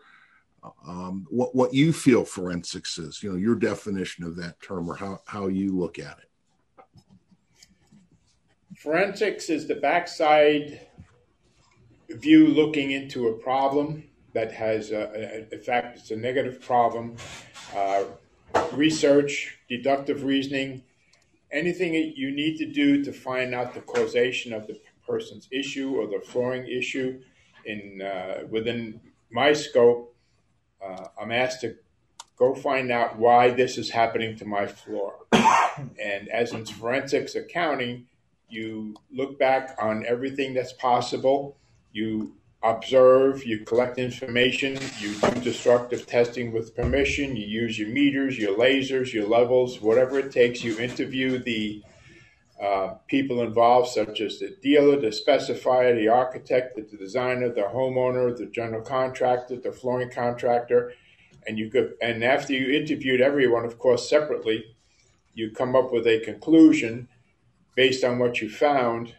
um, 0.88 1.28
what 1.30 1.54
what 1.54 1.74
you 1.74 1.92
feel 1.92 2.24
forensics 2.24 2.98
is. 2.98 3.22
You 3.22 3.32
know, 3.32 3.38
your 3.38 3.56
definition 3.56 4.24
of 4.24 4.36
that 4.38 4.62
term 4.62 4.90
or 4.90 4.96
how 4.96 5.20
how 5.26 5.48
you 5.48 5.78
look 5.78 6.00
at 6.00 6.18
it. 6.20 6.30
Forensics 8.78 9.50
is 9.50 9.68
the 9.68 9.76
backside 9.76 10.88
view 12.10 12.48
looking 12.48 12.92
into 12.92 13.28
a 13.28 13.34
problem 13.34 14.04
that 14.34 14.52
has, 14.52 14.92
a, 14.92 15.48
a, 15.52 15.56
in 15.56 15.62
fact, 15.62 15.98
it's 15.98 16.12
a 16.12 16.16
negative 16.16 16.62
problem. 16.62 17.16
Uh, 17.76 18.04
research, 18.74 19.60
deductive 19.70 20.24
reasoning, 20.24 20.84
anything 21.52 21.94
you 22.16 22.32
need 22.32 22.58
to 22.58 22.66
do 22.66 23.04
to 23.04 23.14
find 23.14 23.54
out 23.54 23.74
the 23.74 23.82
causation 23.82 24.54
of 24.54 24.68
the 24.68 24.80
person's 25.08 25.48
issue 25.52 25.96
or 25.96 26.08
the 26.08 26.20
flooring 26.26 26.68
issue. 26.68 27.22
In 27.66 28.02
uh, 28.02 28.46
within 28.50 29.00
my 29.32 29.54
scope, 29.54 30.16
uh, 30.84 31.08
I'm 31.20 31.32
asked 31.32 31.62
to 31.62 31.76
go 32.38 32.54
find 32.54 32.92
out 32.92 33.18
why 33.18 33.52
this 33.52 33.78
is 33.78 33.90
happening 33.90 34.36
to 34.38 34.46
my 34.46 34.68
floor. 34.68 35.16
and 35.32 36.28
as 36.30 36.52
in 36.52 36.66
forensics 36.66 37.36
accounting, 37.36 38.08
you 38.50 38.96
look 39.12 39.40
back 39.40 39.76
on 39.80 40.06
everything 40.06 40.54
that's 40.54 40.74
possible. 40.74 41.58
You 41.92 42.36
observe, 42.64 43.46
you 43.46 43.60
collect 43.60 43.98
information, 43.98 44.80
you 45.00 45.14
do 45.16 45.42
destructive 45.42 46.08
testing 46.08 46.54
with 46.54 46.76
permission, 46.76 47.36
you 47.36 47.46
use 47.46 47.78
your 47.78 47.90
meters, 47.90 48.38
your 48.38 48.58
lasers, 48.58 49.12
your 49.12 49.28
levels, 49.28 49.82
whatever 49.82 50.18
it 50.18 50.32
takes. 50.32 50.64
You 50.64 50.80
interview 50.80 51.40
the 51.40 51.84
uh, 52.62 52.94
people 53.08 53.42
involved, 53.42 53.90
such 53.90 54.22
as 54.22 54.40
the 54.40 54.56
dealer, 54.62 55.00
the 55.00 55.08
specifier, 55.08 55.94
the 55.94 56.08
architect, 56.08 56.78
the 56.78 56.98
designer, 56.98 57.50
the 57.50 57.62
homeowner, 57.62 58.36
the 58.36 58.46
general 58.46 58.82
contractor, 58.82 59.58
the 59.58 59.72
flooring 59.72 60.10
contractor, 60.10 60.94
and 61.46 61.60
you 61.60 61.70
could. 61.70 61.96
And 62.02 62.24
after 62.24 62.54
you 62.54 62.74
interviewed 62.74 63.20
everyone, 63.20 63.66
of 63.66 63.78
course, 63.78 64.10
separately, 64.10 64.76
you 65.34 65.52
come 65.52 65.76
up 65.76 65.92
with 65.92 66.08
a 66.08 66.20
conclusion 66.20 67.10
based 67.76 68.06
on 68.06 68.20
what 68.20 68.40
you 68.40 68.50
found 68.50 69.16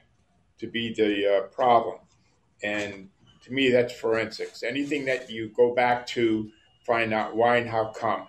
to 0.58 0.66
be 0.66 0.94
the 0.94 1.36
uh, 1.36 1.40
problem. 1.48 1.98
And 2.62 3.10
to 3.44 3.52
me, 3.52 3.70
that's 3.70 3.92
forensics. 3.92 4.62
Anything 4.62 5.04
that 5.06 5.30
you 5.30 5.50
go 5.56 5.74
back 5.74 6.06
to 6.08 6.50
find 6.86 7.12
out 7.12 7.36
why 7.36 7.58
and 7.58 7.68
how 7.68 7.86
come. 7.86 8.26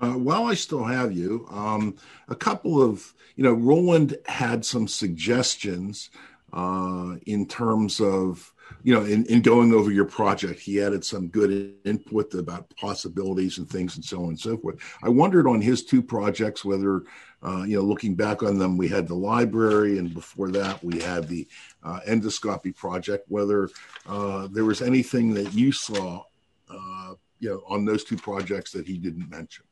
Uh, 0.00 0.18
while 0.18 0.44
I 0.46 0.54
still 0.54 0.84
have 0.84 1.12
you, 1.12 1.46
um, 1.50 1.96
a 2.28 2.34
couple 2.34 2.82
of, 2.82 3.14
you 3.36 3.44
know, 3.44 3.52
Roland 3.52 4.16
had 4.26 4.64
some 4.64 4.88
suggestions 4.88 6.10
uh, 6.52 7.16
in 7.26 7.46
terms 7.46 8.00
of, 8.00 8.52
you 8.84 8.92
know, 8.94 9.04
in, 9.04 9.24
in 9.26 9.42
going 9.42 9.72
over 9.72 9.90
your 9.90 10.04
project. 10.04 10.60
He 10.60 10.82
added 10.82 11.04
some 11.04 11.28
good 11.28 11.74
input 11.84 12.34
about 12.34 12.74
possibilities 12.76 13.58
and 13.58 13.68
things 13.68 13.96
and 13.96 14.04
so 14.04 14.22
on 14.22 14.30
and 14.30 14.40
so 14.40 14.56
forth. 14.56 14.78
I 15.02 15.08
wondered 15.08 15.46
on 15.46 15.60
his 15.60 15.84
two 15.84 16.02
projects 16.02 16.64
whether, 16.64 17.02
uh, 17.42 17.62
you 17.62 17.76
know, 17.76 17.82
looking 17.82 18.14
back 18.14 18.42
on 18.42 18.58
them, 18.58 18.76
we 18.76 18.88
had 18.88 19.06
the 19.06 19.14
library, 19.14 19.98
and 19.98 20.12
before 20.12 20.50
that, 20.50 20.82
we 20.82 21.00
had 21.00 21.28
the 21.28 21.46
uh, 21.82 22.00
endoscopy 22.08 22.74
project, 22.74 23.26
whether 23.28 23.68
uh, 24.06 24.48
there 24.50 24.64
was 24.64 24.82
anything 24.82 25.34
that 25.34 25.52
you 25.54 25.70
saw, 25.70 26.22
uh, 26.68 27.14
you 27.38 27.50
know, 27.50 27.62
on 27.68 27.84
those 27.84 28.04
two 28.04 28.16
projects 28.16 28.72
that 28.72 28.86
he 28.86 28.98
didn't 28.98 29.28
mention. 29.30 29.64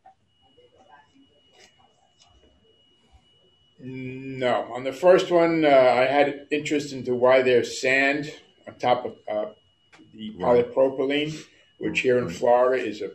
No, 3.83 4.71
on 4.75 4.85
the 4.85 4.93
first 4.93 5.31
one, 5.31 5.65
uh, 5.65 5.69
I 5.69 6.05
had 6.05 6.47
interest 6.51 6.93
into 6.93 7.15
why 7.15 7.41
there's 7.41 7.81
sand 7.81 8.31
on 8.71 8.79
top 8.79 9.05
of 9.05 9.17
uh, 9.31 9.51
the 10.15 10.33
polypropylene, 10.35 11.45
which 11.79 12.01
here 12.01 12.19
in 12.19 12.29
Florida 12.29 12.83
is 12.83 13.03
a 13.03 13.11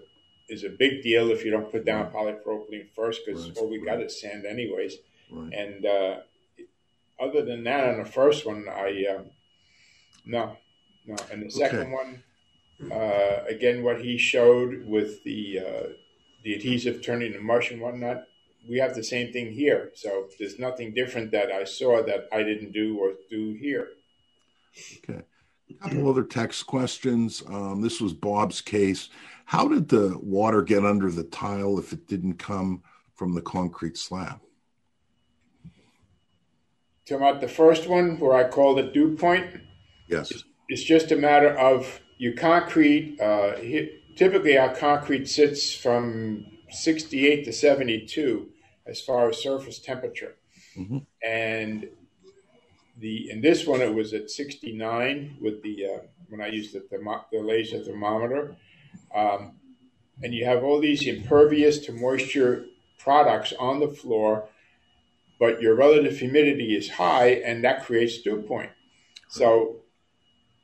is 0.47 0.63
a 0.63 0.69
big 0.69 1.01
deal 1.01 1.31
if 1.31 1.43
you 1.43 1.49
don't 1.49 1.71
put 1.71 1.85
down 1.85 2.11
polypropylene 2.11 2.87
first, 2.95 3.21
because 3.25 3.47
right. 3.47 3.57
all 3.57 3.69
we 3.69 3.83
got 3.83 4.01
is 4.01 4.19
sand 4.21 4.45
anyways. 4.45 4.97
Right. 5.31 5.53
And 5.53 5.85
uh, 5.85 6.15
other 7.19 7.43
than 7.43 7.63
that, 7.63 7.87
on 7.87 7.97
the 7.97 8.09
first 8.09 8.45
one, 8.45 8.67
I 8.69 9.05
um, 9.15 9.25
no, 10.25 10.57
no. 11.05 11.15
And 11.31 11.43
the 11.43 11.49
second 11.49 11.79
okay. 11.79 11.91
one, 11.91 12.23
uh, 12.91 13.43
again, 13.47 13.83
what 13.83 14.01
he 14.01 14.17
showed 14.17 14.85
with 14.85 15.23
the 15.23 15.59
uh, 15.59 15.89
the 16.43 16.53
adhesive 16.53 17.03
turning 17.03 17.33
to 17.33 17.39
mush 17.39 17.71
and 17.71 17.81
whatnot 17.81 18.25
we 18.67 18.79
have 18.79 18.95
the 18.95 19.03
same 19.03 19.31
thing 19.31 19.53
here. 19.53 19.91
So 19.93 20.27
there's 20.39 20.57
nothing 20.59 20.93
different 20.93 21.31
that 21.31 21.51
I 21.51 21.65
saw 21.65 22.01
that 22.03 22.27
I 22.31 22.43
didn't 22.43 22.71
do 22.71 22.97
or 22.97 23.13
do 23.29 23.53
here. 23.53 23.89
Okay. 24.97 25.21
A 25.69 25.73
couple 25.73 26.09
other 26.09 26.23
text 26.23 26.67
questions. 26.67 27.41
Um, 27.47 27.81
this 27.81 27.99
was 27.99 28.13
Bob's 28.13 28.61
case. 28.61 29.09
How 29.45 29.67
did 29.67 29.87
the 29.87 30.17
water 30.21 30.61
get 30.61 30.85
under 30.85 31.09
the 31.11 31.23
tile 31.23 31.79
if 31.79 31.93
it 31.93 32.07
didn't 32.07 32.35
come 32.35 32.83
from 33.15 33.33
the 33.33 33.41
concrete 33.41 33.97
slab? 33.97 34.39
Talking 37.07 37.27
about 37.27 37.41
the 37.41 37.47
first 37.47 37.87
one 37.87 38.19
where 38.19 38.35
I 38.35 38.47
called 38.47 38.79
it 38.79 38.93
dew 38.93 39.15
point? 39.15 39.61
Yes. 40.07 40.31
It's, 40.67 40.83
just 40.83 41.11
a 41.11 41.15
matter 41.15 41.55
of 41.57 41.99
your 42.17 42.33
concrete. 42.33 43.19
Uh, 43.21 43.55
typically, 44.15 44.57
our 44.57 44.73
concrete 44.73 45.29
sits 45.29 45.73
from 45.73 46.45
68 46.69 47.45
to 47.45 47.53
72 47.53 48.49
as 48.87 49.01
far 49.01 49.29
as 49.29 49.41
surface 49.41 49.79
temperature. 49.79 50.35
Mm-hmm. 50.75 50.97
And 51.23 51.89
the 52.99 53.29
in 53.29 53.41
this 53.41 53.65
one 53.65 53.81
it 53.81 53.93
was 53.93 54.13
at 54.13 54.29
69 54.29 55.37
with 55.41 55.61
the 55.63 55.85
uh, 55.85 55.99
when 56.29 56.41
I 56.41 56.47
used 56.47 56.73
the, 56.73 56.81
thermo- 56.81 57.25
the 57.31 57.39
laser 57.39 57.79
thermometer. 57.83 58.55
Um, 59.13 59.53
and 60.23 60.33
you 60.33 60.45
have 60.45 60.63
all 60.63 60.79
these 60.79 61.05
impervious 61.05 61.79
to 61.79 61.91
moisture 61.91 62.65
products 62.97 63.53
on 63.59 63.79
the 63.79 63.87
floor, 63.87 64.47
but 65.39 65.61
your 65.61 65.75
relative 65.75 66.17
humidity 66.17 66.75
is 66.75 66.89
high, 66.91 67.27
and 67.27 67.63
that 67.63 67.85
creates 67.85 68.21
dew 68.21 68.41
point. 68.41 68.71
So 69.27 69.81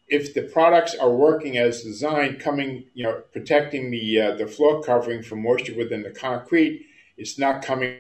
if 0.07 0.34
the 0.34 0.43
products 0.43 0.95
are 0.95 1.11
working 1.11 1.57
as 1.57 1.84
designed, 1.84 2.39
coming, 2.39 2.86
you 2.93 3.03
know, 3.03 3.21
protecting 3.34 3.91
the 3.91 4.21
uh, 4.21 4.36
the 4.36 4.47
floor 4.47 4.82
covering 4.82 5.21
from 5.23 5.41
moisture 5.43 5.75
within 5.75 6.03
the 6.03 6.11
concrete, 6.11 6.86
it's 7.17 7.38
not 7.38 7.63
coming 7.63 7.99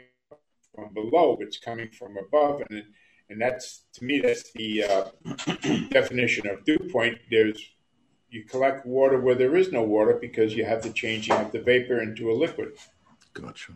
from 0.73 0.93
below, 0.93 1.37
it's 1.41 1.57
coming 1.57 1.89
from 1.89 2.17
above, 2.17 2.61
and 2.69 2.83
and 3.31 3.41
that's 3.41 3.85
to 3.93 4.03
me 4.03 4.19
that's 4.19 4.51
the 4.53 4.83
uh, 4.83 5.05
definition 5.89 6.47
of 6.47 6.63
dew 6.65 6.77
point. 6.91 7.17
There's 7.29 7.59
you 8.29 8.43
collect 8.43 8.85
water 8.85 9.19
where 9.19 9.35
there 9.35 9.55
is 9.55 9.71
no 9.71 9.83
water 9.83 10.17
because 10.19 10.55
you 10.55 10.65
have 10.65 10.83
the 10.83 10.91
changing 10.91 11.35
of 11.35 11.51
the 11.51 11.61
vapor 11.61 12.01
into 12.01 12.31
a 12.31 12.33
liquid. 12.33 12.73
Gotcha. 13.33 13.73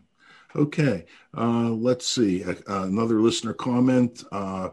Okay, 0.56 1.06
uh, 1.38 1.70
let's 1.70 2.08
see. 2.08 2.42
Uh, 2.42 2.56
another 2.68 3.20
listener 3.20 3.52
comment. 3.54 4.24
Uh, 4.32 4.70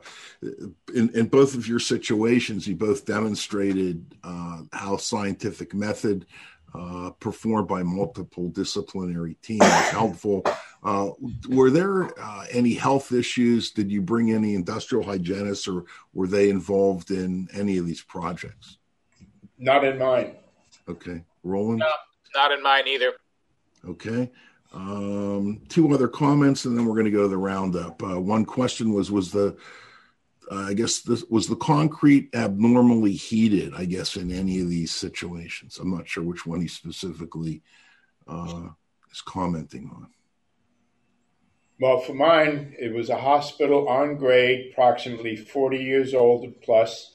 in, 0.95 1.11
in, 1.11 1.27
both 1.27 1.57
of 1.57 1.67
your 1.67 1.81
situations, 1.81 2.69
you 2.69 2.77
both 2.77 3.05
demonstrated 3.05 4.15
uh, 4.23 4.63
how 4.73 4.97
scientific 4.97 5.75
method 5.75 6.27
uh, 6.75 7.11
performed 7.21 7.69
by 7.69 7.83
multiple 7.83 8.49
disciplinary 8.49 9.35
teams 9.43 9.65
helpful. 9.91 10.45
Uh, 10.83 11.11
were 11.49 11.71
there 11.71 12.11
any 12.51 12.75
health 12.75 13.13
issues? 13.13 13.71
Did 13.71 13.91
you 13.91 14.01
bring 14.01 14.33
any 14.33 14.55
industrial 14.55 15.05
hygienists, 15.05 15.69
or 15.69 15.85
were 16.13 16.27
they 16.27 16.51
involved 16.51 17.11
in 17.11 17.49
any 17.53 17.79
of 17.79 17.87
these 17.87 18.03
projects? 18.03 18.79
Not 19.59 19.85
in 19.85 19.99
mine. 19.99 20.37
Okay, 20.89 21.25
Roland. 21.45 21.81
No, 21.81 21.93
not 22.35 22.53
in 22.53 22.63
mine 22.63 22.89
either. 22.89 23.13
Okay. 23.87 24.31
Um, 24.75 25.61
two 25.69 25.93
other 25.93 26.09
comments, 26.09 26.65
and 26.65 26.77
then 26.77 26.87
we're 26.87 26.95
going 26.95 27.05
to 27.05 27.11
go 27.11 27.23
to 27.23 27.29
the 27.29 27.37
roundup. 27.37 28.03
Uh, 28.03 28.19
one 28.19 28.45
question 28.45 28.93
was: 28.93 29.11
Was 29.11 29.31
the 29.31 29.57
uh, 30.53 30.67
I 30.69 30.75
guess 30.75 31.01
this 31.01 31.25
was 31.31 31.47
the 31.47 31.57
concrete 31.57 32.35
abnormally 32.35 33.13
heated? 33.13 33.73
I 33.75 33.87
guess 33.87 34.17
in 34.17 34.31
any 34.31 34.61
of 34.61 34.69
these 34.69 34.91
situations, 34.91 35.79
I'm 35.79 35.91
not 35.91 36.07
sure 36.07 36.23
which 36.23 36.45
one 36.45 36.61
he 36.61 36.69
specifically 36.69 37.63
uh, 38.29 38.69
is 39.11 39.23
commenting 39.23 39.91
on. 39.95 40.09
Well, 41.81 42.01
for 42.01 42.13
mine, 42.13 42.75
it 42.79 42.93
was 42.95 43.09
a 43.09 43.17
hospital 43.17 43.89
on 43.89 44.17
grade, 44.17 44.73
approximately 44.73 45.37
40 45.37 45.79
years 45.79 46.13
old 46.13 46.61
plus. 46.61 47.15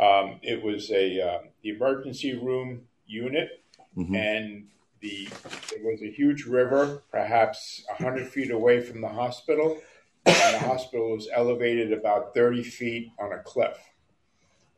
Um, 0.00 0.38
it 0.42 0.62
was 0.62 0.90
a 0.92 1.20
uh, 1.20 1.38
emergency 1.64 2.38
room 2.38 2.82
unit, 3.06 3.64
mm-hmm. 3.96 4.14
and 4.14 4.68
the 5.00 5.28
there 5.70 5.84
was 5.90 6.02
a 6.02 6.10
huge 6.10 6.44
river, 6.44 7.02
perhaps 7.10 7.84
hundred 7.98 8.28
feet 8.28 8.50
away 8.50 8.80
from 8.80 9.00
the 9.00 9.08
hospital, 9.08 9.78
and 10.26 10.54
the 10.54 10.58
hospital 10.58 11.12
was 11.12 11.28
elevated 11.32 11.92
about 11.92 12.34
thirty 12.34 12.62
feet 12.62 13.12
on 13.18 13.32
a 13.32 13.38
cliff. 13.38 13.78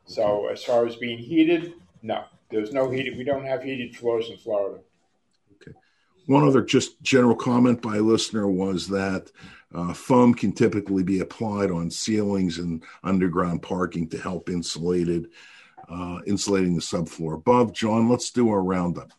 So 0.07 0.49
as 0.49 0.63
far 0.63 0.87
as 0.87 0.97
being 0.97 1.19
heated, 1.19 1.75
no, 2.03 2.25
there's 2.51 2.73
no 2.73 2.91
heated. 2.91 3.19
We 3.19 3.25
don't 3.25 3.45
have 3.45 3.63
heated 3.63 3.97
floors 3.97 4.31
in 4.31 4.39
Florida. 4.39 4.81
Okay. 5.57 5.73
One 6.27 6.47
other 6.47 6.63
just 6.63 7.03
general 7.03 7.35
comment 7.35 7.83
by 7.83 7.97
a 7.97 8.03
listener 8.03 8.49
was 8.49 8.89
that 8.89 9.31
uh, 9.75 9.93
foam 9.93 10.33
can 10.33 10.53
typically 10.53 11.03
be 11.03 11.21
applied 11.21 11.71
on 11.71 11.91
ceilings 11.91 12.59
and 12.59 12.83
underground 13.05 13.61
parking 13.61 14.09
to 14.09 14.19
help 14.19 14.49
insulated, 14.49 15.29
uh, 15.91 16.21
insulating 16.27 16.75
the 16.75 16.81
subfloor 16.81 17.35
above. 17.35 17.75
John, 17.75 18.09
let's 18.09 18.31
do 18.31 18.49
our 18.49 18.63
roundup. 18.63 19.13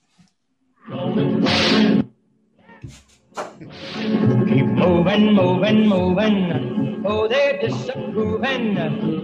Keep 3.36 4.66
moving, 4.66 5.34
moving, 5.34 5.88
moving. 5.88 7.04
Oh, 7.06 7.28
they're 7.28 7.60
disapproving. 7.60 8.76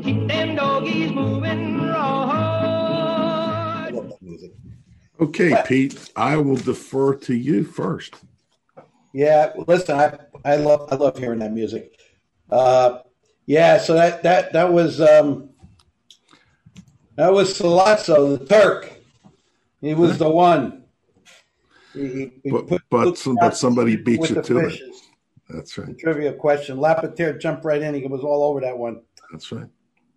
Keep 0.04 0.28
them 0.28 0.56
doggies 0.56 1.12
moving. 1.12 1.88
Right. 1.88 3.92
Okay, 5.20 5.56
Pete, 5.66 6.12
I 6.16 6.38
will 6.38 6.58
defer 6.58 7.16
to 7.16 7.34
you 7.34 7.64
first. 7.64 8.16
Yeah, 9.14 9.54
listen, 9.68 9.98
I 9.98 10.18
I 10.44 10.58
love 10.58 10.90
I 10.92 10.96
love 10.96 11.18
hearing 11.18 11.40
that 11.40 11.54
music. 11.54 11.98
Uh, 12.52 13.00
yeah, 13.46 13.78
so 13.78 13.94
that 13.94 14.24
that 14.24 14.52
that 14.54 14.74
was 14.74 15.00
um, 15.00 15.50
that 17.16 17.32
was 17.32 17.58
Sollozzo, 17.58 18.38
the 18.38 18.46
Turk. 18.46 18.92
He 19.82 19.94
was 19.94 20.18
the 20.18 20.30
one. 20.30 20.85
But 22.46 22.68
put, 22.68 22.82
but, 22.90 23.18
some, 23.18 23.38
but 23.40 23.56
somebody 23.56 23.96
beat 23.96 24.30
you 24.30 24.36
to 24.36 24.44
fishes. 24.44 24.80
it. 24.82 24.96
That's 25.50 25.78
right. 25.78 25.88
The 25.88 25.94
trivia 25.94 26.34
question. 26.34 26.78
Lapierre 26.80 27.38
jumped 27.38 27.66
right 27.66 27.82
in. 27.82 27.94
He 27.94 28.06
was 28.08 28.22
all 28.22 28.44
over 28.44 28.62
that 28.62 28.78
one. 28.78 29.02
That's 29.32 29.52
right. 29.52 29.68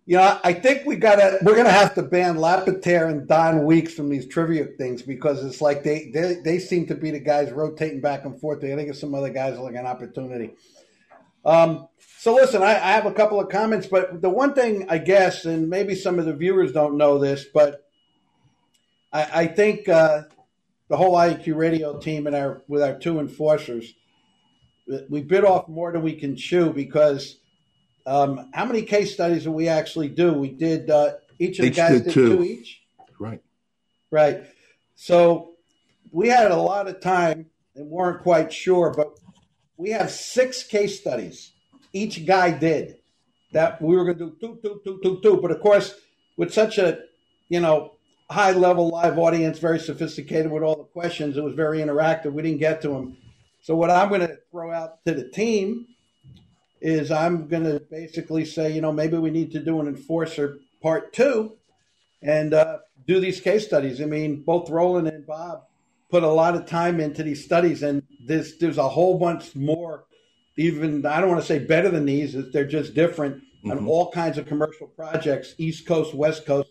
You 0.05 0.17
know, 0.17 0.39
I 0.43 0.53
think 0.53 0.87
we 0.87 0.95
gotta 0.95 1.37
we're 1.43 1.55
gonna 1.55 1.69
have 1.69 1.93
to 1.93 2.01
ban 2.01 2.37
Lapierre 2.37 3.09
and 3.09 3.27
Don 3.27 3.63
Weeks 3.63 3.93
from 3.93 4.09
these 4.09 4.25
trivia 4.25 4.65
things 4.77 5.03
because 5.03 5.45
it's 5.45 5.61
like 5.61 5.83
they 5.83 6.09
they, 6.11 6.41
they 6.43 6.57
seem 6.57 6.87
to 6.87 6.95
be 6.95 7.11
the 7.11 7.19
guys 7.19 7.51
rotating 7.51 8.01
back 8.01 8.25
and 8.25 8.39
forth. 8.39 8.59
They 8.59 8.73
I 8.73 8.75
think 8.75 8.93
some 8.95 9.13
other 9.13 9.29
guys 9.29 9.59
like 9.59 9.75
an 9.75 9.85
opportunity. 9.85 10.55
Um, 11.45 11.87
so 12.17 12.33
listen, 12.33 12.63
I, 12.63 12.71
I, 12.71 12.91
have 12.91 13.05
a 13.05 13.13
couple 13.13 13.39
of 13.39 13.49
comments, 13.49 13.87
but 13.87 14.21
the 14.21 14.29
one 14.29 14.53
thing 14.53 14.89
I 14.89 14.97
guess, 14.97 15.45
and 15.45 15.69
maybe 15.69 15.95
some 15.95 16.19
of 16.19 16.25
the 16.25 16.33
viewers 16.33 16.73
don't 16.73 16.97
know 16.97 17.17
this, 17.17 17.45
but 17.53 17.85
I, 19.13 19.29
I 19.33 19.47
think 19.47 19.87
uh, 19.87 20.23
the 20.89 20.97
whole 20.97 21.13
IAQ 21.13 21.55
radio 21.55 21.97
team 21.99 22.27
and 22.27 22.35
our 22.35 22.61
with 22.67 22.81
our 22.81 22.97
two 22.97 23.19
enforcers, 23.19 23.93
we 25.07 25.21
bit 25.21 25.45
off 25.45 25.67
more 25.67 25.91
than 25.91 26.01
we 26.01 26.13
can 26.13 26.35
chew 26.35 26.73
because 26.73 27.37
um, 28.05 28.49
how 28.53 28.65
many 28.65 28.81
case 28.81 29.13
studies 29.13 29.43
did 29.43 29.51
we 29.51 29.67
actually 29.67 30.09
do? 30.09 30.33
We 30.33 30.49
did 30.49 30.89
uh, 30.89 31.13
each 31.37 31.59
of 31.59 31.65
the 31.65 31.71
guys 31.71 31.91
did, 31.91 32.03
did 32.05 32.13
two. 32.13 32.37
two 32.37 32.43
each. 32.43 32.81
Right. 33.19 33.41
Right. 34.11 34.43
So 34.95 35.51
we 36.11 36.27
had 36.27 36.51
a 36.51 36.55
lot 36.55 36.87
of 36.87 36.99
time 36.99 37.45
and 37.75 37.89
weren't 37.89 38.23
quite 38.23 38.51
sure, 38.51 38.91
but 38.95 39.19
we 39.77 39.91
have 39.91 40.09
six 40.09 40.63
case 40.63 40.99
studies. 40.99 41.51
Each 41.93 42.25
guy 42.25 42.51
did 42.51 42.97
that 43.53 43.81
we 43.81 43.95
were 43.95 44.05
going 44.05 44.17
to 44.17 44.25
do 44.25 44.37
two, 44.41 44.59
two, 44.61 44.81
two, 44.83 44.99
two, 45.03 45.19
two. 45.21 45.39
But 45.41 45.51
of 45.51 45.61
course, 45.61 45.95
with 46.35 46.53
such 46.53 46.79
a 46.79 46.99
you 47.47 47.59
know 47.59 47.93
high 48.29 48.51
level 48.51 48.89
live 48.89 49.17
audience, 49.17 49.59
very 49.59 49.79
sophisticated 49.79 50.51
with 50.51 50.63
all 50.63 50.75
the 50.75 50.83
questions. 50.83 51.37
It 51.37 51.43
was 51.43 51.55
very 51.55 51.79
interactive. 51.79 52.31
We 52.31 52.43
didn't 52.43 52.59
get 52.59 52.81
to 52.83 52.89
them. 52.89 53.17
So 53.61 53.75
what 53.75 53.89
I'm 53.89 54.09
going 54.09 54.21
to 54.21 54.37
throw 54.51 54.71
out 54.71 55.03
to 55.05 55.13
the 55.13 55.29
team 55.29 55.87
is 56.81 57.11
I'm 57.11 57.47
going 57.47 57.63
to 57.63 57.79
basically 57.91 58.45
say, 58.45 58.71
you 58.71 58.81
know, 58.81 58.91
maybe 58.91 59.17
we 59.17 59.31
need 59.31 59.51
to 59.51 59.59
do 59.59 59.79
an 59.79 59.87
enforcer 59.87 60.59
part 60.81 61.11
two 61.11 61.57
and 62.21 62.53
uh, 62.53 62.79
do 63.07 63.19
these 63.19 63.41
case 63.41 63.65
studies. 63.65 64.01
I 64.01 64.05
mean, 64.05 64.43
both 64.43 64.69
Roland 64.69 65.07
and 65.07 65.25
Bob 65.25 65.63
put 66.09 66.23
a 66.23 66.27
lot 66.27 66.55
of 66.55 66.65
time 66.65 66.99
into 66.99 67.23
these 67.23 67.43
studies, 67.43 67.83
and 67.83 68.03
there's 68.25 68.57
there's 68.57 68.77
a 68.77 68.89
whole 68.89 69.17
bunch 69.17 69.55
more. 69.55 70.05
Even 70.57 71.05
I 71.05 71.19
don't 71.19 71.29
want 71.29 71.41
to 71.41 71.47
say 71.47 71.59
better 71.59 71.89
than 71.89 72.05
these; 72.05 72.35
they're 72.51 72.65
just 72.65 72.93
different 72.93 73.37
mm-hmm. 73.37 73.71
on 73.71 73.87
all 73.87 74.11
kinds 74.11 74.37
of 74.37 74.45
commercial 74.45 74.87
projects, 74.87 75.55
East 75.57 75.85
Coast, 75.85 76.13
West 76.13 76.45
Coast 76.45 76.69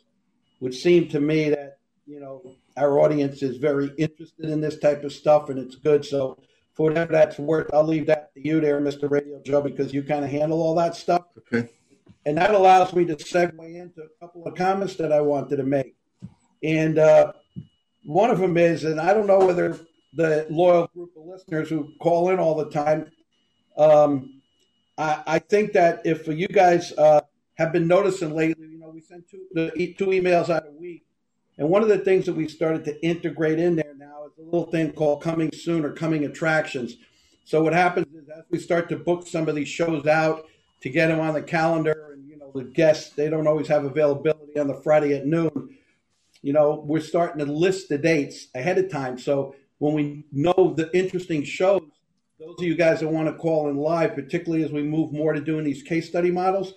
would 0.61 0.75
seem 0.75 1.09
to 1.09 1.21
me 1.21 1.51
that 1.51 1.79
you 2.07 2.21
know 2.21 2.43
our 2.77 2.99
audience 3.01 3.43
is 3.43 3.57
very 3.57 3.91
interested 3.99 4.51
in 4.51 4.61
this 4.61 4.79
type 4.79 5.05
of 5.05 5.13
stuff 5.13 5.49
and 5.49 5.59
it's 5.59 5.77
good. 5.77 6.05
So 6.05 6.39
for 6.75 6.89
whatever 6.89 7.13
that's 7.13 7.39
worth, 7.39 7.73
I'll 7.75 7.85
leave 7.85 8.07
that 8.07 8.33
to 8.35 8.47
you 8.47 8.61
there, 8.61 8.81
Mr. 8.81 9.11
Radio 9.11 9.41
Joe, 9.45 9.61
because 9.61 9.93
you 9.93 10.03
kind 10.03 10.25
of 10.25 10.31
handle 10.31 10.63
all 10.63 10.77
that 10.77 10.95
stuff. 10.95 11.25
Okay. 11.39 11.69
And 12.25 12.37
that 12.39 12.55
allows 12.55 12.93
me 12.93 13.05
to 13.07 13.17
segue 13.17 13.75
into 13.75 14.03
a 14.03 14.21
couple 14.21 14.47
of 14.47 14.55
comments 14.55 14.97
that 14.97 15.13
I 15.13 15.21
wanted 15.21 15.57
to 15.57 15.63
make. 15.65 15.97
And 16.63 16.99
uh, 16.99 17.33
one 18.05 18.31
of 18.31 18.39
them 18.39 18.57
is, 18.57 18.85
and 18.85 19.01
I 19.01 19.15
don't 19.15 19.27
know 19.27 19.39
whether 19.39 19.79
the 20.13 20.47
loyal 20.51 20.89
group 20.95 21.11
of 21.17 21.27
listeners 21.27 21.69
who 21.69 21.93
call 22.01 22.31
in 22.31 22.39
all 22.39 22.55
the 22.55 22.71
time, 22.71 23.11
um, 23.77 24.41
I, 24.97 25.23
I, 25.27 25.39
think 25.39 25.73
that 25.73 26.03
if 26.05 26.27
you 26.27 26.49
guys 26.49 26.93
uh, 26.99 27.21
have 27.55 27.73
been 27.73 27.87
noticing 27.87 28.35
lately, 28.35 28.68
we 28.99 29.03
send 29.03 29.23
two, 29.31 29.47
the, 29.53 29.95
two 29.97 30.07
emails 30.07 30.51
out 30.51 30.67
a 30.67 30.73
week. 30.73 31.05
And 31.57 31.69
one 31.69 31.83
of 31.83 31.89
the 31.89 31.99
things 31.99 32.27
that 32.27 32.33
we 32.33 32.49
started 32.49 32.85
to 32.87 33.01
integrate 33.05 33.61
in 33.61 33.77
there 33.77 33.95
now 33.97 34.27
is 34.27 34.33
a 34.39 34.43
little 34.43 34.69
thing 34.71 34.91
called 34.93 35.23
coming 35.23 35.53
soon 35.53 35.85
or 35.85 35.93
coming 35.93 36.25
attractions. 36.25 36.97
So 37.45 37.63
what 37.63 37.75
happens 37.75 38.09
is 38.13 38.29
as 38.29 38.45
we 38.51 38.59
start 38.59 38.89
to 38.89 38.97
book 38.97 39.29
some 39.29 39.49
of 39.49 39.55
these 39.55 39.69
shows 39.69 40.07
out 40.09 40.47
to 40.81 40.91
get 40.91 41.09
them 41.09 41.21
on 41.21 41.35
the 41.35 41.43
calendar, 41.43 42.11
and 42.13 42.29
you 42.29 42.39
know 42.39 42.51
the 42.53 42.65
guests 42.65 43.11
they 43.11 43.31
don't 43.31 43.47
always 43.47 43.69
have 43.69 43.85
availability 43.85 44.59
on 44.59 44.67
the 44.67 44.81
Friday 44.83 45.15
at 45.15 45.27
noon. 45.27 45.77
You 46.43 46.53
know 46.53 46.85
we're 46.85 47.01
starting 47.01 47.45
to 47.45 47.51
list 47.51 47.89
the 47.89 47.99
dates 47.99 48.49
ahead 48.55 48.79
of 48.79 48.91
time. 48.91 49.17
So 49.17 49.55
when 49.79 49.95
we 49.95 50.25
know 50.33 50.75
the 50.77 50.91
interesting 50.93 51.45
shows, 51.45 51.83
those 52.39 52.57
of 52.59 52.65
you 52.65 52.75
guys 52.75 53.01
that 53.01 53.09
want 53.09 53.29
to 53.29 53.35
call 53.35 53.71
in 53.71 53.77
live, 53.77 54.15
particularly 54.15 54.65
as 54.65 54.73
we 54.73 54.83
move 54.83 55.13
more 55.13 55.33
to 55.33 55.41
doing 55.41 55.65
these 55.65 55.83
case 55.83 56.09
study 56.09 56.31
models, 56.31 56.75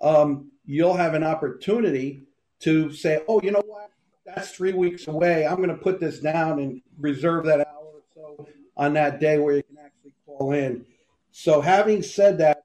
um, 0.00 0.50
you'll 0.66 0.94
have 0.94 1.14
an 1.14 1.22
opportunity 1.22 2.22
to 2.60 2.92
say, 2.92 3.22
oh, 3.28 3.40
you 3.42 3.50
know 3.50 3.62
what? 3.66 3.90
That's 4.24 4.50
three 4.50 4.72
weeks 4.72 5.06
away. 5.06 5.46
I'm 5.46 5.56
going 5.56 5.68
to 5.68 5.76
put 5.76 6.00
this 6.00 6.20
down 6.20 6.58
and 6.58 6.80
reserve 6.98 7.44
that 7.46 7.60
hour 7.60 7.84
or 7.84 8.02
so 8.14 8.48
on 8.76 8.94
that 8.94 9.20
day 9.20 9.38
where 9.38 9.56
you 9.56 9.62
can 9.62 9.76
actually 9.78 10.14
call 10.24 10.52
in. 10.52 10.86
So, 11.30 11.60
having 11.60 12.02
said 12.02 12.38
that, 12.38 12.64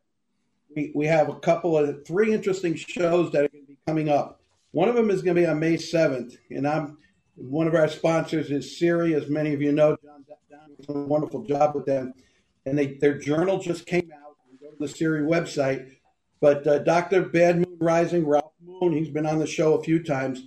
we, 0.76 0.92
we 0.96 1.08
have 1.08 1.28
a 1.28 1.36
couple 1.36 1.78
of 1.78 2.06
three 2.06 2.34
interesting 2.34 2.76
shows 2.76 3.32
that 3.32 3.46
are 3.46 3.50
going 3.50 3.66
to 3.66 3.68
be 3.68 3.78
coming 3.86 4.10
up. 4.10 4.40
One 4.72 4.88
of 4.88 4.96
them 4.96 5.10
is 5.10 5.22
going 5.22 5.36
to 5.36 5.42
be 5.42 5.48
on 5.48 5.60
May 5.60 5.76
7th, 5.76 6.38
and 6.52 6.68
I'm 6.68 6.98
one 7.36 7.68
of 7.68 7.76
our 7.76 7.88
sponsors 7.88 8.52
is 8.52 8.78
CIRI, 8.78 9.16
as 9.16 9.30
many 9.30 9.54
of 9.54 9.62
you 9.62 9.72
know. 9.72 9.98
John 10.04 10.26
Down 10.50 10.76
did 10.78 10.90
a 10.90 10.94
wonderful 10.94 11.44
job 11.44 11.74
with 11.74 11.86
them, 11.86 12.14
and 12.66 12.78
they, 12.78 12.94
their 12.96 13.18
journal 13.18 13.60
just 13.60 13.86
came 13.86 14.12
out. 14.14 14.36
You 14.52 14.60
go 14.60 14.72
to 14.72 14.78
the 14.78 14.88
CIRI 14.88 15.22
website, 15.22 15.96
but 16.42 16.66
uh, 16.68 16.80
Dr. 16.80 17.24
Bad 17.24 17.58
Moon 17.58 17.78
Rising, 17.80 18.26
Ralph 18.28 18.54
Moon, 18.66 18.94
he's 18.94 19.10
been 19.10 19.26
on 19.26 19.40
the 19.40 19.48
show 19.48 19.74
a 19.74 19.84
few 19.84 20.04
times. 20.04 20.44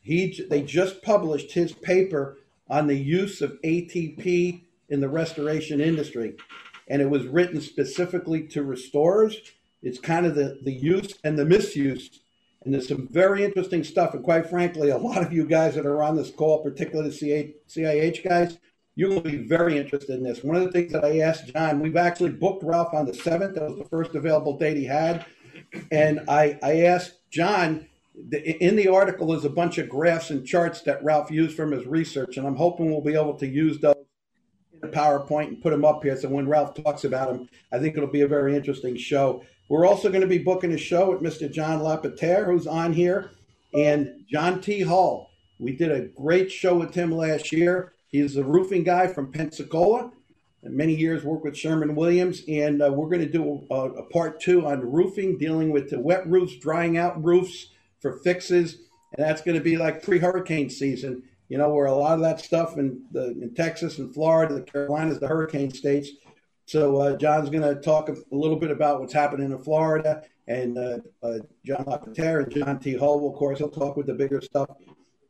He 0.00 0.44
they 0.50 0.62
just 0.62 1.02
published 1.02 1.52
his 1.52 1.72
paper 1.72 2.38
on 2.68 2.86
the 2.86 2.96
use 2.96 3.42
of 3.42 3.60
ATP 3.62 4.62
in 4.88 5.00
the 5.00 5.08
restoration 5.08 5.80
industry. 5.80 6.36
and 6.88 7.02
it 7.02 7.10
was 7.10 7.26
written 7.26 7.60
specifically 7.60 8.46
to 8.48 8.62
restorers. 8.62 9.36
It's 9.82 9.98
kind 9.98 10.26
of 10.26 10.34
the, 10.34 10.58
the 10.62 10.72
use 10.72 11.14
and 11.24 11.38
the 11.38 11.44
misuse. 11.44 12.20
And 12.64 12.74
there's 12.74 12.88
some 12.88 13.08
very 13.10 13.44
interesting 13.44 13.84
stuff. 13.84 14.14
And 14.14 14.24
quite 14.24 14.48
frankly, 14.48 14.90
a 14.90 14.98
lot 14.98 15.22
of 15.22 15.32
you 15.32 15.46
guys 15.46 15.74
that 15.74 15.86
are 15.86 16.02
on 16.02 16.16
this 16.16 16.30
call, 16.30 16.62
particularly 16.62 17.10
the 17.10 17.54
CIH 17.68 18.24
guys, 18.28 18.58
you 18.96 19.08
will 19.08 19.20
be 19.20 19.36
very 19.36 19.76
interested 19.76 20.16
in 20.16 20.22
this. 20.22 20.42
One 20.42 20.56
of 20.56 20.64
the 20.64 20.72
things 20.72 20.92
that 20.92 21.04
I 21.04 21.20
asked 21.20 21.52
John, 21.52 21.80
we've 21.80 21.96
actually 21.96 22.30
booked 22.30 22.64
Ralph 22.64 22.94
on 22.94 23.04
the 23.04 23.12
7th. 23.12 23.54
That 23.54 23.68
was 23.68 23.78
the 23.78 23.84
first 23.84 24.14
available 24.14 24.56
date 24.56 24.78
he 24.78 24.86
had. 24.86 25.26
And 25.92 26.24
I, 26.28 26.58
I 26.62 26.80
asked 26.84 27.30
John, 27.30 27.86
in 28.32 28.74
the 28.76 28.88
article 28.88 29.34
is 29.34 29.44
a 29.44 29.50
bunch 29.50 29.76
of 29.76 29.90
graphs 29.90 30.30
and 30.30 30.46
charts 30.46 30.80
that 30.82 31.04
Ralph 31.04 31.30
used 31.30 31.54
from 31.54 31.72
his 31.72 31.86
research, 31.86 32.38
and 32.38 32.46
I'm 32.46 32.56
hoping 32.56 32.90
we'll 32.90 33.02
be 33.02 33.14
able 33.14 33.34
to 33.34 33.46
use 33.46 33.78
those 33.78 33.96
in 34.72 34.88
a 34.88 34.92
PowerPoint 34.92 35.48
and 35.48 35.62
put 35.62 35.70
them 35.70 35.84
up 35.84 36.02
here. 36.02 36.16
So 36.16 36.30
when 36.30 36.48
Ralph 36.48 36.74
talks 36.82 37.04
about 37.04 37.28
them, 37.28 37.48
I 37.70 37.78
think 37.78 37.96
it'll 37.96 38.08
be 38.08 38.22
a 38.22 38.28
very 38.28 38.56
interesting 38.56 38.96
show. 38.96 39.44
We're 39.68 39.86
also 39.86 40.08
going 40.08 40.22
to 40.22 40.26
be 40.26 40.38
booking 40.38 40.72
a 40.72 40.78
show 40.78 41.10
with 41.10 41.20
Mr. 41.20 41.52
John 41.52 41.82
Lapotaire, 41.82 42.46
who's 42.46 42.66
on 42.66 42.94
here, 42.94 43.32
and 43.74 44.24
John 44.30 44.62
T. 44.62 44.80
Hall. 44.80 45.30
We 45.58 45.72
did 45.72 45.90
a 45.90 46.06
great 46.06 46.50
show 46.50 46.74
with 46.78 46.94
him 46.94 47.10
last 47.10 47.52
year. 47.52 47.92
He's 48.16 48.38
a 48.38 48.44
roofing 48.44 48.82
guy 48.82 49.08
from 49.08 49.30
Pensacola. 49.30 50.10
Many 50.62 50.94
years 50.94 51.22
worked 51.22 51.44
with 51.44 51.54
Sherwin-Williams, 51.54 52.42
and 52.48 52.82
uh, 52.82 52.90
we're 52.90 53.10
going 53.10 53.20
to 53.20 53.30
do 53.30 53.66
a, 53.70 53.74
a, 53.74 54.02
part 54.04 54.40
two 54.40 54.66
on 54.66 54.90
roofing, 54.90 55.36
dealing 55.36 55.70
with 55.70 55.90
the 55.90 56.00
wet 56.00 56.26
roofs, 56.26 56.56
drying 56.56 56.96
out 56.96 57.22
roofs 57.22 57.68
for 58.00 58.14
fixes, 58.20 58.78
and 59.12 59.24
that's 59.24 59.42
going 59.42 59.56
to 59.56 59.62
be 59.62 59.76
like 59.76 60.02
pre-hurricane 60.02 60.70
season. 60.70 61.24
You 61.50 61.58
know, 61.58 61.68
where 61.68 61.86
a 61.86 61.94
lot 61.94 62.14
of 62.14 62.20
that 62.22 62.40
stuff 62.40 62.78
in 62.78 63.04
the 63.12 63.32
in 63.32 63.54
Texas 63.54 63.98
and 63.98 64.12
Florida, 64.12 64.54
the 64.54 64.62
Carolinas, 64.62 65.20
the 65.20 65.28
hurricane 65.28 65.70
states. 65.70 66.08
So 66.64 66.96
uh, 66.96 67.16
John's 67.18 67.50
going 67.50 67.62
to 67.62 67.80
talk 67.80 68.08
a 68.08 68.16
little 68.32 68.58
bit 68.58 68.70
about 68.70 69.00
what's 69.00 69.12
happening 69.12 69.52
in 69.52 69.58
Florida, 69.62 70.22
and 70.48 70.78
uh, 70.78 70.98
uh 71.22 71.38
John 71.64 71.84
Lapotaire 71.86 72.40
and 72.40 72.50
John 72.50 72.80
T. 72.80 72.96
Hull, 72.96 73.28
of 73.28 73.36
course, 73.36 73.58
he'll 73.58 73.68
talk 73.68 73.96
with 73.96 74.06
the 74.06 74.14
bigger 74.14 74.40
stuff 74.40 74.70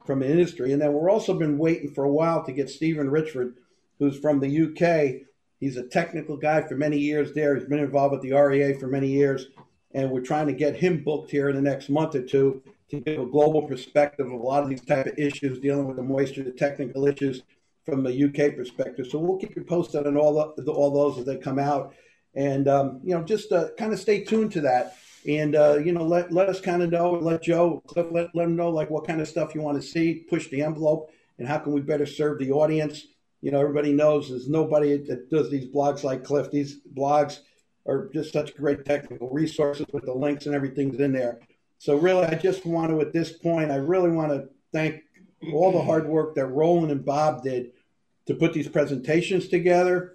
from 0.07 0.21
the 0.21 0.31
industry. 0.31 0.73
And 0.73 0.81
then 0.81 0.93
we're 0.93 1.11
also 1.11 1.35
been 1.35 1.59
waiting 1.59 1.91
for 1.91 2.05
a 2.05 2.13
while 2.13 2.45
to 2.45 2.53
get 2.53 2.71
Stephen 2.71 3.11
Richford, 3.11 3.55
who's 3.99 4.19
from 4.19 4.41
the 4.41 4.63
UK. 4.67 5.27
He's 5.61 5.77
a 5.77 5.89
technical 5.89 6.37
guy 6.37 6.63
for 6.63 6.77
many 6.77 6.99
years 6.99 7.33
there. 7.33 7.57
He's 7.57 7.69
been 7.69 7.79
involved 7.79 8.13
with 8.13 8.23
the 8.23 8.33
REA 8.33 8.75
for 8.75 8.87
many 8.87 9.09
years, 9.09 9.49
and 9.93 10.11
we're 10.11 10.21
trying 10.21 10.47
to 10.47 10.53
get 10.53 10.77
him 10.77 11.03
booked 11.03 11.31
here 11.31 11.49
in 11.49 11.57
the 11.57 11.63
next 11.63 11.89
month 11.89 12.15
or 12.15 12.23
two 12.23 12.63
to 12.91 13.01
give 13.01 13.21
a 13.21 13.27
global 13.27 13.63
perspective 13.63 14.27
of 14.27 14.33
a 14.33 14.37
lot 14.37 14.63
of 14.63 14.69
these 14.69 14.85
type 14.85 15.07
of 15.07 15.19
issues 15.19 15.59
dealing 15.59 15.87
with 15.87 15.97
the 15.97 16.03
moisture, 16.03 16.45
the 16.45 16.53
technical 16.53 17.07
issues 17.07 17.43
from 17.85 18.03
the 18.03 18.25
UK 18.25 18.55
perspective. 18.55 19.07
So 19.09 19.19
we'll 19.19 19.39
keep 19.39 19.57
you 19.57 19.65
posted 19.65 20.07
on 20.07 20.17
all 20.17 20.55
the, 20.57 20.73
all 20.73 20.91
those 20.91 21.19
as 21.19 21.25
they 21.25 21.37
come 21.37 21.59
out, 21.59 21.95
and 22.35 22.69
um, 22.69 23.01
you 23.03 23.15
know 23.15 23.25
just 23.25 23.51
uh, 23.51 23.69
kind 23.79 23.93
of 23.93 23.99
stay 23.99 24.23
tuned 24.25 24.53
to 24.53 24.61
that 24.63 24.97
and 25.27 25.57
uh, 25.57 25.77
you 25.77 25.93
know 25.93 26.05
let 26.05 26.33
let 26.33 26.49
us 26.49 26.61
kind 26.61 26.83
of 26.83 26.91
know 26.91 27.13
let 27.13 27.43
joe 27.43 27.83
cliff 27.87 28.07
let, 28.11 28.35
let 28.35 28.45
them 28.45 28.57
know 28.57 28.71
like 28.71 28.91
what 28.91 29.07
kind 29.07 29.21
of 29.21 29.29
stuff 29.29 29.55
you 29.55 29.61
want 29.61 29.81
to 29.81 29.87
see 29.87 30.27
push 30.29 30.49
the 30.49 30.63
envelope 30.63 31.11
and 31.39 31.47
how 31.47 31.59
can 31.59 31.73
we 31.73 31.81
better 31.81 32.07
serve 32.07 32.39
the 32.39 32.53
audience? 32.53 33.07
You 33.43 33.51
know 33.51 33.61
everybody 33.61 33.93
knows 33.93 34.31
there's 34.31 34.49
nobody 34.49 34.97
that 34.97 35.31
does 35.31 35.51
these 35.51 35.67
blogs 35.67 36.03
like 36.03 36.25
cliff. 36.25 36.51
These 36.51 36.81
blogs 36.95 37.41
are 37.87 38.09
just 38.13 38.33
such 38.33 38.57
great 38.57 38.85
technical 38.85 39.29
resources 39.29 39.87
with 39.93 40.05
the 40.05 40.15
links 40.15 40.47
and 40.47 40.55
everything's 40.55 40.99
in 40.99 41.13
there. 41.13 41.41
So 41.79 41.97
really 41.97 42.25
i 42.25 42.35
just 42.35 42.65
want 42.65 42.91
to 42.91 43.01
at 43.01 43.13
this 43.13 43.33
point 43.33 43.71
i 43.71 43.77
really 43.77 44.11
want 44.11 44.33
to 44.33 44.49
thank 44.73 45.03
all 45.53 45.71
the 45.71 45.83
hard 45.83 46.09
work 46.09 46.35
that 46.35 46.47
roland 46.47 46.91
and 46.91 47.05
bob 47.05 47.43
did 47.43 47.73
to 48.27 48.35
put 48.35 48.55
these 48.55 48.69
presentations 48.69 49.49
together. 49.49 50.15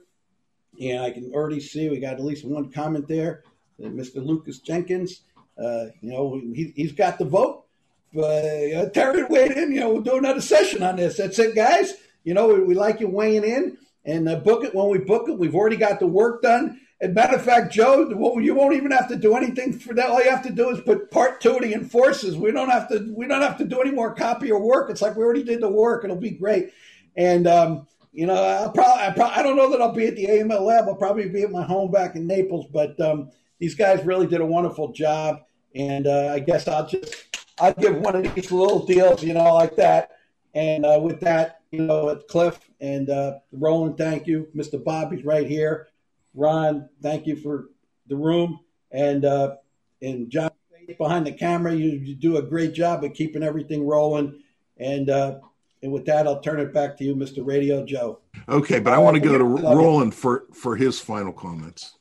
And 0.81 1.03
i 1.03 1.11
can 1.11 1.31
already 1.33 1.59
see 1.59 1.89
we 1.89 1.99
got 1.99 2.15
at 2.15 2.23
least 2.23 2.45
one 2.45 2.71
comment 2.71 3.07
there 3.07 3.43
Mr. 3.89 4.25
Lucas 4.25 4.59
Jenkins. 4.59 5.21
Uh, 5.57 5.85
you 6.01 6.11
know, 6.11 6.39
he, 6.53 6.73
he's 6.75 6.91
got 6.91 7.17
the 7.17 7.25
vote. 7.25 7.65
But 8.13 8.43
uh, 8.73 8.89
Terry 8.89 9.23
weighed 9.23 9.51
in. 9.51 9.71
You 9.71 9.81
know, 9.81 9.93
we'll 9.93 10.01
do 10.01 10.17
another 10.17 10.41
session 10.41 10.83
on 10.83 10.97
this. 10.97 11.17
That's 11.17 11.39
it, 11.39 11.55
guys. 11.55 11.93
You 12.23 12.33
know, 12.33 12.47
we, 12.47 12.61
we 12.61 12.75
like 12.75 12.99
you 12.99 13.07
weighing 13.07 13.43
in 13.43 13.77
and 14.05 14.27
uh, 14.27 14.37
book 14.37 14.63
it 14.63 14.75
when 14.75 14.89
we 14.89 14.99
book 14.99 15.29
it. 15.29 15.37
We've 15.37 15.55
already 15.55 15.77
got 15.77 15.99
the 15.99 16.07
work 16.07 16.41
done. 16.41 16.79
And 16.99 17.15
matter 17.15 17.35
of 17.35 17.43
fact, 17.43 17.73
Joe, 17.73 18.09
you 18.09 18.53
won't 18.53 18.75
even 18.75 18.91
have 18.91 19.07
to 19.07 19.15
do 19.15 19.35
anything 19.35 19.73
for 19.73 19.95
that. 19.95 20.09
All 20.09 20.23
you 20.23 20.29
have 20.29 20.43
to 20.43 20.51
do 20.51 20.69
is 20.69 20.81
put 20.81 21.09
part 21.09 21.41
two 21.41 21.55
of 21.55 21.61
the. 21.61 22.37
We 22.39 22.51
don't 22.51 22.69
have 22.69 22.89
to. 22.89 23.11
We 23.15 23.27
don't 23.27 23.41
have 23.41 23.57
to 23.57 23.65
do 23.65 23.81
any 23.81 23.89
more 23.89 24.13
copy 24.13 24.51
or 24.51 24.61
work. 24.61 24.91
It's 24.91 25.01
like 25.01 25.15
we 25.15 25.23
already 25.23 25.43
did 25.43 25.61
the 25.61 25.69
work. 25.69 26.03
It'll 26.03 26.15
be 26.15 26.29
great. 26.29 26.73
And 27.15 27.47
um, 27.47 27.87
you 28.13 28.27
know, 28.27 28.35
I'll 28.35 28.71
probably, 28.71 29.03
I 29.03 29.11
probably, 29.11 29.35
I 29.35 29.41
don't 29.41 29.55
know 29.55 29.71
that 29.71 29.81
I'll 29.81 29.93
be 29.93 30.05
at 30.05 30.15
the 30.15 30.27
AML 30.27 30.61
lab. 30.61 30.85
I'll 30.87 30.95
probably 30.95 31.27
be 31.27 31.41
at 31.41 31.51
my 31.51 31.63
home 31.63 31.89
back 31.89 32.15
in 32.15 32.27
Naples. 32.27 32.67
But 32.71 32.99
um, 33.01 33.31
these 33.61 33.75
guys 33.75 34.03
really 34.03 34.25
did 34.25 34.41
a 34.41 34.45
wonderful 34.45 34.91
job. 34.91 35.43
And 35.75 36.07
uh, 36.07 36.33
I 36.33 36.39
guess 36.39 36.67
I'll 36.67 36.87
just 36.87 37.37
I'll 37.59 37.73
give 37.73 37.95
one 37.95 38.15
of 38.15 38.35
these 38.35 38.51
little 38.51 38.85
deals, 38.85 39.23
you 39.23 39.33
know, 39.33 39.53
like 39.53 39.77
that. 39.77 40.11
And 40.53 40.85
uh, 40.85 40.99
with 41.01 41.21
that, 41.21 41.61
you 41.69 41.83
know, 41.83 42.19
Cliff 42.27 42.59
and 42.81 43.09
uh, 43.09 43.35
Roland, 43.53 43.97
thank 43.97 44.27
you. 44.27 44.49
Mr. 44.53 44.83
Bobby's 44.83 45.23
right 45.23 45.47
here. 45.47 45.87
Ron, 46.33 46.89
thank 47.01 47.27
you 47.27 47.37
for 47.37 47.69
the 48.07 48.15
room. 48.17 48.59
And 48.91 49.23
uh, 49.23 49.55
and 50.01 50.29
John 50.29 50.49
behind 50.97 51.25
the 51.25 51.31
camera, 51.31 51.73
you, 51.73 51.91
you, 51.91 52.15
do 52.15 52.37
a 52.37 52.41
great 52.41 52.73
job 52.73 53.03
of 53.05 53.13
keeping 53.13 53.43
everything 53.43 53.85
rolling. 53.85 54.41
And 54.77 55.09
uh, 55.09 55.39
and 55.83 55.91
with 55.91 56.05
that, 56.05 56.27
I'll 56.27 56.41
turn 56.41 56.59
it 56.59 56.73
back 56.73 56.97
to 56.97 57.03
you, 57.03 57.15
Mr. 57.15 57.45
Radio 57.45 57.85
Joe. 57.85 58.19
Okay, 58.49 58.79
but 58.79 58.91
I 58.91 58.97
want 58.97 59.15
to 59.15 59.21
go 59.21 59.37
to 59.37 59.43
Roland 59.43 60.15
for 60.15 60.45
for 60.51 60.75
his 60.75 60.99
final 60.99 61.31
comments. 61.31 61.95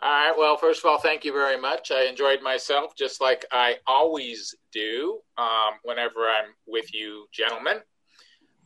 All 0.00 0.10
right. 0.10 0.34
Well, 0.38 0.56
first 0.56 0.84
of 0.84 0.90
all, 0.90 0.98
thank 0.98 1.24
you 1.24 1.32
very 1.32 1.60
much. 1.60 1.90
I 1.90 2.04
enjoyed 2.04 2.40
myself 2.40 2.94
just 2.96 3.20
like 3.20 3.44
I 3.50 3.76
always 3.86 4.54
do 4.72 5.18
um, 5.36 5.74
whenever 5.82 6.20
I'm 6.20 6.52
with 6.66 6.94
you, 6.94 7.26
gentlemen. 7.32 7.78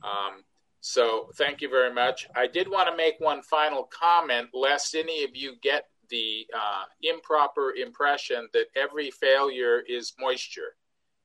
Um, 0.04 0.44
so 0.80 1.30
thank 1.36 1.62
you 1.62 1.70
very 1.70 1.92
much. 1.92 2.28
I 2.36 2.46
did 2.48 2.68
want 2.68 2.90
to 2.90 2.96
make 2.96 3.14
one 3.18 3.40
final 3.42 3.84
comment, 3.84 4.48
lest 4.52 4.94
any 4.94 5.24
of 5.24 5.30
you 5.32 5.54
get 5.62 5.84
the 6.10 6.46
uh, 6.54 6.84
improper 7.02 7.74
impression 7.76 8.48
that 8.52 8.66
every 8.76 9.10
failure 9.10 9.82
is 9.88 10.12
moisture. 10.20 10.76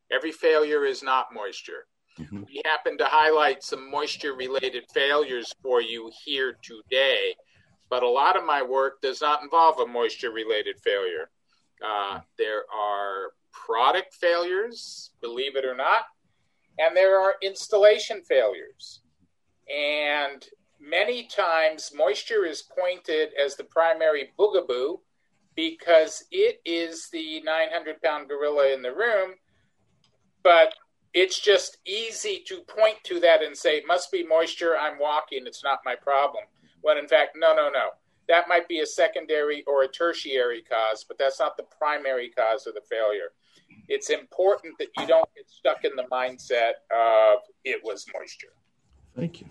Every 0.10 0.32
failure 0.32 0.86
is 0.86 1.04
not 1.04 1.34
moisture. 1.34 1.86
Mm-hmm. 2.18 2.44
We 2.48 2.62
happen 2.64 2.98
to 3.00 3.06
highlight 3.06 3.62
some 3.62 3.92
moisture 3.92 4.36
related 4.36 4.86
failures 4.94 5.52
for 5.62 5.82
you 5.82 6.10
here 6.24 6.56
today 6.64 7.36
but 7.90 8.04
a 8.04 8.10
lot 8.10 8.36
of 8.36 8.46
my 8.46 8.62
work 8.62 9.02
does 9.02 9.22
not 9.22 9.44
involve 9.44 9.80
a 9.80 9.86
moisture 9.86 10.32
related 10.32 10.80
failure. 10.80 11.30
Uh, 11.86 12.20
there 12.38 12.64
are 12.74 13.32
product 13.52 14.14
failures, 14.16 15.12
believe 15.22 15.56
it 15.56 15.66
or 15.66 15.76
not, 15.76 16.06
and 16.80 16.96
there 16.96 17.20
are 17.20 17.36
installation 17.42 18.22
failures. 18.24 19.02
And 19.74 20.46
many 20.80 21.24
times, 21.24 21.92
moisture 21.96 22.46
is 22.46 22.62
pointed 22.62 23.30
as 23.34 23.56
the 23.56 23.64
primary 23.64 24.30
boogaboo 24.40 25.00
because 25.56 26.24
it 26.32 26.62
is 26.66 27.10
the 27.12 27.42
900 27.42 28.02
pound 28.02 28.28
gorilla 28.28 28.74
in 28.74 28.82
the 28.82 28.94
room. 28.94 29.32
But 30.44 30.74
it's 31.14 31.40
just 31.40 31.78
easy 31.86 32.44
to 32.48 32.62
point 32.62 32.98
to 33.06 33.20
that 33.22 33.42
and 33.42 33.58
say, 33.58 33.78
it 33.78 33.88
must 33.88 34.12
be 34.12 34.24
moisture. 34.26 34.78
I'm 34.78 35.00
walking. 35.00 35.48
It's 35.48 35.64
not 35.64 35.80
my 35.84 35.96
problem 35.96 36.44
when 36.82 36.98
in 36.98 37.08
fact, 37.08 37.38
no, 37.40 37.56
no, 37.56 37.70
no. 37.70 37.90
That 38.28 38.50
might 38.50 38.68
be 38.68 38.80
a 38.80 38.86
secondary 38.86 39.64
or 39.68 39.84
a 39.84 39.88
tertiary 39.88 40.62
cause, 40.62 41.06
but 41.08 41.18
that's 41.18 41.40
not 41.40 41.56
the 41.56 41.64
primary 41.64 42.30
cause 42.30 42.68
of 42.68 42.74
the 42.74 42.82
failure. 42.82 43.32
It's 43.88 44.10
important 44.10 44.78
that 44.80 44.90
you 44.98 45.08
don't 45.08 45.30
get 45.34 45.50
stuck 45.50 45.86
in 45.86 45.92
the 45.96 46.04
mindset 46.12 46.72
of 46.92 47.40
it 47.64 47.82
was 47.84 48.06
moisture. 48.14 48.54
Thank 49.16 49.42
you. 49.42 49.48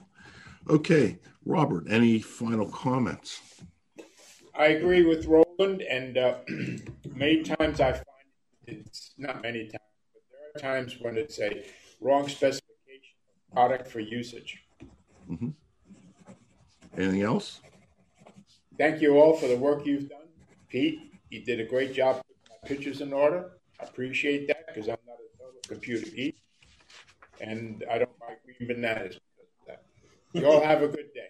Okay, 0.69 1.19
Robert, 1.45 1.85
any 1.89 2.21
final 2.21 2.69
comments? 2.69 3.41
I 4.55 4.67
agree 4.69 5.05
with 5.05 5.27
Roland, 5.27 5.83
and 5.83 6.19
uh, 6.19 6.39
many 7.15 7.43
times 7.43 7.81
I 7.81 7.93
find 7.93 8.05
it's 8.67 9.15
not 9.17 9.43
many 9.43 9.69
times, 9.69 9.83
but 10.13 10.23
there 10.31 10.71
are 10.71 10.75
times 10.77 10.97
when 11.01 11.17
it's 11.17 11.39
a 11.41 11.65
wrong 12.01 12.29
specification 12.29 13.15
product 13.53 13.89
for 13.89 14.01
usage. 14.01 14.65
Mm-hmm. 15.31 15.51
Anything 16.97 17.23
else? 17.23 17.61
Thank 18.79 19.01
you 19.01 19.19
all 19.19 19.35
for 19.35 19.49
the 19.49 19.57
work 19.57 19.87
you've 19.87 20.09
done. 20.09 20.21
Pete, 20.69 20.99
you 21.31 21.45
did 21.45 21.61
a 21.61 21.65
great 21.65 21.95
job 21.95 22.17
putting 22.17 22.37
my 22.51 22.69
pictures 22.69 23.01
in 23.01 23.13
order. 23.13 23.53
I 23.81 23.85
appreciate 23.85 24.49
that 24.49 24.67
because 24.67 24.89
I'm 24.89 24.97
not 25.07 25.17
a 25.17 25.39
total 25.39 25.61
computer 25.69 26.11
geek. 26.11 26.39
And 27.41 27.85
I 27.91 27.99
don't 27.99 28.11
like 28.21 28.39
green 28.45 28.69
bananas. 28.69 29.19
You 30.33 30.47
all 30.47 30.63
have 30.63 30.83
a 30.83 30.89
good 30.89 31.13
day. 31.15 31.29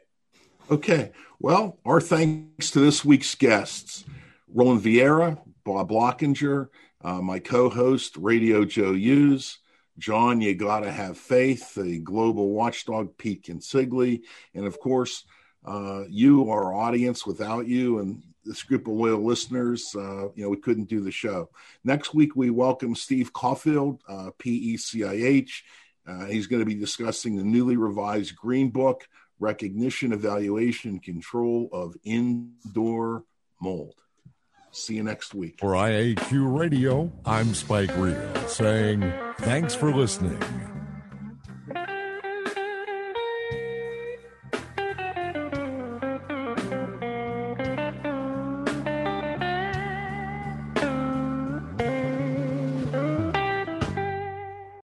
Okay. 0.70 1.12
Well, 1.38 1.78
our 1.84 2.00
thanks 2.00 2.70
to 2.72 2.80
this 2.80 3.04
week's 3.04 3.34
guests 3.34 4.04
Roland 4.52 4.82
Vieira, 4.82 5.38
Bob 5.64 5.90
Blockinger, 5.90 6.68
uh, 7.04 7.20
my 7.20 7.38
co 7.38 7.68
host, 7.68 8.16
Radio 8.16 8.64
Joe 8.64 8.94
Hughes, 8.94 9.58
John, 9.98 10.40
you 10.40 10.54
gotta 10.54 10.90
have 10.90 11.18
faith, 11.18 11.74
the 11.74 12.00
global 12.00 12.50
watchdog, 12.50 13.16
Pete 13.16 13.44
Consigli, 13.44 14.22
and 14.54 14.66
of 14.66 14.78
course, 14.80 15.24
uh, 15.66 16.04
you, 16.08 16.50
our 16.50 16.72
audience. 16.72 17.26
Without 17.26 17.66
you 17.66 17.98
and 17.98 18.22
this 18.44 18.62
group 18.62 18.86
of 18.86 18.94
loyal 18.94 19.24
listeners, 19.24 19.94
uh, 19.96 20.28
you 20.34 20.44
know, 20.44 20.48
we 20.48 20.56
couldn't 20.56 20.88
do 20.88 21.00
the 21.00 21.10
show. 21.10 21.50
Next 21.84 22.14
week, 22.14 22.36
we 22.36 22.50
welcome 22.50 22.94
Steve 22.94 23.32
Caulfield, 23.32 24.00
uh, 24.08 24.30
PECIH. 24.38 25.62
Uh, 26.06 26.26
he's 26.26 26.46
going 26.46 26.60
to 26.60 26.66
be 26.66 26.74
discussing 26.74 27.36
the 27.36 27.42
newly 27.42 27.76
revised 27.76 28.36
Green 28.36 28.70
Book 28.70 29.08
Recognition, 29.38 30.12
Evaluation, 30.12 31.00
Control 31.00 31.68
of 31.72 31.96
Indoor 32.04 33.24
Mold. 33.60 33.94
See 34.70 34.94
you 34.94 35.02
next 35.02 35.34
week. 35.34 35.56
For 35.58 35.72
IAQ 35.72 36.58
Radio, 36.58 37.10
I'm 37.24 37.54
Spike 37.54 37.96
Reel 37.96 38.34
saying 38.46 39.12
thanks 39.38 39.74
for 39.74 39.92
listening. 39.92 40.38